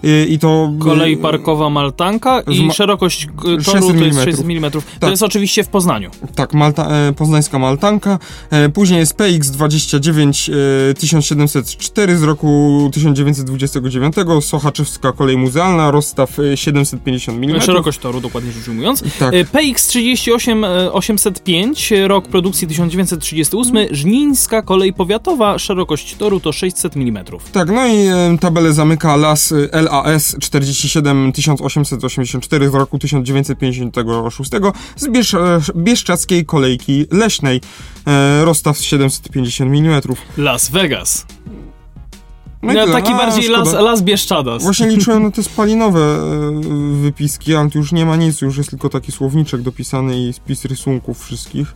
e, 0.03 0.25
i 0.25 0.39
to... 0.39 0.73
Kolej 0.79 1.17
parkowa 1.17 1.69
Maltanka 1.69 2.41
i 2.41 2.63
ma- 2.63 2.73
szerokość 2.73 3.25
k- 3.25 3.31
600 3.41 3.65
toru 3.65 3.81
to 3.81 3.87
jest 3.87 3.93
milimetrów. 3.97 4.25
600 4.25 4.45
mm. 4.45 4.71
To 4.71 4.81
Tak. 4.99 5.09
jest 5.09 5.23
oczywiście 5.23 5.63
w 5.63 5.67
Poznaniu. 5.67 6.11
Tak, 6.35 6.53
Malta, 6.53 6.87
e, 6.89 7.13
poznańska 7.13 7.59
Maltanka. 7.59 8.19
E, 8.49 8.69
później 8.69 8.99
jest 8.99 9.15
PX29 9.15 10.51
e, 10.91 10.93
1704 10.93 12.17
z 12.17 12.23
roku 12.23 12.89
1929, 12.93 14.15
Sochaczewska 14.41 15.11
kolej 15.11 15.37
muzealna, 15.37 15.91
rozstaw 15.91 16.39
e, 16.39 16.57
750 16.57 17.43
mm. 17.43 17.61
Szerokość 17.61 17.99
toru, 17.99 18.21
dokładnie 18.21 18.51
rzecz 18.51 18.67
ujmując. 18.67 19.03
Tak. 19.19 19.33
E, 19.33 19.43
PX38 19.43 20.65
e, 20.65 20.91
805, 20.93 21.93
rok 22.07 22.27
produkcji 22.27 22.67
1938, 22.67 23.77
Żnińska 23.97 24.61
kolej 24.61 24.93
powiatowa, 24.93 25.59
szerokość 25.59 26.15
toru 26.15 26.39
to 26.39 26.51
600 26.51 26.95
mm. 26.95 27.25
Tak, 27.51 27.69
no 27.69 27.87
i 27.87 27.97
e, 27.97 28.37
tabelę 28.39 28.73
zamyka 28.73 29.15
las 29.15 29.51
e, 29.51 29.81
LAS 29.81 30.35
47 30.39 31.31
1884 31.31 32.69
z 32.69 32.73
roku 32.73 32.99
1956 32.99 34.51
z 34.95 35.07
Biesz, 35.07 35.33
e, 35.33 35.59
Bieszczackiej 35.75 36.45
kolejki 36.45 37.05
leśnej. 37.11 37.61
E, 38.07 38.45
rozstaw 38.45 38.77
750 38.77 39.71
mm. 39.71 40.01
Las 40.37 40.69
Vegas. 40.69 41.25
No 42.61 42.73
tyle. 42.73 42.87
taki 42.87 43.13
A, 43.13 43.17
bardziej 43.17 43.43
szkoda. 43.43 43.59
las, 43.59 43.73
las 43.73 44.01
Bieszczadas. 44.01 44.63
Właśnie 44.63 44.87
liczyłem 44.95 45.23
na 45.23 45.31
te 45.31 45.43
spalinowe 45.43 45.99
e, 45.99 46.21
wypiski, 47.01 47.55
ale 47.55 47.69
tu 47.69 47.77
już 47.77 47.91
nie 47.91 48.05
ma 48.05 48.15
nic, 48.15 48.41
już 48.41 48.57
jest 48.57 48.69
tylko 48.69 48.89
taki 48.89 49.11
słowniczek 49.11 49.61
dopisany 49.61 50.27
i 50.27 50.33
spis 50.33 50.65
rysunków 50.65 51.23
wszystkich. 51.23 51.75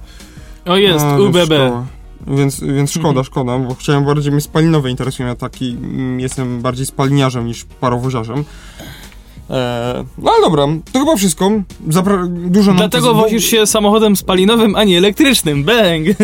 O 0.66 0.78
jest, 0.78 1.06
A, 1.06 1.18
UBB. 1.18 1.54
Więc, 2.28 2.60
więc 2.64 2.92
szkoda, 2.92 3.10
Mhm. 3.10 3.24
szkoda, 3.26 3.60
bo 3.60 3.76
chciałem 3.76 4.06
bardziej 4.06 4.32
mnie 4.32 4.42
spalinowe 4.42 4.90
interesują, 4.90 5.30
ja 5.30 5.36
taki 5.36 5.70
mm, 5.72 6.20
jestem 6.20 6.62
bardziej 6.62 6.86
spaliniarzem 6.86 7.46
niż 7.48 7.66
parowoziarzem. 7.66 8.44
E, 9.52 10.04
no 10.18 10.32
ale 10.32 10.42
dobra, 10.42 10.68
to 10.92 11.00
chyba 11.00 11.16
wszystko. 11.16 11.52
Zapra- 11.90 12.28
dużo 12.28 12.74
Dlatego 12.74 13.14
wozisz 13.14 13.46
się 13.46 13.66
samochodem 13.66 14.16
spalinowym, 14.16 14.76
a 14.76 14.84
nie 14.84 14.98
elektrycznym. 14.98 15.64
Bang! 15.64 16.06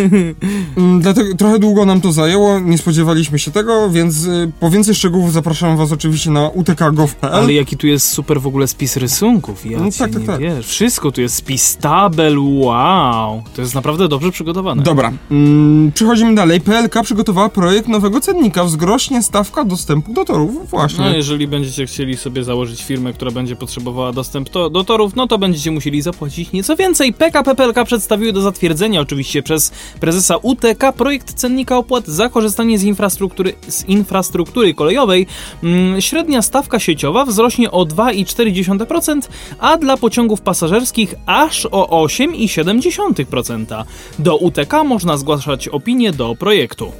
Mm, 0.77 1.01
Dlatego 1.01 1.35
trochę 1.35 1.59
długo 1.59 1.85
nam 1.85 2.01
to 2.01 2.11
zajęło, 2.11 2.59
nie 2.59 2.77
spodziewaliśmy 2.77 3.39
się 3.39 3.51
tego, 3.51 3.89
więc 3.89 4.25
y, 4.25 4.51
po 4.59 4.69
więcej 4.69 4.95
szczegółów 4.95 5.33
zapraszam 5.33 5.77
was 5.77 5.91
oczywiście 5.91 6.31
na 6.31 6.49
utk.gov.pl. 6.49 7.33
Ale 7.33 7.53
jaki 7.53 7.77
tu 7.77 7.87
jest 7.87 8.09
super 8.09 8.41
w 8.41 8.47
ogóle 8.47 8.67
spis 8.67 8.97
rysunków, 8.97 9.65
ja 9.65 9.77
No 9.79 9.85
tak, 9.99 10.11
tak, 10.11 10.21
nie 10.21 10.27
tak. 10.27 10.39
wiesz. 10.39 10.67
Wszystko 10.67 11.11
tu 11.11 11.21
jest 11.21 11.35
spis 11.35 11.77
tabel, 11.77 12.37
wow. 12.39 13.43
To 13.55 13.61
jest 13.61 13.75
naprawdę 13.75 14.07
dobrze 14.07 14.31
przygotowane. 14.31 14.83
Dobra, 14.83 15.11
mm, 15.31 15.91
przechodzimy 15.91 16.35
dalej. 16.35 16.61
PLK 16.61 17.03
przygotowała 17.03 17.49
projekt 17.49 17.87
nowego 17.87 18.19
cennika. 18.19 18.63
Wzrośnie 18.63 19.23
stawka 19.23 19.63
dostępu 19.65 20.13
do 20.13 20.25
torów. 20.25 20.69
Właśnie. 20.69 21.05
No 21.05 21.15
jeżeli 21.15 21.47
będziecie 21.47 21.85
chcieli 21.85 22.17
sobie 22.17 22.43
założyć 22.43 22.83
firmę, 22.83 23.13
która 23.17 23.31
będzie 23.31 23.55
potrzebowała 23.55 24.13
dostęp 24.13 24.49
to, 24.49 24.69
do 24.69 24.83
torów, 24.83 25.15
no 25.15 25.27
to 25.27 25.37
będziecie 25.37 25.71
musieli 25.71 26.01
zapłacić 26.01 26.51
nieco 26.51 26.75
więcej. 26.75 27.13
PKP 27.13 27.55
PLK 27.55 27.85
przedstawiły 27.85 28.33
do 28.33 28.41
zatwierdzenia 28.41 29.01
oczywiście 29.01 29.43
przez 29.43 29.71
prezesa 29.99 30.37
UTK 30.37 30.91
projekt 30.97 31.33
cennika 31.33 31.77
opłat 31.77 32.07
za 32.07 32.29
korzystanie 32.29 32.79
z 32.79 32.83
infrastruktury, 32.83 33.53
z 33.67 33.85
infrastruktury 33.85 34.73
kolejowej. 34.73 35.27
Mm, 35.63 36.01
Średnia 36.01 36.41
stawka 36.41 36.79
sieciowa 36.79 37.25
wzrośnie 37.25 37.71
o 37.71 37.85
2,4%, 37.85 39.21
a 39.59 39.77
dla 39.77 39.97
pociągów 39.97 40.41
pasażerskich 40.41 41.15
aż 41.25 41.65
o 41.71 42.05
8,7%. 42.05 43.85
Do 44.19 44.37
UTK 44.37 44.83
można 44.85 45.17
zgłaszać 45.17 45.67
opinie 45.67 46.11
do 46.11 46.35
projektu. 46.35 46.91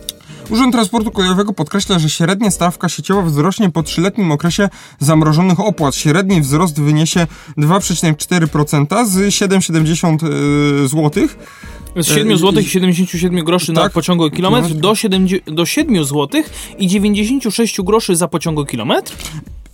Urząd 0.49 0.73
Transportu 0.73 1.11
Kolejowego 1.11 1.53
podkreśla, 1.53 1.99
że 1.99 2.09
średnia 2.09 2.51
stawka 2.51 2.89
sieciowa 2.89 3.21
wzrośnie 3.21 3.69
po 3.69 3.83
trzyletnim 3.83 4.31
okresie 4.31 4.69
zamrożonych 4.99 5.59
opłat. 5.59 5.95
Średni 5.95 6.41
wzrost 6.41 6.81
wyniesie 6.81 7.27
2,4% 7.57 9.05
z 9.05 9.15
7,70 9.17 10.87
zł. 10.87 11.27
Z 11.95 12.07
7 12.07 12.31
E, 12.33 12.37
zł 12.37 12.61
i- 12.61 12.65
i 12.65 12.69
77 12.69 13.43
groszy 13.45 13.73
na 13.73 13.81
tak, 13.81 13.91
pociągu 13.93 14.29
kilometr 14.31 14.67
kilometr. 14.67 14.81
do, 14.81 14.95
7, 14.95 15.27
do 15.45 15.65
7 15.65 16.03
zł 16.05 16.41
i 16.79 16.87
96 16.87 17.81
groszy 17.81 18.15
za 18.15 18.27
pociągu 18.27 18.65
kilometr. 18.65 19.13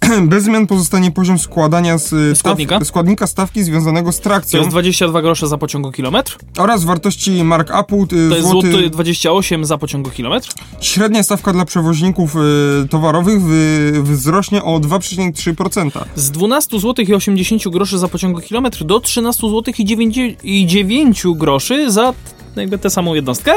Bez 0.24 0.44
zmian 0.44 0.68
pozostanie 0.68 1.12
poziom 1.12 1.40
składania 1.40 1.98
z 1.98 2.08
staw, 2.08 2.38
Składnika? 2.38 2.86
składnika 2.86 3.28
stawki 3.28 3.64
związanego 3.64 4.12
z 4.12 4.18
To 4.18 4.24
trakcją 4.24 4.60
jest 4.60 4.72
22 4.72 5.22
grosze 5.22 5.48
za 5.48 5.58
pociągu 5.58 5.92
kilometr. 5.92 6.38
oraz 6.58 6.84
wartości 6.84 7.44
markupu 7.44 8.04
y, 8.04 8.08
To 8.08 8.16
jest 8.36 8.48
złoty. 8.50 8.72
złoty 8.72 8.90
28 8.90 9.66
za 9.66 9.78
pociągu 9.78 10.10
kilometr. 10.10 10.50
Średnia 10.82 11.24
stawka 11.24 11.54
dla 11.54 11.66
przewoźników 11.66 12.36
y, 12.36 12.88
towarowych 12.90 13.42
wy, 13.42 13.92
wzrośnie 14.04 14.64
o 14.64 14.80
2,3%. 14.80 15.90
Z 16.16 16.32
12 16.32 16.80
zł 16.80 17.06
i 17.08 17.14
80 17.14 17.68
groszy 17.70 17.98
za 17.98 18.08
pociągu 18.08 18.42
kilometr 18.42 18.84
do 18.84 19.00
13 19.00 19.48
zł 19.50 19.74
i 19.78 19.86
9, 19.86 20.18
i 20.44 20.66
9 20.68 21.24
groszy 21.36 21.92
za 21.92 22.14
jakby 22.56 22.78
tę 22.78 22.90
samą 22.90 23.14
jednostkę. 23.14 23.52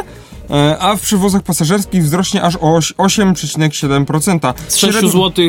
E, 0.51 0.79
a 0.79 0.97
w 0.97 1.01
przewozach 1.01 1.43
pasażerskich 1.43 2.03
wzrośnie 2.05 2.43
aż 2.43 2.57
o 2.57 2.75
oś- 2.77 2.95
8,7%. 2.97 4.55
Z 4.69 4.77
6 4.77 4.93
Średni- 4.93 5.11
zł 5.11 5.45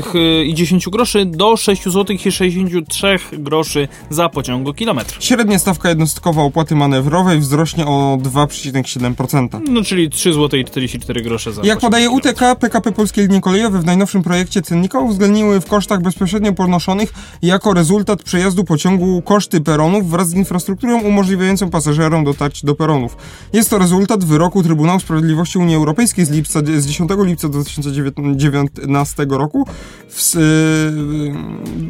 i 0.45 0.54
10 0.54 0.89
groszy 0.89 1.26
do 1.26 1.58
6 1.58 1.84
zł 1.84 2.16
i 2.26 2.32
63 2.32 3.20
groszy 3.34 3.88
za 4.10 4.30
pociągu 4.30 4.74
kilometr. 4.74 5.18
Średnia 5.20 5.60
stawka 5.60 5.89
jednostkowa 5.89 6.41
opłaty 6.41 6.76
manewrowej 6.76 7.39
wzrośnie 7.39 7.86
o 7.86 8.18
2,7%. 8.22 9.62
No 9.70 9.84
czyli 9.84 10.10
3 10.10 10.34
zł 10.34 10.60
i 10.60 10.66
44 10.66 11.22
grosze 11.22 11.54
za 11.54 11.62
Jak 11.66 11.80
podaje. 11.80 12.10
UTK, 12.10 12.56
PKP 12.60 12.91
Polskie 12.91 13.22
Linie 13.22 13.41
Kolejowe 13.41 13.80
w 13.80 13.86
najnowszym 13.86 14.24
projekcie 14.24 14.62
cennika 14.62 15.00
uwzględniły 15.00 15.62
w 15.62 15.66
kosztach 15.66 16.02
bezpośrednio 16.02 16.54
ponoszonych 16.54 17.14
jako 17.41 17.74
rezultat 17.74 18.24
przejazdu 18.24 18.64
pociągu 18.64 19.22
koszty 19.22 19.62
peronów 19.62 20.10
wraz 20.10 20.30
z 20.30 20.34
infrastrukturą 20.34 21.02
umożliwiającą 21.02 21.70
pasażerom 21.70 22.24
dotarcie 22.24 22.68
do 22.68 22.76
peronów. 22.76 23.18
Jest 23.53 23.69
to 23.69 23.77
rezultat 23.77 24.23
wyroku 24.23 24.63
Trybunału 24.63 24.99
Sprawiedliwości 24.99 25.57
Unii 25.57 25.75
Europejskiej 25.75 26.25
z, 26.25 26.29
lipca, 26.29 26.59
z 26.77 26.85
10 26.85 27.11
lipca 27.17 27.49
2019 27.49 29.25
roku 29.29 29.67
w, 30.09 30.35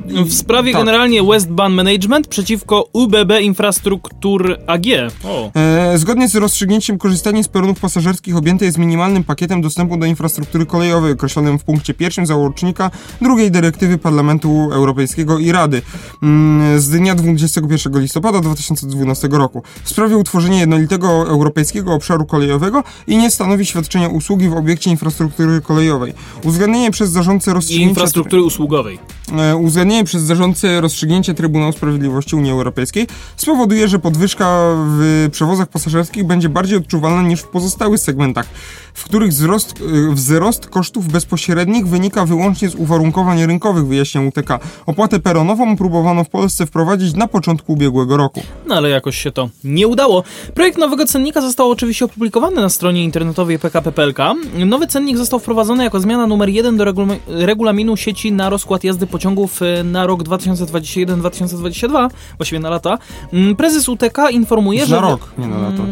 yy, 0.08 0.26
W 0.26 0.34
sprawie 0.34 0.72
tak. 0.72 0.82
generalnie 0.82 1.24
Westbound 1.24 1.76
Management 1.76 2.28
przeciwko 2.28 2.90
UBB 2.94 3.32
Infrastruktur 3.42 4.58
AG. 4.68 4.86
E, 5.56 5.98
zgodnie 5.98 6.28
z 6.28 6.36
rozstrzygnięciem 6.36 6.98
korzystanie 6.98 7.44
z 7.44 7.48
peronów 7.48 7.80
pasażerskich 7.80 8.38
objęte 8.38 8.66
jest 8.66 8.78
minimalnym 8.78 9.24
pakietem 9.24 9.62
dostępu 9.62 9.98
do 9.98 10.06
infrastruktury 10.06 10.66
kolejowej 10.66 11.12
określonym 11.12 11.60
w 11.60 11.64
punkcie 11.64 11.94
pierwszym 11.94 12.26
załącznika 12.26 12.92
drugiej 13.22 13.52
dyrektywy 13.52 13.98
Parlamentu 13.98 14.70
Europejskiego 14.72 15.40
i 15.40 15.52
Rady 15.52 15.82
mm, 16.24 16.80
z 16.80 16.90
dnia 16.90 17.16
21 17.16 18.02
listopada 18.02 18.40
2012 18.40 19.28
roku 19.32 19.64
w 19.84 19.90
sprawie 19.90 20.18
utworzenia 20.18 20.60
jednolitego 20.60 21.28
europejskiego 21.38 21.94
obszaru 21.94 22.26
kolejowego 22.26 22.84
i 23.08 23.18
nie 23.18 23.32
stanowi 23.32 23.66
świadczenia 23.66 24.08
usługi 24.08 24.50
w 24.50 24.54
obiekcie 24.54 24.90
infrastruktury 24.90 25.62
kolejowej. 25.62 26.14
Uwzględnienie 26.44 26.92
przez 26.92 27.10
zarządcę 27.10 27.52
I 27.52 27.54
rozstrzygnięcia 27.54 27.90
infrastruktury 27.90 28.42
usługowej. 28.42 29.00
E, 29.38 29.56
uwzględnienie 29.56 30.04
przez 30.04 30.22
zarządcę 30.22 30.82
rozstrzygnięcia 30.82 31.34
Trybunału 31.34 31.72
Sprawiedliwości 31.72 32.36
Unii 32.36 32.52
Europejskiej 32.52 33.08
spowoduje, 33.36 33.88
że 33.88 34.00
podwyżka 34.00 34.76
w 34.78 35.30
przewozach 35.32 35.68
pasażerskich 35.68 36.24
będzie 36.24 36.50
bardziej 36.50 36.78
odczuwalna 36.78 37.22
niż 37.22 37.42
w 37.42 37.48
pozostałych 37.48 38.00
segmentach, 38.00 38.46
w 38.98 39.04
których 39.04 39.30
wzrost, 39.30 39.74
e, 40.12 40.14
wzrost 40.16 40.68
kosztów 40.68 41.08
bezpośrednich 41.08 41.88
wynika 41.88 42.26
wyłącznie 42.26 42.70
z 42.70 42.76
uwarunkowań 42.76 43.46
rynkowych, 43.46 43.88
wyjaśnia 43.88 44.22
UTK. 44.22 44.60
Opłatę 44.86 45.20
peronową 45.20 45.78
próbowano 45.78 46.24
w 46.24 46.30
Polsce 46.30 46.66
wprowadzić 46.66 47.14
na 47.14 47.28
początku 47.28 47.74
ubiegłego 47.74 48.18
roku. 48.18 48.42
No 48.68 48.76
ale 48.76 48.90
jakoś 48.90 49.18
się 49.18 49.32
to 49.32 49.50
nie 49.64 49.88
udało. 49.88 50.24
Projekt 50.54 50.78
nowego 50.78 51.06
cennika 51.06 51.42
został 51.42 51.72
oczywiście 51.72 52.06
opublikowany 52.06 52.56
na 52.62 52.70
stronie 52.70 53.04
internetowej 53.04 53.60
PKP 53.60 53.92
PLK. 53.92 54.18
Nowy 54.66 54.88
cennik 54.88 55.18
został 55.18 55.40
wprowadzony 55.40 55.84
jako 55.84 56.00
zmiana 56.00 56.28
numer 56.28 56.50
1 56.50 56.78
do 56.78 56.84
regula- 56.86 57.18
regulaminu 57.28 57.98
sieci 57.98 58.32
na 58.32 58.50
rozkład 58.50 58.84
jazdy 58.84 59.08
pociągów 59.08 59.62
e, 59.62 59.84
na 59.84 60.06
rok 60.08 60.24
2021-2022, 60.24 62.10
właściwie 62.38 62.60
na 62.60 62.70
lata. 62.70 62.98
Mm, 63.34 63.56
Prezes 63.56 63.90
UTK 63.90 64.18
informuje, 64.32 64.86
że... 64.86 64.96
Na 64.96 65.02
rok, 65.02 65.30
nie 65.38 65.48
na 65.48 65.58
lata. 65.58 65.84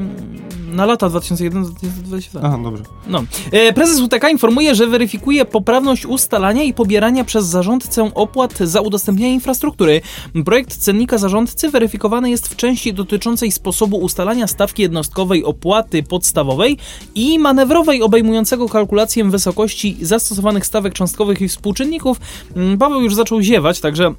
Na 0.76 0.86
lata 0.86 1.10
2001-2022. 1.10 2.40
Aha, 2.44 2.60
dobrze. 2.64 2.84
No. 3.08 3.24
E, 3.52 3.74
Prezes 3.74 4.00
UTK 4.00 4.30
informuje, 4.30 4.76
że 4.76 4.88
weryfikuje 4.88 5.46
poprawność 5.46 6.06
ustalania 6.06 6.64
i 6.64 6.74
pobierania 6.74 7.24
przez 7.24 7.46
zarządcę 7.46 8.12
opłat 8.16 8.58
za 8.58 8.82
udostępnianie 8.82 9.34
infrastruktury. 9.34 10.02
Projekt 10.46 10.78
cennika 10.78 11.18
zarządcy 11.18 11.70
weryfikowany 11.70 12.30
jest 12.30 12.48
w 12.48 12.56
części 12.56 12.94
dotyczącej 12.94 13.52
sposobu 13.52 13.98
ustalania 13.98 14.48
stawki 14.48 14.82
jednostkowej 14.82 15.44
opłaty 15.44 16.04
podstawowej 16.04 16.78
i 17.16 17.40
manewrowej 17.40 18.02
obejmującego 18.02 18.70
kalkulację 18.70 19.24
wysokości 19.24 19.98
zastosowanych 20.02 20.66
stawek 20.66 20.94
cząstkowych 20.94 21.42
i 21.42 21.48
współczynników. 21.48 22.20
Mm, 22.56 22.78
Paweł 22.78 23.02
już 23.02 23.16
zaczął 23.16 23.42
ziewać, 23.42 23.80
także 23.80 24.14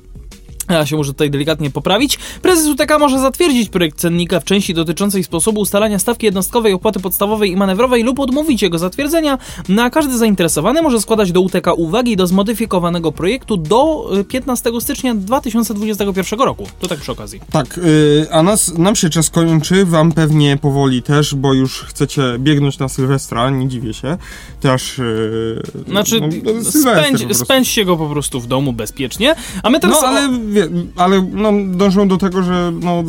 ja 0.75 0.87
się 0.87 0.97
muszę 0.97 1.13
tutaj 1.13 1.31
delikatnie 1.31 1.71
poprawić. 1.71 2.19
Prezes 2.43 2.67
UTK 2.67 2.99
może 2.99 3.21
zatwierdzić 3.21 3.69
projekt 3.69 3.99
cennika 3.99 4.41
w 4.41 4.45
części 4.45 4.75
dotyczącej 4.75 5.25
sposobu 5.25 5.61
ustalania 5.61 5.99
stawki 5.99 6.27
jednostkowej 6.27 6.73
opłaty 6.73 7.01
podstawowej 7.01 7.51
i 7.51 7.57
manewrowej 7.57 8.03
lub 8.03 8.21
odmówić 8.21 8.63
jego 8.63 8.79
zatwierdzenia. 8.79 9.39
Na 9.69 9.91
każdy 9.91 10.19
zainteresowany 10.19 10.83
może 10.83 11.01
składać 11.01 11.33
do 11.33 11.41
UTK 11.41 11.67
uwagi 11.77 12.17
do 12.17 12.27
zmodyfikowanego 12.27 13.13
projektu 13.13 13.57
do 13.57 14.11
y, 14.21 14.25
15 14.25 14.71
stycznia 14.81 15.15
2021 15.15 16.41
roku. 16.41 16.69
To 16.81 16.89
tak 16.89 16.99
przy 16.99 17.13
okazji. 17.13 17.41
Tak, 17.51 17.79
y, 17.79 18.27
a 18.31 18.43
nas, 18.43 18.79
nam 18.79 18.97
się 18.97 19.11
czas 19.11 19.31
kończy, 19.31 19.85
wam 19.85 20.13
pewnie 20.13 20.57
powoli 20.57 21.03
też, 21.03 21.35
bo 21.35 21.55
już 21.55 21.81
chcecie 21.81 22.23
biegnąć 22.39 22.79
na 22.79 22.89
Sylwestra, 22.89 23.51
nie 23.51 23.69
dziwię 23.69 23.95
się. 23.95 24.17
Też. 24.61 24.99
y, 24.99 25.63
Znaczy, 25.89 26.21
no, 26.21 26.71
spędź, 26.71 27.37
spędźcie 27.37 27.85
go 27.85 27.97
po 27.97 28.09
prostu 28.09 28.41
w 28.41 28.47
domu 28.47 28.73
bezpiecznie. 28.73 29.35
A 29.63 29.71
my 29.71 29.81
teraz. 29.81 30.03
No 30.03 30.09
ale, 30.09 30.29
wie, 30.57 30.69
ale 30.97 31.23
no, 31.33 31.53
dążą 31.67 32.09
do 32.09 32.17
tego, 32.17 32.43
że 32.43 32.73
no, 32.81 33.05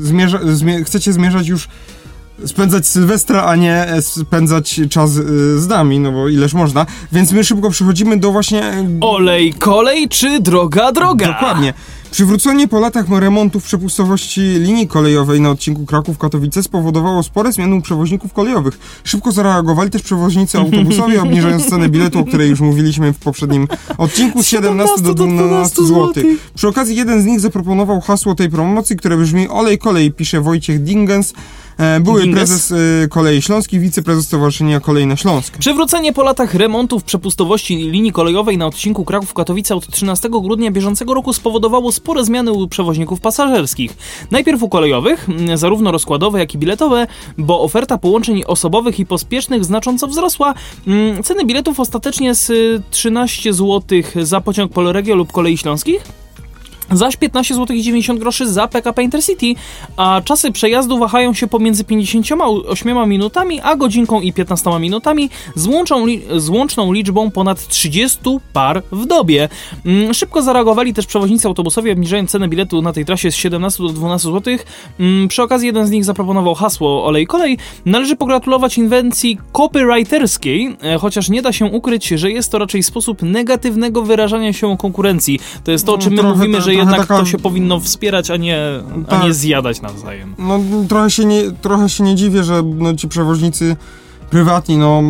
zmierza, 0.00 0.38
zmie, 0.44 0.84
chcecie 0.84 1.12
zmierzać 1.12 1.48
już 1.48 1.68
spędzać 2.46 2.86
Sylwestra, 2.86 3.44
a 3.44 3.56
nie 3.56 3.72
e, 3.72 4.02
spędzać 4.02 4.80
czas 4.90 5.16
y, 5.16 5.60
z 5.60 5.68
nami, 5.68 6.00
no 6.00 6.12
bo 6.12 6.28
ileż 6.28 6.54
można. 6.54 6.86
Więc 7.12 7.32
my 7.32 7.44
szybko 7.44 7.70
przechodzimy 7.70 8.16
do 8.16 8.32
właśnie... 8.32 8.84
Olej, 9.00 9.52
kolej 9.52 10.08
czy 10.08 10.40
droga, 10.40 10.92
droga? 10.92 11.26
Dokładnie. 11.26 11.74
Przywrócenie 12.10 12.68
po 12.68 12.80
latach 12.80 13.08
remontów 13.08 13.64
przepustowości 13.64 14.40
linii 14.40 14.88
kolejowej 14.88 15.40
na 15.40 15.50
odcinku 15.50 15.86
Kraków-Katowice 15.86 16.62
spowodowało 16.62 17.22
spore 17.22 17.52
zmiany 17.52 17.74
u 17.74 17.80
przewoźników 17.80 18.32
kolejowych. 18.32 18.78
Szybko 19.04 19.32
zareagowali 19.32 19.90
też 19.90 20.02
przewoźnicy 20.02 20.58
autobusowi, 20.58 21.18
obniżając 21.26 21.70
cenę 21.70 21.88
biletu, 21.88 22.18
o 22.18 22.24
której 22.24 22.50
już 22.50 22.60
mówiliśmy 22.60 23.12
w 23.12 23.18
poprzednim 23.18 23.68
odcinku, 23.98 24.42
z 24.42 24.46
17 24.46 25.02
do 25.02 25.14
12 25.14 25.82
zł. 25.82 26.12
Przy 26.54 26.68
okazji 26.68 26.96
jeden 26.96 27.22
z 27.22 27.24
nich 27.24 27.40
zaproponował 27.40 28.00
hasło 28.00 28.34
tej 28.34 28.50
promocji, 28.50 28.96
które 28.96 29.16
brzmi 29.16 29.48
Olej 29.48 29.78
kolej, 29.78 30.12
pisze 30.12 30.40
Wojciech 30.40 30.82
Dingens, 30.82 31.32
były 32.00 32.22
Dinges? 32.22 32.38
prezes 32.38 32.72
e, 33.04 33.08
Kolei 33.08 33.42
Śląskich, 33.42 33.80
wiceprezes 33.80 34.24
Stowarzyszenia 34.26 34.80
Kolej 34.80 35.06
na 35.06 35.16
Śląsk. 35.16 35.58
Przywrócenie 35.58 36.12
po 36.12 36.22
latach 36.22 36.54
remontów 36.54 37.04
przepustowości 37.04 37.76
linii 37.76 38.12
kolejowej 38.12 38.58
na 38.58 38.66
odcinku 38.66 39.04
Kraków-Katowice 39.04 39.74
od 39.74 39.86
13 39.86 40.28
grudnia 40.30 40.70
bieżącego 40.70 41.14
roku 41.14 41.32
spowodowało 41.32 41.92
spore 41.92 42.24
zmiany 42.24 42.52
u 42.52 42.68
przewoźników 42.68 43.20
pasażerskich. 43.20 43.96
Najpierw 44.30 44.62
u 44.62 44.68
kolejowych, 44.68 45.26
zarówno 45.54 45.92
rozkładowe, 45.92 46.38
jak 46.38 46.54
i 46.54 46.58
biletowe, 46.58 47.06
bo 47.38 47.60
oferta 47.60 47.98
połączeń 47.98 48.42
osobowych 48.46 49.00
i 49.00 49.06
pospiesznych 49.06 49.64
znacząco 49.64 50.06
wzrosła. 50.06 50.54
Ceny 51.24 51.44
biletów 51.44 51.80
ostatecznie 51.80 52.34
z 52.34 52.50
y, 52.50 52.82
13 52.90 53.52
zł 53.52 53.82
za 54.22 54.40
pociąg 54.40 54.72
Polregio 54.72 55.14
lub 55.14 55.32
Kolei 55.32 55.58
Śląskich 55.58 56.25
zaś 56.92 57.16
15 57.16 57.54
zł 57.54 57.76
90 57.76 58.20
groszy 58.20 58.48
za 58.48 58.68
PKP 58.68 59.02
Intercity, 59.02 59.46
a 59.96 60.20
czasy 60.24 60.52
przejazdu 60.52 60.98
wahają 60.98 61.34
się 61.34 61.46
pomiędzy 61.46 61.84
58 61.84 63.08
minutami 63.08 63.60
a 63.60 63.76
godzinką 63.76 64.20
i 64.20 64.32
15 64.32 64.70
minutami 64.80 65.30
z, 65.54 65.66
łączą, 65.66 66.04
z 66.36 66.48
łączną 66.48 66.92
liczbą 66.92 67.30
ponad 67.30 67.68
30 67.68 68.18
par 68.52 68.82
w 68.92 69.06
dobie. 69.06 69.48
Mm, 69.86 70.14
Szybko 70.14 70.42
zareagowali 70.42 70.94
też 70.94 71.06
przewoźnicy 71.06 71.48
autobusowi, 71.48 71.90
obniżając 71.90 72.30
cenę 72.30 72.48
biletu 72.48 72.82
na 72.82 72.92
tej 72.92 73.04
trasie 73.04 73.30
z 73.30 73.34
17 73.34 73.82
do 73.82 73.88
12 73.88 74.28
zł. 74.32 74.56
Mm, 75.00 75.28
Przy 75.28 75.42
okazji 75.42 75.66
jeden 75.66 75.86
z 75.86 75.90
nich 75.90 76.04
zaproponował 76.04 76.54
hasło 76.54 77.06
olej 77.06 77.26
kolej. 77.26 77.58
Należy 77.86 78.16
pogratulować 78.16 78.78
inwencji 78.78 79.38
copywriterskiej, 79.52 80.76
e, 80.82 80.98
chociaż 80.98 81.28
nie 81.28 81.42
da 81.42 81.52
się 81.52 81.64
ukryć, 81.66 82.08
że 82.08 82.30
jest 82.30 82.52
to 82.52 82.58
raczej 82.58 82.82
sposób 82.82 83.22
negatywnego 83.22 84.02
wyrażania 84.02 84.52
się 84.52 84.68
o 84.68 84.76
konkurencji. 84.76 85.40
To 85.64 85.72
jest 85.72 85.86
to, 85.86 85.92
o 85.92 85.96
No, 85.96 86.02
czym 86.02 86.12
my 86.12 86.18
trochę 86.18 86.34
mówimy, 86.36 86.60
że 86.60 86.64
trochę 86.64 86.75
jednak 86.76 87.00
taka- 87.00 87.18
to 87.18 87.24
się 87.26 87.38
powinno 87.38 87.80
wspierać, 87.80 88.30
a 88.30 88.36
nie, 88.36 88.58
a 89.08 89.10
Tak. 89.10 89.24
nie 89.24 89.32
zjadać 89.34 89.82
nawzajem. 89.82 90.34
No 90.38 90.60
trochę 90.88 91.10
się 91.10 91.24
nie, 91.24 91.42
trochę 91.50 91.88
się 91.88 92.04
nie 92.04 92.14
dziwię, 92.14 92.44
że 92.44 92.62
no, 92.62 92.94
ci 92.94 93.08
przewoźnicy 93.08 93.76
prywatni 94.30 94.78
no 94.78 95.02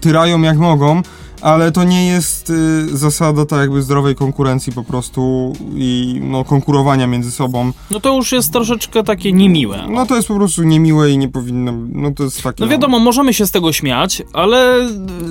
tyrają 0.00 0.42
jak 0.42 0.58
mogą, 0.58 1.02
ale 1.42 1.72
to 1.72 1.84
nie 1.84 2.06
jest 2.06 2.50
y, 2.50 2.96
zasada 2.96 3.46
tak 3.46 3.60
jakby 3.60 3.82
zdrowej 3.82 4.14
konkurencji 4.14 4.72
po 4.72 4.84
prostu 4.84 5.52
i 5.74 6.20
no 6.22 6.44
konkurowania 6.44 7.06
między 7.06 7.30
sobą. 7.30 7.72
No 7.90 8.00
to 8.00 8.16
już 8.16 8.32
jest 8.32 8.52
troszeczkę 8.52 9.04
takie 9.04 9.32
niemiłe. 9.32 9.86
No 9.90 10.06
to 10.06 10.16
jest 10.16 10.28
po 10.28 10.34
prostu 10.34 10.62
niemiłe 10.62 11.10
i 11.10 11.18
nie 11.18 11.28
powinno, 11.28 11.72
no 11.92 12.10
to 12.10 12.24
jest 12.24 12.42
takie... 12.42 12.64
No 12.64 12.70
wiadomo, 12.70 12.98
możemy 12.98 13.34
się 13.34 13.46
z 13.46 13.50
tego 13.50 13.72
śmiać, 13.72 14.22
ale 14.32 14.88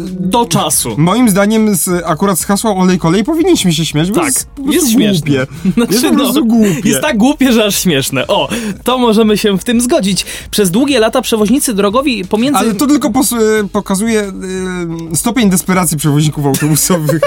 do 0.10 0.46
czasu. 0.46 0.96
Moim 1.12 1.30
zdaniem 1.30 1.76
z, 1.76 2.04
akurat 2.06 2.40
z 2.40 2.46
hasła 2.46 2.76
olej 2.76 3.00
kolej 3.00 3.24
powinniśmy 3.24 3.74
się 3.74 3.86
śmiać, 3.86 4.10
bo 4.12 4.16
Tak, 4.16 4.26
jest, 4.26 4.48
po 4.50 4.72
jest 4.72 4.92
śmieszne. 4.92 5.28
głupie. 5.28 5.48
Znaczy, 5.76 5.94
jest 5.94 6.06
po 6.06 6.12
no, 6.12 6.18
prostu 6.18 6.46
głupie. 6.46 6.90
Jest 6.90 7.02
tak 7.02 7.18
głupie, 7.18 7.54
że 7.54 7.66
aż 7.66 7.80
śmieszne. 7.80 8.28
O, 8.28 8.50
to 8.84 8.98
możemy 8.98 9.38
się 9.38 9.58
w 9.58 9.64
tym 9.64 9.82
zgodzić. 9.82 10.26
Przez 10.52 10.72
długie 10.72 11.00
lata 11.00 11.22
przewoźnicy 11.22 11.74
drogowi 11.74 12.26
pomiędzy... 12.26 12.60
Ale 12.60 12.76
to 12.76 12.88
tylko 12.88 13.10
y, 13.10 13.68
pokazuje 13.68 14.22
y, 15.14 15.16
stopień 15.16 15.50
desperacji 15.50 15.98
przewoźników 16.02 16.46
autobusowych. 16.46 17.22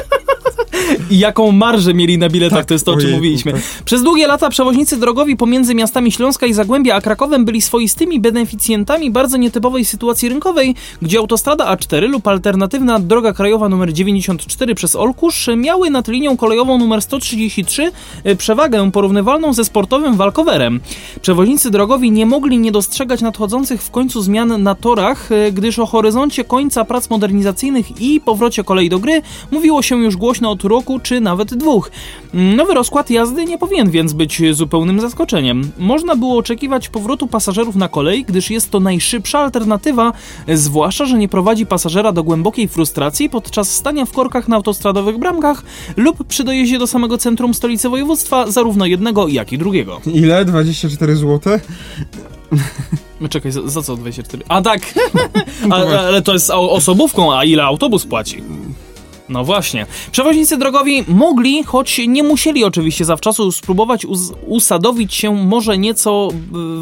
I 1.11 1.19
jaką 1.19 1.53
marżę 1.53 1.95
mieli 1.95 2.19
na 2.19 2.29
biletach, 2.29 2.59
Tak, 2.59 2.67
to 2.67 2.75
jest 2.75 2.87
to, 2.87 2.93
o 2.93 2.97
czym 2.97 3.11
mówiliśmy. 3.11 3.53
tak. 3.53 3.61
Przez 3.85 4.03
długie 4.03 4.27
lata 4.27 4.51
przewoźnicy 4.51 4.97
drogowi 4.97 5.37
pomiędzy 5.37 5.75
miastami 5.75 6.13
Śląska 6.13 6.47
i 6.47 6.53
Zagłębia 6.53 6.95
a 6.95 7.01
Krakowem 7.01 7.45
byli 7.45 7.63
swoistymi 7.63 8.21
beneficjentami 8.21 9.11
bardzo 9.11 9.37
nietypowej 9.37 9.85
sytuacji 9.85 10.29
rynkowej, 10.29 10.75
gdzie 11.03 11.19
autostrada 11.19 11.77
A4 11.77 12.09
lub 12.09 12.29
alternatywna 12.29 12.99
droga 12.99 13.33
krajowa 13.33 13.67
nr 13.67 13.93
94 13.93 14.75
przez 14.75 14.97
Olkusz 14.97 15.49
miały 15.57 15.91
nad 15.91 16.09
linią 16.09 16.37
kolejową 16.37 16.75
nr 16.75 17.03
133 17.03 17.93
e, 18.25 18.37
przewagę 18.37 18.91
porównywalną 18.91 19.53
ze 19.53 19.65
sportowym 19.65 20.17
walkowerem. 20.17 20.81
Przewoźnicy 21.23 21.71
drogowi 21.71 22.11
nie 22.11 22.27
mogli 22.27 22.59
nie 22.59 22.73
dostrzegać 22.73 23.21
nadchodzących 23.21 23.83
w 23.83 23.91
końcu 23.91 24.23
zmian 24.23 24.63
na 24.63 24.75
torach, 24.75 25.33
e, 25.33 25.53
gdyż 25.53 25.79
o 25.79 25.87
horyzoncie 25.87 26.45
końca 26.45 26.85
prac 26.85 27.11
modernizacyjnych 27.11 28.01
i 28.01 28.21
powrocie 28.21 28.65
kolei 28.65 28.89
do 28.89 28.99
gry 28.99 29.23
mówiło 29.51 29.83
się 29.83 30.05
już 30.05 30.17
głośno 30.17 30.51
od 30.51 30.65
roku 30.65 31.01
czy 31.05 31.21
nawet 31.21 31.55
dwóch. 31.55 31.91
Nowy 32.35 32.75
rozkład 32.75 33.11
jazdy 33.11 33.45
nie 33.45 33.59
powinien 33.59 33.91
więc 33.91 34.13
być 34.13 34.43
zupełnym 34.53 35.01
zaskoczeniem. 35.01 35.71
Można 35.79 36.17
było 36.17 36.39
oczekiwać 36.39 36.89
powrotu 36.89 37.27
pasażerów 37.27 37.77
na 37.77 37.89
kolej, 37.89 38.25
gdyż 38.25 38.51
jest 38.51 38.71
to 38.71 38.81
najszybsza 38.81 39.39
alternatywa, 39.39 40.13
zwłaszcza, 40.55 41.07
że 41.07 41.19
nie 41.19 41.29
prowadzi 41.29 41.67
pasażera 41.67 42.13
do 42.13 42.23
głębokiej 42.23 42.69
frustracji 42.69 43.31
podczas 43.31 43.75
stania 43.75 44.05
w 44.05 44.13
korkach 44.13 44.49
na 44.49 44.57
autostradowych 44.57 45.19
bramkach 45.19 45.63
lub 45.97 46.25
przy 46.27 46.45
dojeździe 46.45 46.79
do 46.79 46.87
samego 46.87 47.19
centrum 47.19 47.55
stolicy 47.55 47.89
województwa, 47.89 48.51
zarówno 48.51 48.87
jednego, 48.87 49.29
jak 49.29 49.53
i 49.53 49.59
drugiego. 49.59 50.01
Ile? 50.07 50.45
24 50.45 51.17
zł? 51.17 51.59
No 53.21 53.29
Czekaj, 53.29 53.53
za, 53.53 53.69
za 53.69 53.83
co 53.83 53.97
24? 53.97 54.45
A 54.49 54.63
tak, 54.63 54.81
a, 55.71 55.75
ale 55.75 56.23
to 56.23 56.33
jest 56.33 56.51
osobówką, 56.51 57.35
a 57.35 57.45
ile 57.45 57.63
autobus 57.63 58.07
płaci? 58.07 58.43
No 59.29 59.45
właśnie. 59.45 59.87
Przewoźnicy 60.13 60.57
drogowi 60.57 61.05
mogli, 61.09 61.63
choć 61.65 62.01
nie 62.09 62.23
musieli 62.23 62.65
oczywiście 62.65 63.05
zawczasu 63.05 63.53
spróbować 63.53 64.05
us 64.05 64.33
usadowić 64.47 65.15
się 65.15 65.35
może 65.35 65.79
nieco 65.79 66.29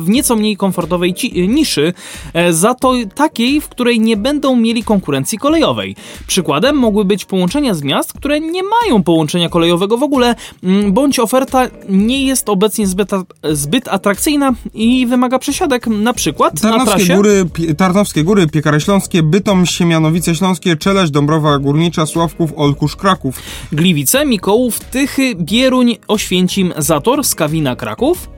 w 0.00 0.08
nieco 0.08 0.36
mniej 0.36 0.56
komfortowej 0.56 1.14
niszy, 1.48 1.92
e, 2.34 2.52
za 2.52 2.74
to 2.74 2.92
takiej, 3.14 3.60
w 3.60 3.68
której 3.68 4.00
nie 4.00 4.16
będą 4.16 4.56
mieli 4.56 4.84
konkurencji 4.84 5.38
kolejowej. 5.38 5.96
Przykładem 6.26 6.76
mogły 6.76 7.04
być 7.04 7.24
połączenia 7.24 7.74
z 7.74 7.82
miast, 7.82 8.12
które 8.12 8.40
nie 8.40 8.62
mają 8.62 9.02
połączenia 9.02 9.48
kolejowego 9.48 9.98
w 9.98 10.02
ogóle, 10.02 10.34
mm, 10.62 10.92
bądź 10.92 11.18
oferta 11.18 11.68
nie 11.88 12.26
jest 12.26 12.48
obecnie 12.48 12.86
zbyt, 12.86 13.10
zbyt 13.52 13.88
atrakcyjna 13.88 14.52
i 14.74 15.06
wymaga 15.06 15.38
przesiadek, 15.38 15.86
na 15.86 16.12
przykład 16.12 16.54
na 16.54 16.70
Tarnowskie 16.70 16.96
trasie. 16.96 17.16
góry, 17.16 17.44
Tarnowskie 17.76 18.24
góry, 18.24 18.46
Piekary 18.46 18.80
Śląskie, 18.80 19.22
Bytom, 19.22 19.66
Siemianowice 19.66 20.34
Śląskie, 20.34 20.76
Czeleś, 20.76 21.10
Dąbrowa 21.10 21.58
Górnicza, 21.58 22.06
Sławków, 22.32 22.58
Olkusz, 22.58 22.96
Kraków. 22.96 23.42
Gliwice, 23.72 24.26
Mikołów, 24.26 24.80
Tychy, 24.80 25.34
Bieruń, 25.34 25.96
Oświęcim, 26.08 26.72
Zator, 26.76 27.24
Skawina, 27.24 27.76
Kraków 27.76 28.28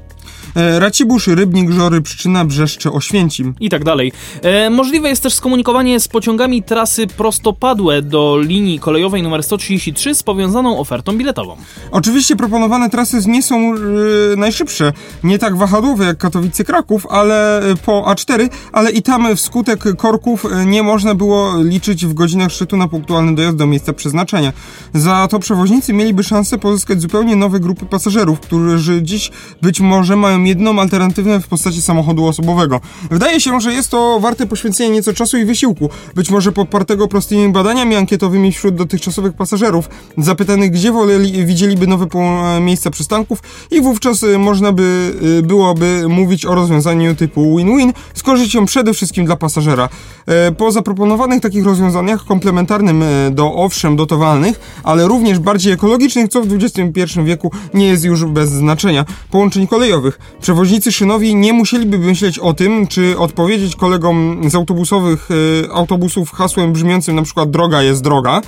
Racibórz, 0.54 1.26
Rybnik, 1.26 1.70
Żory, 1.70 2.00
Przyczyna, 2.00 2.44
Brzeszcze, 2.44 2.92
Oświęcim. 2.92 3.54
i 3.60 3.70
tak 3.70 3.84
dalej. 3.84 4.12
E, 4.42 4.70
możliwe 4.70 5.08
jest 5.08 5.22
też 5.22 5.34
skomunikowanie 5.34 6.00
z 6.00 6.08
pociągami 6.08 6.62
trasy 6.62 7.06
prostopadłe 7.06 8.02
do 8.02 8.38
linii 8.40 8.78
kolejowej 8.78 9.20
nr 9.20 9.42
133 9.42 10.14
z 10.14 10.22
powiązaną 10.22 10.78
ofertą 10.78 11.16
biletową. 11.18 11.56
Oczywiście 11.90 12.36
proponowane 12.36 12.90
trasy 12.90 13.18
nie 13.26 13.42
są 13.42 13.74
e, 13.74 14.36
najszybsze, 14.36 14.92
nie 15.24 15.38
tak 15.38 15.56
wahadłowe 15.56 16.04
jak 16.04 16.18
Katowice-Kraków, 16.18 17.06
ale 17.10 17.58
e, 17.70 17.76
po 17.76 18.02
A4, 18.02 18.48
ale 18.72 18.90
i 18.90 19.02
tam 19.02 19.36
wskutek 19.36 19.96
korków 19.96 20.46
e, 20.46 20.66
nie 20.66 20.82
można 20.82 21.14
było 21.14 21.62
liczyć 21.62 22.06
w 22.06 22.14
godzinach 22.14 22.50
szczytu 22.50 22.76
na 22.76 22.88
punktualny 22.88 23.34
dojazd 23.34 23.56
do 23.56 23.66
miejsca 23.66 23.92
przeznaczenia. 23.92 24.52
Za 24.94 25.28
to 25.30 25.38
przewoźnicy 25.38 25.92
mieliby 25.92 26.24
szansę 26.24 26.58
pozyskać 26.58 27.00
zupełnie 27.00 27.36
nowe 27.36 27.60
grupy 27.60 27.86
pasażerów, 27.86 28.40
którzy 28.40 29.02
dziś 29.02 29.30
być 29.62 29.80
może 29.80 30.16
mają 30.16 30.43
jedną 30.46 30.80
alternatywę 30.80 31.40
w 31.40 31.48
postaci 31.48 31.82
samochodu 31.82 32.26
osobowego. 32.26 32.80
Wydaje 33.10 33.40
się, 33.40 33.60
że 33.60 33.72
jest 33.72 33.90
to 33.90 34.20
warte 34.20 34.46
poświęcenia 34.46 34.90
nieco 34.90 35.12
czasu 35.12 35.38
i 35.38 35.44
wysiłku, 35.44 35.90
być 36.14 36.30
może 36.30 36.52
popartego 36.52 37.08
prostymi 37.08 37.52
badaniami 37.52 37.96
ankietowymi 37.96 38.52
wśród 38.52 38.74
dotychczasowych 38.74 39.32
pasażerów, 39.32 39.88
zapytanych 40.18 40.70
gdzie 40.70 40.92
woleli, 40.92 41.46
widzieliby 41.46 41.86
nowe 41.86 42.06
po, 42.06 42.42
miejsca 42.60 42.90
przystanków 42.90 43.42
i 43.70 43.80
wówczas 43.80 44.22
y, 44.22 44.38
można 44.38 44.72
by 44.72 45.14
y, 45.38 45.42
byłoby 45.42 46.08
mówić 46.08 46.46
o 46.46 46.54
rozwiązaniu 46.54 47.14
typu 47.14 47.56
win-win 47.56 47.92
z 48.14 48.22
korzyścią 48.22 48.66
przede 48.66 48.94
wszystkim 48.94 49.26
dla 49.26 49.36
pasażera. 49.36 49.88
E, 50.26 50.52
Po 50.52 50.72
zaproponowanych 50.72 51.42
takich 51.42 51.64
rozwiązaniach 51.64 52.24
komplementarnym 52.24 53.02
e, 53.02 53.30
do 53.30 53.54
owszem 53.54 53.96
dotowalnych, 53.96 54.80
ale 54.84 55.08
również 55.08 55.38
bardziej 55.38 55.72
ekologicznych, 55.72 56.28
co 56.28 56.42
w 56.42 56.52
XXI 56.52 57.20
wieku 57.24 57.50
nie 57.74 57.86
jest 57.86 58.04
już 58.04 58.24
bez 58.24 58.50
znaczenia, 58.50 59.04
połączeń 59.30 59.66
kolejowych. 59.66 60.18
Przewoźnicy 60.40 60.92
szynowi 60.92 61.34
nie 61.34 61.52
musieliby 61.52 61.98
myśleć 61.98 62.38
o 62.38 62.54
tym, 62.54 62.86
czy 62.86 63.18
odpowiedzieć 63.18 63.76
kolegom 63.76 64.40
z 64.50 64.54
autobusowych 64.54 65.28
e, 65.30 65.72
autobusów 65.72 66.30
hasłem 66.30 66.72
brzmiącym 66.72 67.16
na 67.16 67.22
przykład 67.22 67.50
droga 67.50 67.82
jest 67.82 68.02
droga, 68.02 68.40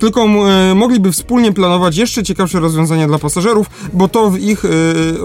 Tylko 0.00 0.24
e, 0.24 0.74
mogliby 0.74 1.12
wspólnie 1.12 1.52
planować 1.52 1.96
jeszcze 1.96 2.22
ciekawsze 2.22 2.60
rozwiązania 2.60 3.06
dla 3.06 3.18
pasażerów, 3.18 3.66
bo 3.92 4.08
to 4.08 4.30
w 4.30 4.38
ich. 4.38 4.64
E, 4.64 4.68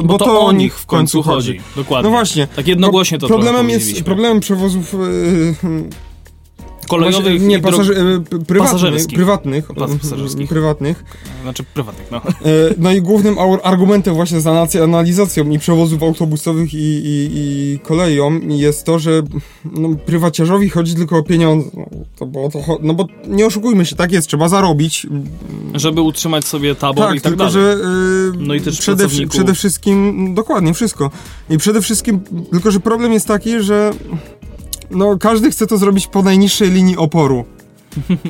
Bo, 0.04 0.18
to, 0.18 0.42
o 0.42 0.52
nich 0.52 0.80
w 0.80 0.86
końcu 0.86 1.24
chodzi. 1.24 1.62
Dokładnie. 1.76 2.10
No 2.10 2.16
właśnie. 2.16 2.48
Tak 2.48 2.68
jednogłośnie 2.68 3.20
to 3.20 3.28
Problemem 3.28 3.70
jest 3.70 4.04
problemem 4.04 4.40
przewozów 4.40 4.96
Kolejowych 6.88 7.32
właśnie- 7.34 7.48
nie 7.48 7.60
pasażer, 7.60 7.98
e, 7.98 8.20
p- 8.20 8.24
prywatnych, 8.40 8.58
pasażerskich. 8.72 9.16
prywatnych, 9.18 9.68
Pas- 9.68 9.96
pasażerskich. 10.02 10.50
prywatnych. 10.50 11.04
Znaczy 11.44 11.64
prywatnych, 11.74 12.08
no. 12.12 12.18
E, 12.18 12.22
No 12.78 12.92
i 12.92 13.02
głównym 13.02 13.36
argumentem 13.64 14.16
właśnie 14.16 14.42
za 14.42 14.52
nac- 14.52 14.84
analizacją 14.84 15.50
i 15.50 15.60
przewozów 15.60 16.04
autobusowych 16.04 16.74
i, 16.74 16.78
i, 16.78 17.30
i 17.34 17.80
koleją 17.80 18.40
jest 18.48 18.84
to, 18.86 19.00
że 19.00 19.22
no, 19.72 19.90
prywaciarzowi 20.06 20.70
chodzi 20.70 20.96
tylko 20.96 21.18
o 21.18 21.24
pieniądze. 21.24 21.70
No, 21.74 21.86
to, 22.20 22.26
bo 22.26 22.50
to, 22.50 22.60
no 22.82 22.94
bo 22.94 23.06
nie 23.28 23.46
oszukujmy 23.46 23.86
się, 23.86 23.96
tak 23.96 24.12
jest, 24.12 24.28
trzeba 24.28 24.50
zarobić. 24.50 25.08
Żeby 25.74 26.02
utrzymać 26.02 26.46
sobie 26.46 26.76
tabor 26.76 27.08
Tak, 27.08 27.18
i 27.18 27.22
tak 27.22 27.32
tylko 27.32 27.38
dalej. 27.52 27.54
że 27.54 27.78
y, 28.36 28.38
No 28.38 28.54
i 28.54 28.62
też 28.62 28.80
przede, 28.80 29.08
przede 29.30 29.54
wszystkim, 29.56 30.34
dokładnie, 30.36 30.74
wszystko. 30.74 31.12
I 31.50 31.58
przede 31.58 31.82
wszystkim, 31.82 32.20
tylko 32.52 32.72
że 32.72 32.80
problem 32.80 33.14
jest 33.14 33.28
taki, 33.28 33.60
że 33.64 33.92
no, 34.96 35.18
każdy 35.18 35.52
chce 35.52 35.68
to 35.68 35.78
zrobić 35.78 36.08
po 36.08 36.22
najniższej 36.24 36.72
linii 36.72 36.98
oporu. 36.98 37.46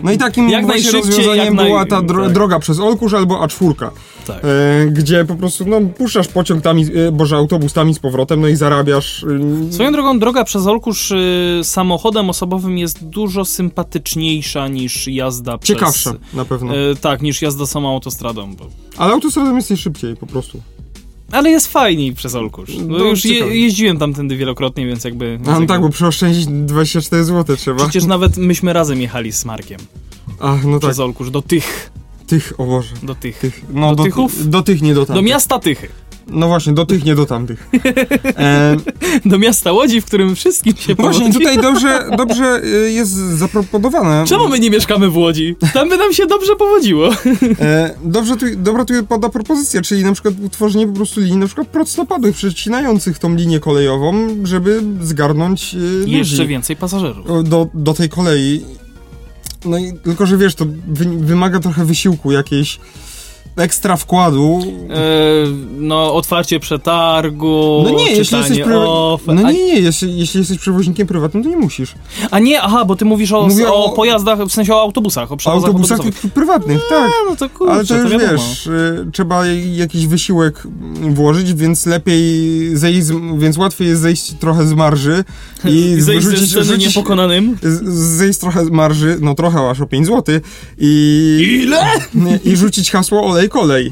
No 0.03 0.11
i 0.11 0.17
takim 0.17 0.49
Jak 0.49 0.65
właśnie 0.65 0.91
rozwiązaniem 0.91 1.45
jak 1.57 1.67
była 1.67 1.83
naj- 1.85 1.89
ta 1.89 2.01
dro 2.01 2.23
tak. 2.23 2.33
droga 2.33 2.59
przez 2.59 2.79
Olkusz 2.79 3.13
albo 3.13 3.35
A4, 3.45 3.89
Tak. 4.27 4.37
e, 4.45 4.85
gdzie 4.91 5.25
po 5.25 5.35
prostu 5.35 5.65
no, 5.67 5.81
puszczasz 5.97 6.27
pociąg 6.27 6.61
tam, 6.63 6.79
i- 6.79 6.97
e, 6.97 7.11
boże, 7.11 7.35
autobus 7.35 7.73
tam 7.73 7.89
i 7.89 7.93
z 7.93 7.99
powrotem, 7.99 8.41
no 8.41 8.47
i 8.47 8.55
zarabiasz. 8.55 9.25
e, 9.69 9.73
Swoją 9.73 9.91
drogą, 9.91 10.19
droga 10.19 10.43
przez 10.43 10.67
Olkusz 10.67 11.11
y, 11.11 11.59
samochodem 11.63 12.29
osobowym 12.29 12.77
jest 12.77 13.05
dużo 13.05 13.45
sympatyczniejsza 13.45 14.67
niż 14.67 15.07
jazda 15.07 15.57
przez... 15.57 15.75
Ciekawsza 15.75 16.13
na 16.33 16.45
pewno. 16.45 16.75
Y, 16.77 16.95
tak, 17.01 17.21
niż 17.21 17.41
jazda 17.41 17.65
samą 17.65 17.89
autostradą. 17.93 18.55
Bo... 18.55 18.65
Ale 18.97 19.13
autostradą 19.13 19.55
jest 19.55 19.69
najszybciej 19.69 20.15
po 20.15 20.25
prostu. 20.27 20.61
Ale 21.33 21.49
jest 21.49 21.67
fajniej 21.67 22.13
przez 22.13 22.35
Olkusz. 22.35 22.69
No, 22.87 22.97
już 22.97 23.25
je, 23.25 23.39
jeździłem 23.61 23.97
tamtędy 23.97 24.37
wielokrotnie, 24.37 24.87
więc 24.87 25.03
jakby... 25.03 25.29
więc 25.31 25.47
A 25.47 25.51
no 25.51 25.53
jakby... 25.53 25.67
tak, 25.67 25.81
bo 25.81 25.89
przeoszczędzić 25.89 26.45
24 26.47 27.23
zł 27.23 27.55
trzeba. 27.55 27.77
Przecież 27.83 28.05
nawet 28.05 28.37
myśmy 28.37 28.73
razem 28.73 29.01
jechali 29.01 29.31
z 29.31 29.45
Markiem 29.45 29.79
Ach, 30.39 30.65
no 30.65 30.79
tak, 30.79 30.89
przez 30.89 30.99
Olkusz 30.99 31.31
do 31.31 31.41
tych, 31.41 31.91
tych, 32.27 32.53
o 32.57 32.65
Boże. 32.65 32.89
do 33.03 33.15
tych. 33.15 33.37
Tych, 33.39 33.61
no 33.73 33.89
Do 33.89 33.95
do, 33.95 34.03
Tychów? 34.03 34.49
do 34.49 34.61
tych, 34.63 34.81
nie 34.81 34.93
do 34.93 35.05
tamtych. 35.05 35.15
Do 35.15 35.29
miasta 35.29 35.59
Tychy. 35.59 35.87
No 36.27 36.47
właśnie, 36.47 36.73
do 36.73 36.85
tych, 36.85 37.05
nie 37.05 37.15
do 37.15 37.25
tamtych. 37.25 37.69
E, 38.37 38.77
Do 39.25 39.37
miasta 39.39 39.71
Łodzi, 39.71 40.01
w 40.01 40.05
którym 40.05 40.35
wszystkim 40.35 40.75
się 40.75 40.95
właśnie 40.95 41.19
powodzi. 41.19 41.39
tutaj 41.39 41.57
dobrze, 41.57 42.05
dobrze 42.17 42.61
y, 42.63 42.91
jest 42.91 43.11
zaproponowane. 43.13 44.25
Czemu 44.27 44.47
my 44.49 44.59
nie 44.59 44.69
mieszkamy 44.69 45.09
w 45.09 45.17
Łodzi? 45.17 45.55
Tam 45.73 45.89
by 45.89 45.97
nam 45.97 46.13
się 46.13 46.25
dobrze 46.25 46.55
powodziło. 46.55 47.09
E, 47.59 47.93
dobrze 48.03 48.37
tu, 48.37 48.45
dobra 48.57 48.85
tu 48.85 48.93
pada 49.09 49.29
propozycja, 49.29 49.81
czyli 49.81 50.03
na 50.03 50.13
przykład 50.13 50.33
utworzenie 50.45 50.87
po 50.87 50.93
prostu 50.93 51.21
linii 51.21 51.37
na 51.37 51.45
przykład 51.45 51.67
prostopadłych, 51.67 52.35
przecinających 52.35 53.19
tą 53.19 53.35
linię 53.35 53.59
kolejową, 53.59 54.27
żeby 54.43 54.81
zgarnąć 55.01 55.75
y, 55.75 56.09
Jeszcze 56.09 56.45
więcej 56.45 56.75
pasażerów. 56.75 57.49
do, 57.49 57.67
do 57.73 57.93
tej 57.93 58.09
kolei. 58.09 58.65
No 59.65 59.77
i 59.77 59.93
tylko, 60.03 60.25
że 60.25 60.37
wiesz, 60.37 60.55
to 60.55 60.65
wy, 60.87 61.05
wymaga 61.17 61.59
trochę 61.59 61.85
wysiłku, 61.85 62.31
jakiejś 62.31 62.79
ekstra 63.55 63.97
wkładu. 63.97 64.61
E, 64.89 64.95
no, 65.77 66.13
otwarcie 66.13 66.59
przetargu, 66.59 67.81
No 67.83 67.89
nie, 67.89 68.11
jeśli 68.11 68.37
jesteś, 68.37 68.57
ofer- 68.59 69.33
no 69.35 69.51
nie, 69.51 69.65
nie, 69.65 69.79
jeśli, 69.79 70.17
jeśli 70.19 70.39
jesteś 70.39 70.57
przewoźnikiem 70.57 71.07
prywatnym, 71.07 71.43
to 71.43 71.49
nie 71.49 71.57
musisz. 71.57 71.95
a 72.31 72.39
nie, 72.39 72.61
aha, 72.61 72.85
bo 72.85 72.95
ty 72.95 73.05
mówisz 73.05 73.31
o, 73.31 73.47
o, 73.67 73.85
o- 73.85 73.89
pojazdach, 73.95 74.39
w 74.39 74.51
sensie 74.53 74.73
o 74.75 74.81
autobusach, 74.81 75.31
o 75.31 75.37
przewozach 75.37 75.67
autobusach 75.67 75.99
prywatnych, 76.33 76.81
tak. 76.89 77.11
No 77.29 77.35
to 77.35 77.49
kurczę, 77.49 77.73
Ale 77.73 77.85
to 77.85 77.95
już 77.97 78.11
wiadomo. 78.11 78.31
wiesz, 78.31 78.67
y, 78.67 79.05
trzeba 79.13 79.45
jakiś 79.75 80.07
wysiłek 80.07 80.63
włożyć, 81.09 81.53
więc 81.53 81.85
lepiej 81.85 82.77
zejść, 82.77 83.07
więc 83.37 83.57
łatwiej 83.57 83.87
jest 83.87 84.01
zejść 84.01 84.33
trochę 84.39 84.67
z 84.67 84.73
marży 84.73 85.23
i 85.65 85.95
Zejść 85.99 86.23
ze 86.23 86.29
wyrzucić, 86.29 86.49
sceny 86.49 86.65
rzucić, 86.65 86.87
niepokonanym. 86.95 87.57
zejść 87.93 88.39
trochę 88.39 88.65
z 88.65 88.69
marży, 88.69 89.17
no 89.21 89.35
trochę 89.35 89.69
aż 89.69 89.81
o 89.81 89.85
5 89.85 90.07
zł 90.07 90.39
i... 90.77 91.59
Ile? 91.63 91.77
I 92.45 92.55
rzucić 92.55 92.91
hasło 92.91 93.23
olej 93.27 93.42
kolej. 93.49 93.91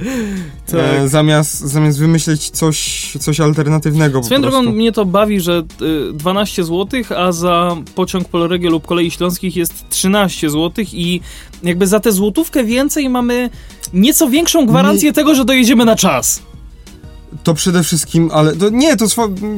Tak. 0.68 0.80
E, 0.80 1.08
zamiast, 1.08 1.60
zamiast 1.60 2.00
wymyśleć 2.00 2.50
coś, 2.50 3.12
coś 3.20 3.40
alternatywnego 3.40 4.24
Swoją 4.24 4.42
drogą 4.42 4.62
mnie 4.62 4.92
to 4.92 5.06
bawi, 5.06 5.40
że 5.40 5.64
y, 6.10 6.14
12 6.14 6.64
zł, 6.64 7.02
a 7.18 7.32
za 7.32 7.76
pociąg 7.96 8.28
Polregio 8.28 8.70
lub 8.70 8.88
kolei 8.88 9.12
śląskich 9.12 9.56
jest 9.56 9.90
13 9.90 10.50
zł 10.50 10.86
i 10.94 11.22
jakby 11.64 11.88
za 11.88 12.00
tę 12.00 12.12
złotówkę 12.12 12.64
więcej 12.64 13.10
mamy 13.10 13.50
nieco 13.94 14.30
większą 14.30 14.66
gwarancję 14.66 15.14
tego, 15.14 15.36
że 15.36 15.46
dojedziemy 15.46 15.86
na 15.86 15.96
czas. 15.96 16.51
To 17.44 17.54
przede 17.54 17.84
wszystkim, 17.84 18.30
ale 18.34 18.56
to 18.56 18.70
nie, 18.70 18.98
to 18.98 19.06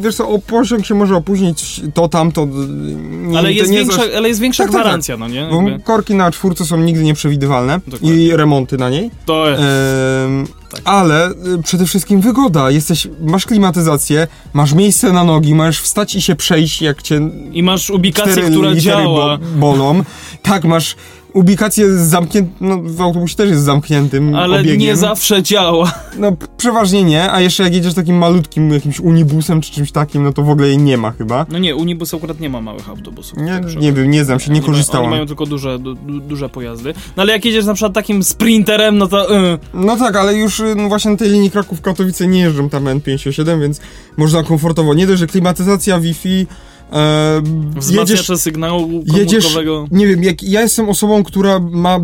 wiesz 0.02 0.16
co, 0.16 0.30
o 0.30 0.40
pociąg 0.40 0.86
się 0.86 0.96
może 0.96 1.16
opóźnić, 1.16 1.82
to 1.94 2.08
tamto. 2.08 2.46
Nie, 2.46 3.38
Ale 3.38 3.48
to 3.50 3.54
jest, 3.56 3.72
nie 3.72 3.78
większa, 3.78 3.98
zaś- 4.02 4.16
ale 4.18 4.28
jest 4.28 4.40
większa 4.40 4.64
Tak, 4.64 4.72
tak, 4.72 4.76
tak. 4.76 4.86
gwarancja, 4.86 5.18
no 5.18 5.28
nie? 5.28 5.48
Bo 5.52 5.64
korki 5.84 6.16
na 6.16 6.32
czwórce 6.32 6.66
są 6.66 6.78
nigdy 6.78 7.04
nieprzewidywalne 7.04 7.80
Dokładnie. 7.88 8.14
i 8.26 8.36
remonty 8.36 8.78
na 8.78 8.90
niej. 8.90 9.12
To 9.26 9.50
jest. 9.50 9.62
Ehm, 9.64 10.48
Tak. 10.72 10.82
Ale 10.86 11.30
y, 11.30 11.34
przede 11.64 11.86
wszystkim 11.86 12.22
wygoda. 12.22 12.72
Jesteś, 12.72 13.08
masz 13.22 13.46
klimatyzację, 13.46 14.28
masz 14.54 14.74
miejsce 14.74 15.12
na 15.14 15.24
nogi, 15.24 15.56
możesz 15.56 15.82
wstać 15.82 16.16
i 16.16 16.22
się 16.22 16.36
przejść, 16.36 16.82
jak 16.82 17.02
cię 17.02 17.22
I 17.54 17.64
masz 17.64 17.90
ubikację, 17.90 18.44
która 18.44 18.76
działa. 18.76 19.38
Bo, 19.38 19.46
bolą. 19.60 20.04
Tak, 20.42 20.64
masz 20.64 20.96
ubikację 21.34 21.98
zamkniętą, 21.98 22.52
no 22.62 22.78
w 22.84 23.02
autobusie 23.02 23.36
też 23.36 23.50
jest 23.50 23.64
zamkniętym 23.64 24.36
Ale 24.36 24.60
obiegiem. 24.60 24.78
nie 24.80 24.96
zawsze 24.96 25.44
działa. 25.44 25.92
No 26.18 26.32
przeważnie 26.58 27.04
nie, 27.04 27.32
a 27.32 27.42
jeszcze 27.42 27.64
jak 27.64 27.74
jedziesz 27.74 27.94
takim 27.94 28.18
malutkim 28.18 28.74
jakimś 28.74 29.00
unibusem 29.00 29.62
czy 29.62 29.72
czymś 29.72 29.92
takim, 29.92 30.24
no 30.24 30.34
to 30.34 30.44
w 30.44 30.50
ogóle 30.50 30.68
jej 30.68 30.78
nie 30.78 30.98
ma 30.98 31.12
chyba. 31.12 31.46
No 31.50 31.60
nie, 31.60 31.76
Unibus 31.76 32.14
akurat 32.14 32.40
nie 32.40 32.50
ma 32.50 32.62
małych 32.62 32.90
autobusów. 32.90 33.38
Nie, 33.38 33.48
Także- 33.52 33.80
nie 33.80 33.94
wiem, 33.94 34.12
nie 34.12 34.26
znam 34.26 34.40
się, 34.40 34.52
nie 34.52 34.58
Oni 34.60 34.66
korzystałem. 34.66 35.06
Oni 35.06 35.12
mają 35.16 35.26
tylko 35.28 35.46
duże, 35.46 35.80
du, 35.80 35.96
du, 35.96 36.20
duże 36.20 36.50
pojazdy. 36.50 36.94
No 37.18 37.24
ale 37.24 37.32
jak 37.34 37.46
jedziesz 37.46 37.66
na 37.66 37.74
przykład 37.74 37.94
takim 37.94 38.24
sprinterem, 38.24 38.98
no 38.98 39.08
to... 39.08 39.36
y, 39.54 39.60
No 39.74 39.98
tak, 39.98 40.16
ale 40.16 40.36
już 40.36 40.60
y, 40.60 40.76
no 40.76 40.88
właśnie 40.90 41.12
na 41.12 41.18
tej 41.18 41.30
linii 41.30 41.52
Kraków-Katowice 41.52 42.28
nie 42.28 42.40
jeżdżą 42.40 42.70
tam 42.70 42.86
N57, 42.86 43.62
więc 43.62 43.80
można 44.18 44.44
komfortowo. 44.44 44.94
Nie 44.94 45.08
dość, 45.08 45.20
że 45.20 45.28
klimatyzacja, 45.28 46.00
Wi-Fi, 46.00 46.48
e, 46.92 47.36
jedziesz, 47.36 47.84
wzmacniacze 47.84 48.38
sygnału 48.38 49.04
jedziesz, 49.06 49.44
komórkowego. 49.44 49.88
nie 49.92 50.08
wiem, 50.08 50.24
jak 50.24 50.44
ja 50.44 50.62
jestem 50.62 50.90
osobą, 50.90 51.24
która 51.24 51.60
ma 51.60 52.00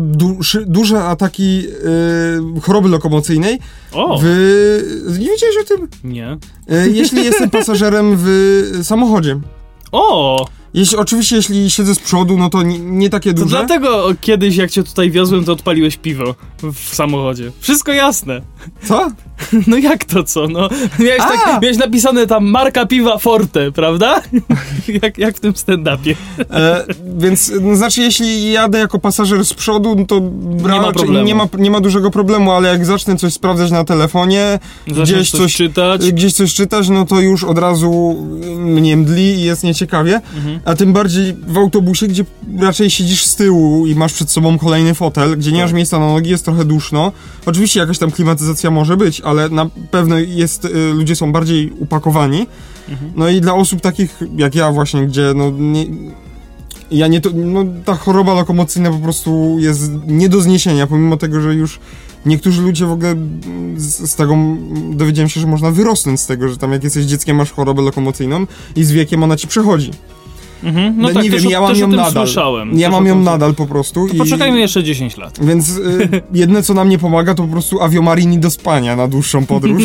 duże 0.66 1.04
ataki 1.04 1.62
e, 2.56 2.60
choroby 2.60 2.88
lokomocyjnej, 2.88 3.58
O! 3.92 4.18
w, 4.22 4.24
nie 5.20 5.30
wiedziałeś 5.30 5.56
o 5.62 5.64
tym? 5.76 5.88
Nie. 6.04 6.38
E, 6.68 6.88
jeśli 6.88 7.24
jestem 7.24 7.50
pasażerem 7.60 8.14
w 8.18 8.80
samochodzie. 8.82 9.40
O! 9.92 10.46
Jeśli, 10.74 10.96
oczywiście, 10.96 11.36
jeśli 11.36 11.70
siedzę 11.70 11.94
z 11.94 11.98
przodu, 11.98 12.38
no 12.38 12.50
to 12.50 12.62
nie, 12.62 12.78
nie 12.78 13.10
takie 13.10 13.34
To 13.34 13.42
duże. 13.42 13.56
dlatego 13.56 14.08
kiedyś, 14.20 14.56
jak 14.56 14.70
cię 14.70 14.82
tutaj 14.82 15.10
wiozłem, 15.10 15.44
to 15.44 15.52
odpaliłeś 15.52 15.96
piwo 15.96 16.34
w 16.62 16.94
samochodzie. 16.94 17.52
Wszystko 17.60 17.92
jasne. 17.92 18.40
Co? 18.84 19.10
No 19.66 19.76
jak 19.78 20.04
to 20.04 20.24
co? 20.24 20.48
No, 20.48 20.68
miałeś, 20.98 21.18
tak, 21.18 21.62
miałeś 21.62 21.76
napisane 21.78 22.26
tam 22.26 22.44
marka 22.50 22.86
piwa 22.86 23.18
Forte, 23.18 23.72
prawda? 23.72 24.22
jak, 25.02 25.18
jak 25.18 25.36
w 25.36 25.40
tym 25.40 25.52
stand-upie. 25.52 26.14
E, 26.50 26.84
więc, 27.18 27.52
no, 27.60 27.76
znaczy, 27.76 28.00
jeśli 28.00 28.52
jadę 28.52 28.78
jako 28.78 28.98
pasażer 28.98 29.44
z 29.44 29.54
przodu, 29.54 29.94
no 29.98 30.04
to 30.06 30.20
ma 30.62 30.76
raczej 30.76 30.92
problemu. 30.92 31.26
nie 31.26 31.34
ma, 31.34 31.48
nie 31.58 31.70
ma 31.70 31.80
dużego 31.80 32.10
problemu, 32.10 32.52
ale 32.52 32.68
jak 32.68 32.86
zacznę 32.86 33.16
coś 33.16 33.32
sprawdzać 33.32 33.70
na 33.70 33.84
telefonie, 33.84 34.58
Zaczniesz 34.86 35.10
gdzieś 35.10 35.30
coś, 35.30 35.40
coś, 35.40 35.54
czytać. 35.56 36.12
gdzieś 36.12 36.32
coś 36.32 36.54
czytać, 36.54 36.88
no 36.88 37.06
to 37.06 37.20
już 37.20 37.44
od 37.44 37.58
razu 37.58 38.16
mnie 38.58 38.96
mdli 38.96 39.22
i 39.22 39.42
jest 39.42 39.64
nieciekawie. 39.64 40.20
Mhm. 40.36 40.60
A 40.64 40.74
tym 40.74 40.92
bardziej 40.92 41.36
w 41.46 41.56
autobusie, 41.58 42.06
gdzie 42.08 42.24
raczej 42.60 42.90
siedzisz 42.90 43.24
z 43.24 43.36
tyłu 43.36 43.86
i 43.86 43.94
masz 43.94 44.12
przed 44.12 44.30
sobą 44.30 44.58
kolejny 44.58 44.94
fotel, 44.94 45.36
gdzie 45.38 45.52
nie 45.52 45.58
Tak. 45.58 45.66
masz 45.66 45.72
miejsca 45.72 45.98
na 45.98 46.06
nogi, 46.06 46.30
jest 46.30 46.44
trochę 46.44 46.64
duszno. 46.64 47.12
Oczywiście 47.46 47.80
jakaś 47.80 47.98
tam 47.98 48.10
klimatyzacja 48.10 48.70
może 48.70 48.96
być, 48.96 49.20
ale 49.30 49.48
na 49.48 49.66
pewno 49.90 50.18
jest, 50.18 50.64
y, 50.64 50.92
ludzie 50.94 51.16
są 51.16 51.32
bardziej 51.32 51.72
upakowani. 51.78 52.46
Mhm. 52.88 53.12
No 53.16 53.28
i 53.28 53.40
dla 53.40 53.54
osób 53.54 53.80
takich 53.80 54.20
jak 54.36 54.54
ja 54.54 54.72
właśnie, 54.72 55.06
gdzie 55.06 55.32
no 55.34 55.50
nie, 55.50 55.86
ja 56.90 57.06
nie 57.06 57.20
to, 57.20 57.30
no 57.34 57.64
ta 57.84 57.94
choroba 57.94 58.34
lokomocyjna 58.34 58.90
po 58.90 58.98
prostu 58.98 59.56
jest 59.58 59.90
nie 60.06 60.28
do 60.28 60.40
zniesienia, 60.40 60.86
pomimo 60.86 61.16
tego, 61.16 61.40
że 61.40 61.54
już 61.54 61.80
niektórzy 62.26 62.62
ludzie 62.62 62.86
w 62.86 62.92
ogóle 62.92 63.14
z, 63.76 64.10
z 64.10 64.14
tego 64.14 64.36
dowiedziałem 64.92 65.28
się, 65.28 65.40
że 65.40 65.46
można 65.46 65.70
wyrosnąć 65.70 66.20
z 66.20 66.26
tego, 66.26 66.48
że 66.48 66.56
tam 66.56 66.72
jak 66.72 66.84
jesteś 66.84 67.04
dzieckiem 67.04 67.36
masz 67.36 67.52
chorobę 67.52 67.82
lokomocyjną 67.82 68.46
i 68.76 68.84
z 68.84 68.92
wiekiem 68.92 69.22
ona 69.22 69.36
ci 69.36 69.48
przechodzi. 69.48 69.90
Mhm. 70.64 70.94
No, 70.96 71.08
No 71.08 71.14
tak, 71.14 71.24
nie 71.24 71.30
też, 71.30 71.42
wiem, 71.42 71.50
ja 71.50 71.60
mam 71.60 71.76
ją 71.76 71.88
nadal. 71.88 72.12
słyszałem. 72.12 72.78
Ja 72.78 72.90
mam 72.90 73.06
ją 73.06 73.22
nadal 73.22 73.54
po 73.54 73.66
prostu. 73.66 74.08
To 74.08 74.14
poczekajmy 74.14 74.60
jeszcze 74.60 74.84
10 74.84 75.16
lat. 75.16 75.38
Więc 75.48 75.68
y, 75.78 76.22
jedne 76.34 76.62
co 76.62 76.74
nam 76.74 76.88
nie 76.88 76.98
pomaga 76.98 77.34
to 77.34 77.42
po 77.42 77.48
prostu 77.48 77.82
aviomarini 77.82 78.38
do 78.38 78.50
spania 78.50 78.96
na 78.96 79.08
dłuższą 79.08 79.46
podróż. 79.46 79.82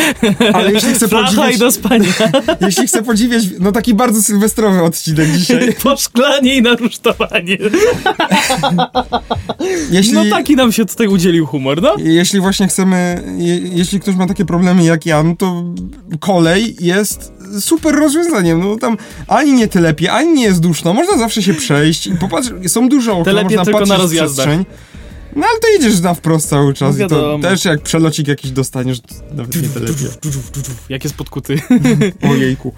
Ale 0.54 0.72
jeśli 0.72 0.92
chcę 0.94 1.08
Flacha 1.08 1.30
i 1.30 1.34
podziwiać, 1.36 1.58
do 1.58 1.72
spania. 1.72 2.08
jeśli 2.66 2.86
chcę 2.86 3.02
podziwiać, 3.02 3.42
no 3.60 3.72
taki 3.72 3.94
bardzo 3.94 4.22
sylwestrowy 4.22 4.82
odcinek 4.82 5.32
dzisiaj. 5.32 5.74
po 5.82 5.96
szklanie 5.96 6.54
i 6.56 6.62
na 6.62 6.74
rusztowanie. 6.76 7.58
Jeśli, 9.90 10.12
No 10.14 10.24
taki 10.30 10.56
nam 10.56 10.72
się 10.72 10.84
tutaj 10.84 11.08
udzielił 11.08 11.46
humor, 11.46 11.82
no. 11.82 11.94
Jeśli 11.98 12.40
właśnie 12.40 12.68
chcemy, 12.68 13.22
je, 13.38 13.58
jeśli 13.58 14.00
ktoś 14.00 14.14
ma 14.16 14.26
takie 14.26 14.44
problemy 14.44 14.84
jak 14.84 15.06
ja, 15.06 15.22
no 15.22 15.36
to 15.36 15.64
kolej 16.20 16.76
jest 16.80 17.32
super 17.60 17.94
rozwiązaniem. 17.94 18.60
No 18.60 18.76
tam 18.76 18.96
ani 19.26 19.52
nie 19.52 19.68
telepie, 19.68 20.12
ani 20.12 20.32
nie 20.32 20.44
jest 20.44 20.60
duszno, 20.60 20.92
można 20.94 21.18
zawsze 21.18 21.42
się 21.42 21.54
przejść 21.54 22.06
i 22.06 22.14
popatrz, 22.14 22.48
są 22.66 22.88
duże 22.88 23.12
okna, 23.12 23.24
Telepie 23.24 23.44
można 23.44 23.64
tylko 23.64 23.78
patrzeć 23.78 23.90
na 23.90 23.98
w 23.98 24.02
rozjazdach. 24.02 24.46
przestrzeń. 24.46 24.64
No 25.36 25.46
ale 25.50 25.58
to 25.60 25.68
jedziesz 25.68 26.00
na 26.00 26.14
wprost 26.14 26.48
cały 26.48 26.74
czas 26.74 26.98
No 26.98 27.06
i 27.06 27.08
to 27.08 27.38
też 27.42 27.64
jak 27.64 27.82
przelocik 27.82 28.28
jakiś 28.28 28.50
dostaniesz, 28.50 29.00
to 29.00 29.14
nawet 29.34 29.62
nie 29.62 29.68
telepie. 29.68 30.04
Jak 30.88 31.04
jest 31.04 31.16
podkuty. 31.16 31.60
Ojejku. 32.32 32.72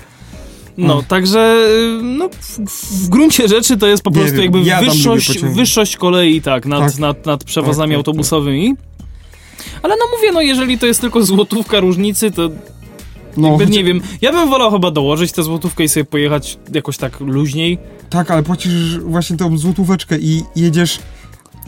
No, 0.76 1.02
także 1.02 1.64
y, 2.00 2.02
no, 2.02 2.28
w, 2.40 2.58
w 3.04 3.08
gruncie 3.08 3.48
rzeczy 3.48 3.76
to 3.76 3.86
jest 3.86 4.02
po 4.02 4.10
prostu 4.10 4.32
wiem, 4.32 4.42
jakby 4.42 4.60
ja 4.60 4.80
wyższość, 4.80 5.38
wyższość 5.38 5.96
kolei, 5.96 6.42
tak, 6.42 6.66
nad, 6.66 6.80
Tak. 6.80 6.98
nad, 6.98 7.26
nad 7.26 7.44
przewozami 7.44 7.90
Tak, 7.90 7.94
tak, 7.94 7.96
autobusowymi. 7.96 8.74
Ale 9.82 9.94
no 9.96 10.04
mówię, 10.16 10.32
no 10.32 10.40
jeżeli 10.40 10.78
to 10.78 10.86
jest 10.86 11.00
tylko 11.00 11.24
złotówka 11.24 11.80
różnicy, 11.80 12.30
to 12.30 12.50
No, 13.37 13.49
jakby 13.49 13.64
choć- 13.64 13.74
nie 13.74 13.85
wiem. 13.85 14.01
Ja 14.20 14.33
bym 14.33 14.51
wolał 14.51 14.70
chyba 14.70 14.91
dołożyć 14.91 15.33
tę 15.33 15.43
złotówkę 15.43 15.85
i 15.85 15.89
sobie 15.89 16.05
pojechać 16.05 16.59
jakoś 16.74 16.97
tak 16.97 17.20
luźniej. 17.20 17.78
Tak, 18.11 18.31
ale 18.31 18.43
płacisz 18.43 18.99
właśnie 18.99 19.37
tą 19.37 19.59
złotóweczkę 19.59 20.18
i 20.18 20.43
jedziesz, 20.57 20.99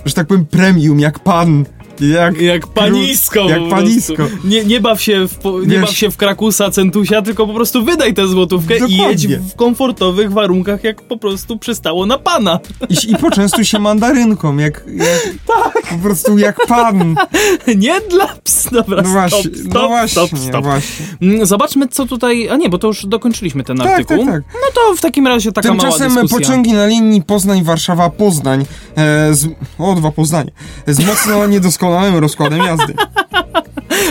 że 0.05 0.15
tak 0.15 0.27
powiem, 0.27 0.47
premium, 0.47 1.01
jak 1.01 1.19
pan. 1.19 1.65
Jak, 2.03 2.40
Jak 2.40 2.66
panisko. 2.66 3.40
Jak 3.48 3.68
panisko. 3.70 4.22
Nie, 4.44 4.64
nie, 4.64 4.80
baw 4.80 5.03
się 5.03 5.28
w, 5.28 5.34
po, 5.38 5.61
nie 5.61 5.66
Wiesz- 5.66 5.80
baw 5.80 5.96
się 5.96 6.11
w 6.11 6.16
Krakusa, 6.16 6.70
Centusia, 6.70 7.22
tylko 7.22 7.46
po 7.46 7.55
prostu 7.55 7.84
wydaj 7.84 8.14
tę 8.14 8.26
złotówkę 8.28 8.76
i 8.76 8.80
jedź 8.80 8.96
Dokładnie. 9.26 9.38
w 9.38 9.57
komfortowych 9.57 10.32
warunkach, 10.32 10.84
jak 10.84 11.03
po 11.03 11.16
prostu 11.16 11.59
przystało 11.59 12.07
na 12.07 12.18
pana. 12.18 12.59
I, 12.88 13.11
I 13.12 13.16
poczęstuj 13.16 13.64
się 13.64 13.78
mandarynką, 13.78 14.57
jak, 14.59 14.84
jak 14.96 15.22
Tak. 15.72 15.82
po 15.90 15.98
prostu 16.03 16.38
jak 16.38 16.66
pan. 16.66 17.14
Nie 17.76 18.00
dla 18.00 18.26
ps. 18.26 18.68
Dobra, 18.72 19.03
No 19.03 19.09
właśnie, 19.09 19.38
stop, 19.42 19.57
stop, 19.57 19.74
no 19.74 19.88
właśnie, 19.88 20.26
stop, 20.26 20.38
stop. 20.40 20.64
właśnie. 20.64 21.07
Mm, 21.22 21.46
Zobaczmy, 21.46 21.88
co 21.88 22.07
tutaj... 22.07 22.48
A 22.48 22.57
nie, 22.57 22.68
bo 22.68 22.78
to 22.78 22.86
już 22.86 23.07
dokończyliśmy 23.07 23.64
ten 23.64 23.76
Tak, 23.76 23.86
artykuł. 23.86 24.16
tak, 24.26 24.34
tak. 24.34 24.42
No 24.55 24.68
to 24.74 24.96
w 24.96 25.00
takim 25.00 25.26
razie 25.26 25.53
taka 25.53 25.68
mała 25.68 25.80
Tymczasem 25.80 26.09
dyskusja. 26.14 26.38
pociągi 26.38 26.72
na 26.72 26.86
linii 26.86 27.22
Poznań-Warszawa-Poznań 27.22 28.64
e, 28.96 29.34
z, 29.34 29.46
o, 29.78 29.94
dwa 29.94 30.11
Poznanie, 30.11 30.50
z 30.86 31.07
mocno 31.07 31.46
niedoskonałym 31.53 31.91
rozkładem 32.20 32.59
jazdy. 32.59 32.95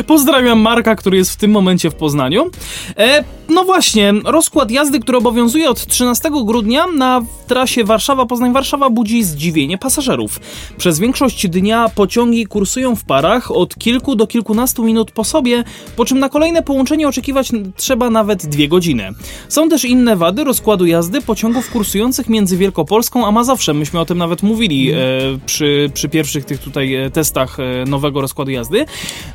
Pozdrawiam 0.08 0.60
Marka, 0.60 0.96
który 0.96 1.18
jest 1.18 1.32
w 1.32 1.36
tym 1.36 1.52
momencie 1.52 1.90
w 1.90 1.96
Poznaniu. 1.96 2.52
E, 2.98 3.24
no 3.50 3.64
właśnie, 3.66 4.14
rozkład 4.26 4.72
jazdy, 4.72 5.00
który 5.00 5.18
obowiązuje 5.18 5.70
od 5.70 5.86
13 5.86 6.30
grudnia 6.46 6.88
na 6.88 7.22
trasie 7.48 7.84
Warszawa-Poznań-Warszawa 7.84 8.90
budzi 8.90 9.24
zdziwienie 9.24 9.78
pasażerów. 9.78 10.40
Przez 10.78 11.00
większość 11.00 11.48
dnia 11.48 11.90
pociągi 11.96 12.46
kursują 12.46 12.96
w 12.96 13.04
parach 13.04 13.52
od 13.52 13.76
kilku 13.76 14.16
do 14.16 14.28
kilkunastu 14.28 14.84
minut 14.84 15.12
po 15.12 15.24
sobie, 15.24 15.64
po 15.96 16.06
czym 16.06 16.20
na 16.20 16.30
kolejne 16.30 16.64
połączenie 16.64 17.08
oczekiwać 17.08 17.50
trzeba 17.76 18.10
nawet 18.10 18.46
dwie 18.46 18.68
godziny. 18.68 19.10
Są 19.50 19.70
też 19.70 19.86
inne 19.86 20.16
wady 20.16 20.44
rozkładu 20.44 20.86
jazdy 20.86 21.22
pociągów 21.22 21.72
kursujących 21.72 22.30
między 22.30 22.58
Wielkopolską 22.58 23.28
a 23.28 23.32
Mazowszem. 23.32 23.78
Myśmy 23.78 24.00
o 24.00 24.06
tym 24.06 24.18
nawet 24.18 24.44
mówili 24.44 24.92
e, 24.92 24.98
przy, 25.46 25.92
przy 25.94 26.10
pierwszych 26.10 26.46
tych 26.46 26.60
tutaj 26.60 26.96
e, 26.96 27.10
testach 27.10 27.58
e, 27.60 27.86
nowego 27.86 28.22
rozkładu 28.22 28.52
jazdy. 28.52 28.86